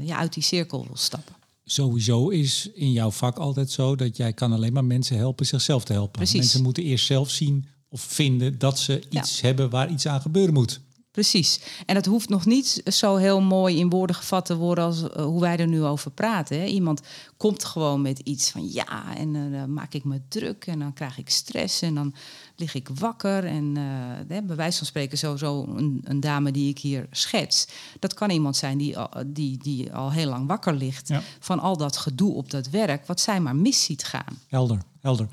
ja, 0.00 0.16
uit 0.16 0.32
die 0.32 0.42
cirkel 0.42 0.86
wil 0.86 0.96
stappen. 0.96 1.34
Sowieso 1.64 2.28
is 2.28 2.70
in 2.74 2.92
jouw 2.92 3.10
vak 3.10 3.38
altijd 3.38 3.70
zo 3.70 3.96
dat 3.96 4.16
jij 4.16 4.32
kan 4.32 4.52
alleen 4.52 4.72
maar 4.72 4.84
mensen 4.84 5.16
helpen 5.16 5.46
zichzelf 5.46 5.84
te 5.84 5.92
helpen. 5.92 6.12
Precies. 6.12 6.38
Mensen 6.38 6.62
moeten 6.62 6.82
eerst 6.82 7.06
zelf 7.06 7.30
zien 7.30 7.66
of 7.88 8.00
vinden 8.00 8.58
dat 8.58 8.78
ze 8.78 9.02
iets 9.10 9.40
ja. 9.40 9.46
hebben 9.46 9.70
waar 9.70 9.90
iets 9.90 10.06
aan 10.06 10.20
gebeuren 10.20 10.54
moet. 10.54 10.80
Precies. 11.16 11.60
En 11.86 11.94
dat 11.94 12.06
hoeft 12.06 12.28
nog 12.28 12.46
niet 12.46 12.82
zo 12.84 13.16
heel 13.16 13.40
mooi 13.40 13.78
in 13.78 13.90
woorden 13.90 14.16
gevat 14.16 14.44
te 14.44 14.56
worden 14.56 14.84
als 14.84 15.02
uh, 15.02 15.08
hoe 15.08 15.40
wij 15.40 15.56
er 15.56 15.66
nu 15.66 15.84
over 15.84 16.10
praten. 16.10 16.60
Hè. 16.60 16.66
Iemand 16.66 17.00
komt 17.36 17.64
gewoon 17.64 18.02
met 18.02 18.18
iets 18.18 18.50
van 18.50 18.72
ja, 18.72 19.16
en 19.16 19.34
uh, 19.34 19.58
dan 19.58 19.72
maak 19.72 19.94
ik 19.94 20.04
me 20.04 20.20
druk 20.28 20.66
en 20.66 20.78
dan 20.78 20.92
krijg 20.92 21.18
ik 21.18 21.30
stress 21.30 21.82
en 21.82 21.94
dan 21.94 22.14
lig 22.56 22.74
ik 22.74 22.88
wakker. 22.88 23.44
En 23.44 23.64
uh, 23.76 23.82
hè, 24.28 24.42
bij 24.42 24.56
wijze 24.56 24.78
van 24.78 24.86
spreken 24.86 25.18
sowieso 25.18 25.64
een, 25.76 26.00
een, 26.04 26.20
dame 26.20 26.50
die 26.50 26.68
ik 26.68 26.78
hier 26.78 27.06
schets. 27.10 27.68
Dat 27.98 28.14
kan 28.14 28.30
iemand 28.30 28.56
zijn 28.56 28.78
die, 28.78 28.96
die, 29.26 29.58
die 29.58 29.92
al 29.92 30.12
heel 30.12 30.28
lang 30.28 30.46
wakker 30.46 30.74
ligt 30.74 31.08
ja. 31.08 31.22
van 31.38 31.60
al 31.60 31.76
dat 31.76 31.96
gedoe 31.96 32.34
op 32.34 32.50
dat 32.50 32.68
werk, 32.68 33.06
wat 33.06 33.20
zij 33.20 33.40
maar 33.40 33.56
mis 33.56 33.84
ziet 33.84 34.04
gaan. 34.04 34.38
Helder, 34.48 34.78
helder. 35.00 35.28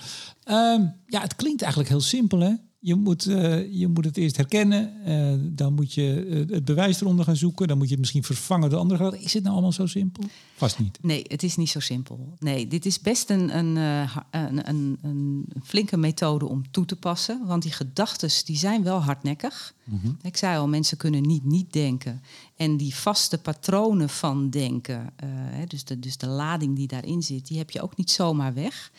Um, 0.46 0.96
ja, 1.08 1.22
het 1.22 1.36
klinkt 1.36 1.62
eigenlijk 1.62 1.92
heel 1.92 2.02
simpel 2.02 2.40
hè? 2.40 2.54
Je 2.86 2.96
moet, 2.96 3.28
uh, 3.28 3.74
je 3.74 3.88
moet 3.88 4.06
het 4.06 4.18
eerst 4.18 4.38
herkennen. 4.38 4.94
Uh, 5.08 5.50
dan 5.56 5.74
moet 5.74 5.94
je 5.94 6.26
uh, 6.26 6.56
het 6.56 6.66
bewijs 6.66 7.02
eronder 7.02 7.26
gaan 7.26 7.36
zoeken. 7.36 7.68
Dan 7.68 7.78
moet 7.78 7.86
je 7.86 7.92
het 7.92 8.00
misschien 8.00 8.24
vervangen 8.24 8.70
door 8.70 8.80
andere. 8.80 9.20
Is 9.20 9.34
het 9.34 9.44
nou 9.44 9.54
allemaal 9.54 9.72
zo 9.72 9.86
simpel? 9.86 10.24
Vast 10.56 10.80
niet. 10.80 11.00
Nee, 11.02 11.26
het 11.28 11.44
is 11.44 11.56
niet 11.56 11.70
zo 11.70 11.80
simpel. 11.80 12.34
Nee, 12.40 12.68
dit 12.68 12.86
is 12.86 13.00
best 13.00 13.30
een, 13.30 13.58
een, 13.58 13.76
een, 14.32 14.70
een, 14.70 14.98
een 15.02 15.46
flinke 15.64 15.98
methode 15.98 16.46
om 16.46 16.72
toe 16.72 16.86
te 16.86 16.96
passen. 16.96 17.46
Want 17.46 17.64
die 17.64 17.72
gedachten 17.72 18.30
die 18.46 18.58
zijn 18.58 18.84
wel 18.84 19.00
hardnekkig. 19.00 19.74
Mhm. 19.84 19.96
Mm 19.96 20.02
-hmm. 20.02 20.18
Ik 20.22 20.38
zei 20.38 20.58
al, 20.58 20.68
mensen 20.68 20.98
kunnen 20.98 21.22
niet 21.22 21.46
niet 21.46 21.74
denken. 21.74 22.22
En 22.56 22.78
die 22.78 22.96
vaste 22.96 23.38
patronen 23.38 24.10
van 24.10 24.50
denken, 24.50 25.14
dus, 25.68 25.84
de, 25.84 26.00
dus 26.00 26.18
de 26.18 26.28
lading 26.28 26.76
die 26.76 26.88
daarin 26.88 27.22
zit... 27.22 27.48
die 27.48 27.58
heb 27.58 27.72
je 27.72 27.82
ook 27.82 27.98
niet 27.98 28.12
zomaar 28.12 28.54
weg. 28.54 28.92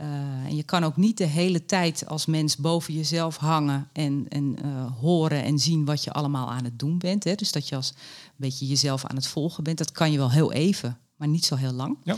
Uh, 0.00 0.06
en 0.44 0.56
je 0.56 0.62
kan 0.62 0.84
ook 0.84 0.96
niet 0.96 1.18
de 1.18 1.24
hele 1.24 1.66
tijd 1.66 2.06
als 2.06 2.26
mens 2.26 2.56
boven 2.56 2.94
jezelf 2.94 3.36
hangen 3.36 3.88
en, 3.92 4.26
en 4.28 4.56
uh, 4.64 4.92
horen 5.00 5.42
en 5.42 5.58
zien 5.58 5.84
wat 5.84 6.04
je 6.04 6.12
allemaal 6.12 6.50
aan 6.50 6.64
het 6.64 6.78
doen 6.78 6.98
bent. 6.98 7.24
Hè? 7.24 7.34
Dus 7.34 7.52
dat 7.52 7.68
je 7.68 7.76
als 7.76 7.90
een 7.90 8.32
beetje 8.36 8.66
jezelf 8.66 9.04
aan 9.04 9.16
het 9.16 9.26
volgen 9.26 9.64
bent. 9.64 9.78
Dat 9.78 9.92
kan 9.92 10.12
je 10.12 10.18
wel 10.18 10.30
heel 10.30 10.52
even. 10.52 10.98
maar 11.16 11.28
niet 11.28 11.44
zo 11.44 11.56
heel 11.56 11.72
lang. 11.72 11.98
Ja. 12.04 12.16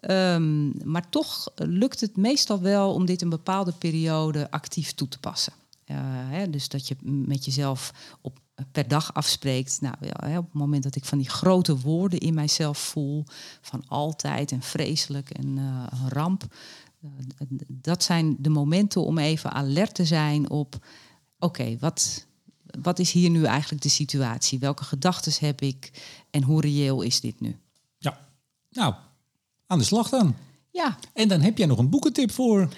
Ehm, 0.00 0.88
maar 0.90 1.08
toch 1.08 1.48
lukt 1.54 2.00
het 2.00 2.16
meestal 2.16 2.60
wel 2.60 2.92
om 2.92 3.06
dit 3.06 3.22
een 3.22 3.28
bepaalde 3.28 3.72
periode 3.72 4.50
actief 4.50 4.92
toe 4.92 5.08
te 5.08 5.18
passen. 5.18 5.52
Uh, 5.86 5.96
hè, 6.06 6.50
dus 6.50 6.68
dat 6.68 6.88
je 6.88 6.96
met 7.02 7.44
jezelf 7.44 7.92
op, 8.20 8.38
per 8.72 8.88
dag 8.88 9.14
afspreekt. 9.14 9.80
Nou, 9.80 9.94
ja, 10.00 10.38
op 10.38 10.44
het 10.44 10.52
moment 10.52 10.82
dat 10.82 10.96
ik 10.96 11.04
van 11.04 11.18
die 11.18 11.28
grote 11.28 11.78
woorden 11.78 12.18
in 12.18 12.34
mijzelf 12.34 12.78
voel, 12.78 13.24
van 13.60 13.84
altijd 13.88 14.52
en 14.52 14.62
vreselijk 14.62 15.30
en 15.30 15.56
uh, 15.56 15.86
een 15.90 16.08
ramp. 16.08 16.44
Uh, 17.40 17.58
dat 17.68 18.02
zijn 18.02 18.36
de 18.38 18.48
momenten 18.48 19.04
om 19.04 19.18
even 19.18 19.52
alert 19.52 19.94
te 19.94 20.04
zijn 20.04 20.50
op: 20.50 20.74
oké, 20.74 21.60
okay, 21.60 21.78
wat, 21.80 22.26
wat 22.80 22.98
is 22.98 23.12
hier 23.12 23.30
nu 23.30 23.44
eigenlijk 23.44 23.82
de 23.82 23.88
situatie? 23.88 24.58
Welke 24.58 24.84
gedachten 24.84 25.32
heb 25.38 25.60
ik 25.60 25.90
en 26.30 26.42
hoe 26.42 26.60
reëel 26.60 27.02
is 27.02 27.20
dit 27.20 27.40
nu? 27.40 27.56
Ja, 27.98 28.18
nou, 28.70 28.94
aan 29.66 29.78
de 29.78 29.84
slag 29.84 30.08
dan. 30.08 30.34
Ja. 30.70 30.98
En 31.12 31.28
dan 31.28 31.40
heb 31.40 31.58
jij 31.58 31.66
nog 31.66 31.78
een 31.78 31.90
boekentip 31.90 32.32
voor 32.32 32.68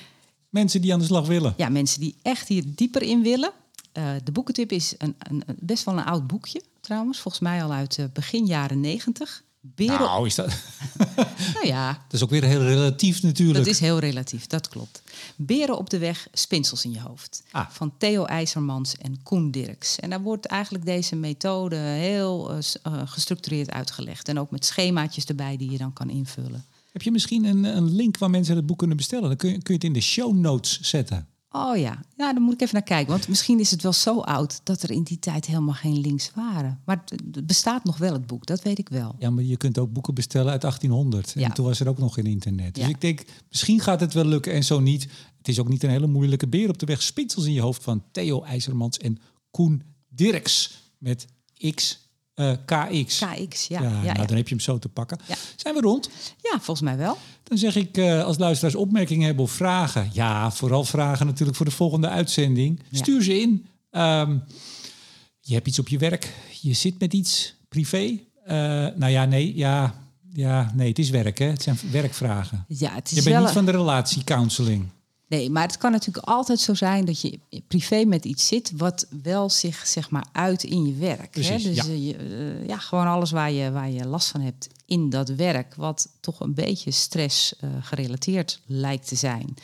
mensen 0.48 0.80
die 0.80 0.92
aan 0.92 0.98
de 0.98 1.04
slag 1.04 1.26
willen. 1.26 1.54
Ja, 1.56 1.68
mensen 1.68 2.00
die 2.00 2.16
echt 2.22 2.48
hier 2.48 2.64
dieper 2.66 3.02
in 3.02 3.22
willen. 3.22 3.52
Uh, 3.92 4.10
de 4.24 4.32
boekentip 4.32 4.72
is 4.72 4.94
een, 4.98 5.14
een, 5.18 5.42
best 5.60 5.84
wel 5.84 5.98
een 5.98 6.04
oud 6.04 6.26
boekje 6.26 6.62
trouwens. 6.80 7.18
Volgens 7.18 7.42
mij 7.42 7.64
al 7.64 7.72
uit 7.72 7.98
uh, 7.98 8.06
begin 8.12 8.46
jaren 8.46 8.80
negentig. 8.80 9.44
Beren... 9.60 9.98
Nou, 9.98 10.26
is 10.26 10.34
dat... 10.34 10.46
nou 11.54 11.66
ja. 11.66 11.92
Dat 11.92 12.12
is 12.12 12.22
ook 12.22 12.30
weer 12.30 12.44
heel 12.44 12.62
relatief 12.62 13.22
natuurlijk. 13.22 13.58
Dat 13.58 13.66
is 13.66 13.80
heel 13.80 13.98
relatief, 13.98 14.46
dat 14.46 14.68
klopt. 14.68 15.02
Beren 15.36 15.78
op 15.78 15.90
de 15.90 15.98
weg, 15.98 16.28
spinsels 16.32 16.84
in 16.84 16.92
je 16.92 17.00
hoofd. 17.00 17.42
Ah. 17.50 17.70
Van 17.70 17.92
Theo 17.98 18.24
IJzermans 18.24 18.96
en 18.96 19.22
Koen 19.22 19.50
Dirks. 19.50 19.98
En 19.98 20.10
daar 20.10 20.22
wordt 20.22 20.46
eigenlijk 20.46 20.84
deze 20.84 21.16
methode 21.16 21.76
heel 21.76 22.54
uh, 22.54 22.60
gestructureerd 23.04 23.70
uitgelegd. 23.70 24.28
En 24.28 24.38
ook 24.38 24.50
met 24.50 24.64
schemaatjes 24.64 25.24
erbij 25.24 25.56
die 25.56 25.70
je 25.70 25.78
dan 25.78 25.92
kan 25.92 26.10
invullen. 26.10 26.64
Heb 26.92 27.02
je 27.02 27.10
misschien 27.10 27.44
een, 27.44 27.64
een 27.64 27.94
link 27.94 28.18
waar 28.18 28.30
mensen 28.30 28.56
het 28.56 28.66
boek 28.66 28.78
kunnen 28.78 28.96
bestellen? 28.96 29.28
Dan 29.28 29.36
kun 29.36 29.48
je, 29.48 29.54
kun 29.54 29.74
je 29.74 29.74
het 29.74 29.84
in 29.84 29.92
de 29.92 30.00
show 30.00 30.34
notes 30.34 30.80
zetten. 30.80 31.26
Oh 31.50 31.76
ja, 31.76 32.00
ja, 32.16 32.32
dan 32.32 32.42
moet 32.42 32.54
ik 32.54 32.60
even 32.60 32.74
naar 32.74 32.82
kijken. 32.82 33.12
Want 33.12 33.28
misschien 33.28 33.60
is 33.60 33.70
het 33.70 33.82
wel 33.82 33.92
zo 33.92 34.20
oud 34.20 34.60
dat 34.64 34.82
er 34.82 34.90
in 34.90 35.02
die 35.02 35.18
tijd 35.18 35.46
helemaal 35.46 35.74
geen 35.74 36.00
links 36.00 36.30
waren. 36.34 36.80
Maar 36.84 37.04
het 37.30 37.46
bestaat 37.46 37.84
nog 37.84 37.96
wel, 37.96 38.12
het 38.12 38.26
boek, 38.26 38.46
dat 38.46 38.62
weet 38.62 38.78
ik 38.78 38.88
wel. 38.88 39.14
Ja, 39.18 39.30
maar 39.30 39.44
je 39.44 39.56
kunt 39.56 39.78
ook 39.78 39.92
boeken 39.92 40.14
bestellen 40.14 40.52
uit 40.52 40.60
1800. 40.60 41.32
Ja. 41.34 41.44
En 41.44 41.52
toen 41.52 41.64
was 41.64 41.80
er 41.80 41.88
ook 41.88 41.98
nog 41.98 42.14
geen 42.14 42.26
internet. 42.26 42.74
Dus 42.74 42.84
ja. 42.84 42.88
ik 42.88 43.00
denk, 43.00 43.24
misschien 43.48 43.80
gaat 43.80 44.00
het 44.00 44.14
wel 44.14 44.24
lukken 44.24 44.52
en 44.52 44.64
zo 44.64 44.80
niet. 44.80 45.02
Het 45.38 45.48
is 45.48 45.58
ook 45.58 45.68
niet 45.68 45.82
een 45.82 45.90
hele 45.90 46.06
moeilijke 46.06 46.48
beer 46.48 46.68
op 46.68 46.78
de 46.78 46.86
weg. 46.86 47.02
Spitsels 47.02 47.44
in 47.44 47.52
je 47.52 47.60
hoofd 47.60 47.82
van 47.82 48.02
Theo 48.12 48.42
IJzermans 48.42 48.98
en 48.98 49.18
Koen 49.50 49.82
Dirks 50.08 50.82
met 50.98 51.26
X 51.74 52.07
uh, 52.40 52.52
KX. 52.64 53.18
KX, 53.18 53.66
ja. 53.66 53.82
ja, 53.82 53.88
ja, 53.88 53.90
nou, 53.90 54.04
ja. 54.04 54.12
dan 54.12 54.36
heb 54.36 54.48
je 54.48 54.54
hem 54.54 54.64
zo 54.64 54.78
te 54.78 54.88
pakken. 54.88 55.18
Zijn 55.56 55.74
we 55.74 55.80
rond? 55.80 56.10
Ja, 56.40 56.50
volgens 56.50 56.80
mij 56.80 56.96
wel. 56.96 57.18
Dan 57.42 57.58
zeg 57.58 57.76
ik, 57.76 57.96
uh, 57.96 58.24
als 58.24 58.38
luisteraars 58.38 58.74
opmerkingen 58.74 59.26
hebben 59.26 59.44
of 59.44 59.50
vragen... 59.50 60.10
ja, 60.12 60.50
vooral 60.50 60.84
vragen 60.84 61.26
natuurlijk 61.26 61.56
voor 61.56 61.66
de 61.66 61.72
volgende 61.72 62.08
uitzending. 62.08 62.80
Stuur 62.92 63.22
ze 63.22 63.40
in. 63.40 63.66
Um, 63.90 64.42
je 65.40 65.54
hebt 65.54 65.66
iets 65.66 65.78
op 65.78 65.88
je 65.88 65.98
werk. 65.98 66.34
Je 66.60 66.72
zit 66.72 67.00
met 67.00 67.12
iets 67.12 67.54
privé. 67.68 68.04
Uh, 68.06 68.54
nou 68.94 69.08
ja, 69.08 69.24
nee, 69.24 69.56
ja, 69.56 69.94
ja, 70.32 70.72
nee, 70.74 70.88
het 70.88 70.98
is 70.98 71.10
werk, 71.10 71.38
hè? 71.38 71.46
Het 71.46 71.62
zijn 71.62 71.78
werkvragen. 71.90 72.64
Ja, 72.68 72.94
het 72.94 73.10
is 73.10 73.16
je 73.16 73.22
bent 73.22 73.34
wel 73.34 73.44
niet 73.44 73.52
van 73.52 73.64
de 73.64 73.70
relatiecounseling. 73.70 74.88
Nee, 75.28 75.50
maar 75.50 75.62
het 75.62 75.76
kan 75.78 75.92
natuurlijk 75.92 76.26
altijd 76.26 76.60
zo 76.60 76.74
zijn 76.74 77.04
dat 77.04 77.20
je 77.20 77.40
privé 77.68 78.04
met 78.04 78.24
iets 78.24 78.46
zit 78.46 78.72
wat 78.76 79.06
wel 79.22 79.50
zich 79.50 79.86
zeg 79.86 80.10
maar 80.10 80.26
uit 80.32 80.62
in 80.62 80.86
je 80.86 80.94
werk. 80.94 81.30
Precies, 81.30 81.64
hè? 81.64 81.70
Dus 81.70 81.86
ja. 81.86 81.92
je, 81.92 82.16
uh, 82.18 82.66
ja, 82.66 82.78
gewoon 82.78 83.06
alles 83.06 83.30
waar 83.30 83.52
je, 83.52 83.70
waar 83.70 83.90
je 83.90 84.06
last 84.06 84.28
van 84.28 84.40
hebt 84.40 84.68
in 84.86 85.10
dat 85.10 85.28
werk, 85.28 85.74
wat 85.74 86.08
toch 86.20 86.40
een 86.40 86.54
beetje 86.54 86.90
stress 86.90 87.54
uh, 87.60 87.70
gerelateerd 87.80 88.60
lijkt 88.66 89.08
te 89.08 89.14
zijn. 89.14 89.54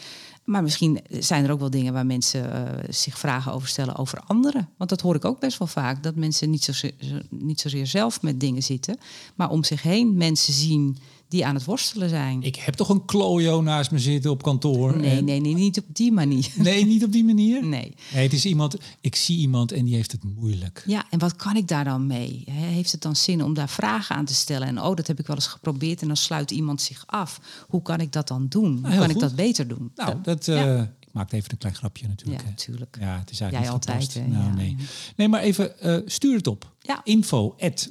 Maar 0.45 0.63
misschien 0.63 1.01
zijn 1.09 1.45
er 1.45 1.51
ook 1.51 1.61
wel 1.61 1.71
dingen 1.71 1.93
waar 1.93 2.07
mensen 2.07 2.45
uh, 2.45 2.85
zich 2.89 3.19
vragen 3.19 3.53
over 3.53 3.69
stellen 3.69 3.97
over 3.97 4.21
anderen. 4.27 4.69
Want 4.77 4.91
dat 4.91 5.01
hoor 5.01 5.15
ik 5.15 5.25
ook 5.25 5.41
best 5.41 5.59
wel 5.59 5.69
vaak. 5.69 6.03
Dat 6.03 6.15
mensen 6.15 6.51
niet, 6.51 6.65
zo, 6.65 6.89
niet 7.29 7.61
zozeer 7.61 7.87
zelf 7.87 8.23
met 8.23 8.41
dingen 8.41 8.63
zitten, 8.63 8.99
maar 9.35 9.51
om 9.51 9.65
zich 9.65 9.83
heen 9.83 10.17
mensen 10.17 10.53
zien 10.53 10.99
die 11.29 11.47
aan 11.47 11.55
het 11.55 11.65
worstelen 11.65 12.09
zijn. 12.09 12.43
Ik 12.43 12.57
heb 12.57 12.75
toch 12.75 12.89
een 12.89 13.05
klojo 13.05 13.61
naast 13.63 13.91
me 13.91 13.99
zitten 13.99 14.31
op 14.31 14.43
kantoor? 14.43 14.97
Nee, 14.97 15.19
en... 15.19 15.25
nee, 15.25 15.41
nee, 15.41 15.55
niet 15.55 15.79
op 15.79 15.85
die 15.93 16.13
manier. 16.13 16.49
Nee, 16.57 16.87
niet 16.87 17.05
op 17.05 17.13
die 17.13 17.25
manier? 17.25 17.67
Nee. 17.67 17.95
nee. 18.13 18.23
Het 18.23 18.33
is 18.33 18.45
iemand, 18.45 18.77
ik 19.01 19.17
zie 19.17 19.39
iemand 19.39 19.73
en 19.73 19.85
die 19.85 19.95
heeft 19.95 20.13
het 20.13 20.25
moeilijk. 20.25 20.83
Ja, 20.87 21.05
en 21.11 21.19
wat 21.19 21.37
kan 21.37 21.57
ik 21.57 21.69
daar 21.69 21.85
dan 21.85 22.07
mee? 22.07 22.45
Heeft 22.51 22.93
het 22.93 23.03
dan 23.03 23.17
zin 23.17 23.45
om 23.45 23.55
daar 23.55 23.69
vragen 23.69 24.17
aan 24.17 24.25
te 24.25 24.35
stellen? 24.35 24.69
En 24.69 24.83
oh, 24.83 24.97
dat 24.97 25.07
heb 25.07 25.19
ik 25.19 25.27
wel 25.27 25.37
eens 25.37 25.47
geprobeerd 25.47 26.01
en 26.01 26.07
dan 26.07 26.17
sluit 26.17 26.51
iemand 26.51 26.83
zich 26.83 27.03
af. 27.07 27.41
Hoe 27.69 27.83
kan 27.83 28.01
ik 28.01 28.13
dat 28.13 28.29
dan 28.29 28.47
doen? 28.49 28.73
Hoe 28.73 28.81
nou, 28.81 28.95
kan 28.95 29.05
goed. 29.05 29.15
ik 29.15 29.21
dat 29.21 29.35
beter 29.35 29.69
doen? 29.69 29.91
Nou, 29.95 30.15
dat... 30.23 30.47
Uh, 30.47 30.57
ja. 30.57 30.93
Ik 31.15 31.21
maak 31.21 31.33
even 31.33 31.51
een 31.51 31.59
klein 31.59 31.75
grapje 31.75 32.09
natuurlijk. 32.09 32.43
Ja, 32.43 32.49
natuurlijk. 32.49 32.97
Ja, 33.01 33.19
het 33.19 33.31
is 33.31 33.41
eigenlijk 33.41 33.71
Jij 33.71 33.75
niet 33.75 33.87
altijd. 33.89 34.29
Nou, 34.29 34.45
ja. 34.45 34.55
nee. 34.55 34.77
nee, 35.17 35.29
maar 35.29 35.41
even 35.41 35.73
uh, 35.83 35.99
stuur 36.07 36.37
het 36.37 36.47
op. 36.47 36.73
Ja. 36.81 37.01
Info 37.05 37.57
at. 37.59 37.89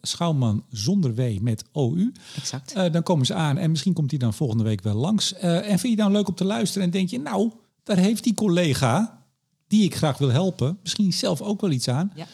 Schouwman 0.00 0.64
zonder 0.70 1.14
W 1.14 1.38
met 1.40 1.64
OU. 1.72 2.12
Exact. 2.36 2.76
Uh, 2.76 2.92
dan 2.92 3.02
komen 3.02 3.26
ze 3.26 3.34
aan 3.34 3.58
en 3.58 3.70
misschien 3.70 3.92
komt 3.92 4.10
hij 4.10 4.18
dan 4.18 4.34
volgende 4.34 4.64
week 4.64 4.82
wel 4.82 4.94
langs. 4.94 5.32
Uh, 5.32 5.70
en 5.70 5.78
vind 5.78 5.92
je 5.92 5.96
dan 5.96 6.12
leuk 6.12 6.28
om 6.28 6.34
te 6.34 6.44
luisteren 6.44 6.84
en 6.84 6.90
denk 6.90 7.08
je, 7.08 7.18
nou, 7.20 7.52
daar 7.82 7.96
heeft 7.96 8.24
die 8.24 8.34
collega 8.34 9.22
die 9.68 9.84
ik 9.84 9.94
graag 9.94 10.18
wil 10.18 10.30
helpen, 10.30 10.78
misschien 10.82 11.12
zelf 11.12 11.40
ook 11.40 11.60
wel 11.60 11.70
iets 11.70 11.88
aan. 11.88 12.12
Ja. 12.14 12.26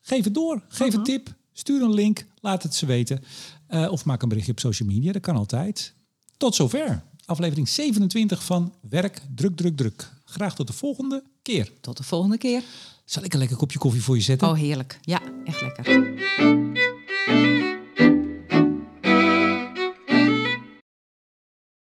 Geef 0.00 0.24
het 0.24 0.34
door, 0.34 0.62
geef 0.68 0.94
een 0.94 1.02
tip, 1.02 1.34
stuur 1.52 1.82
een 1.82 1.94
link, 1.94 2.26
laat 2.40 2.62
het 2.62 2.74
ze 2.74 2.86
weten. 2.86 3.22
Of 3.68 4.04
maak 4.04 4.22
een 4.22 4.28
berichtje 4.28 4.52
op 4.52 4.60
social 4.60 4.88
media, 4.88 5.12
dat 5.12 5.22
kan 5.22 5.36
altijd. 5.36 5.94
Tot 6.36 6.54
zover. 6.54 7.02
Aflevering 7.26 7.68
27 7.68 8.44
van 8.44 8.72
Werk 8.80 9.22
Druk 9.34 9.56
Druk 9.56 9.76
Druk. 9.76 10.10
Graag 10.24 10.54
tot 10.54 10.66
de 10.66 10.72
volgende 10.72 11.22
keer. 11.42 11.72
Tot 11.80 11.96
de 11.96 12.02
volgende 12.02 12.38
keer. 12.38 12.62
Zal 13.04 13.24
ik 13.24 13.32
een 13.32 13.38
lekker 13.38 13.56
kopje 13.56 13.78
koffie 13.78 14.02
voor 14.02 14.16
je 14.16 14.22
zetten? 14.22 14.48
Oh, 14.48 14.54
heerlijk. 14.54 14.98
Ja, 15.02 15.20
echt 15.44 15.60
lekker. 15.60 15.84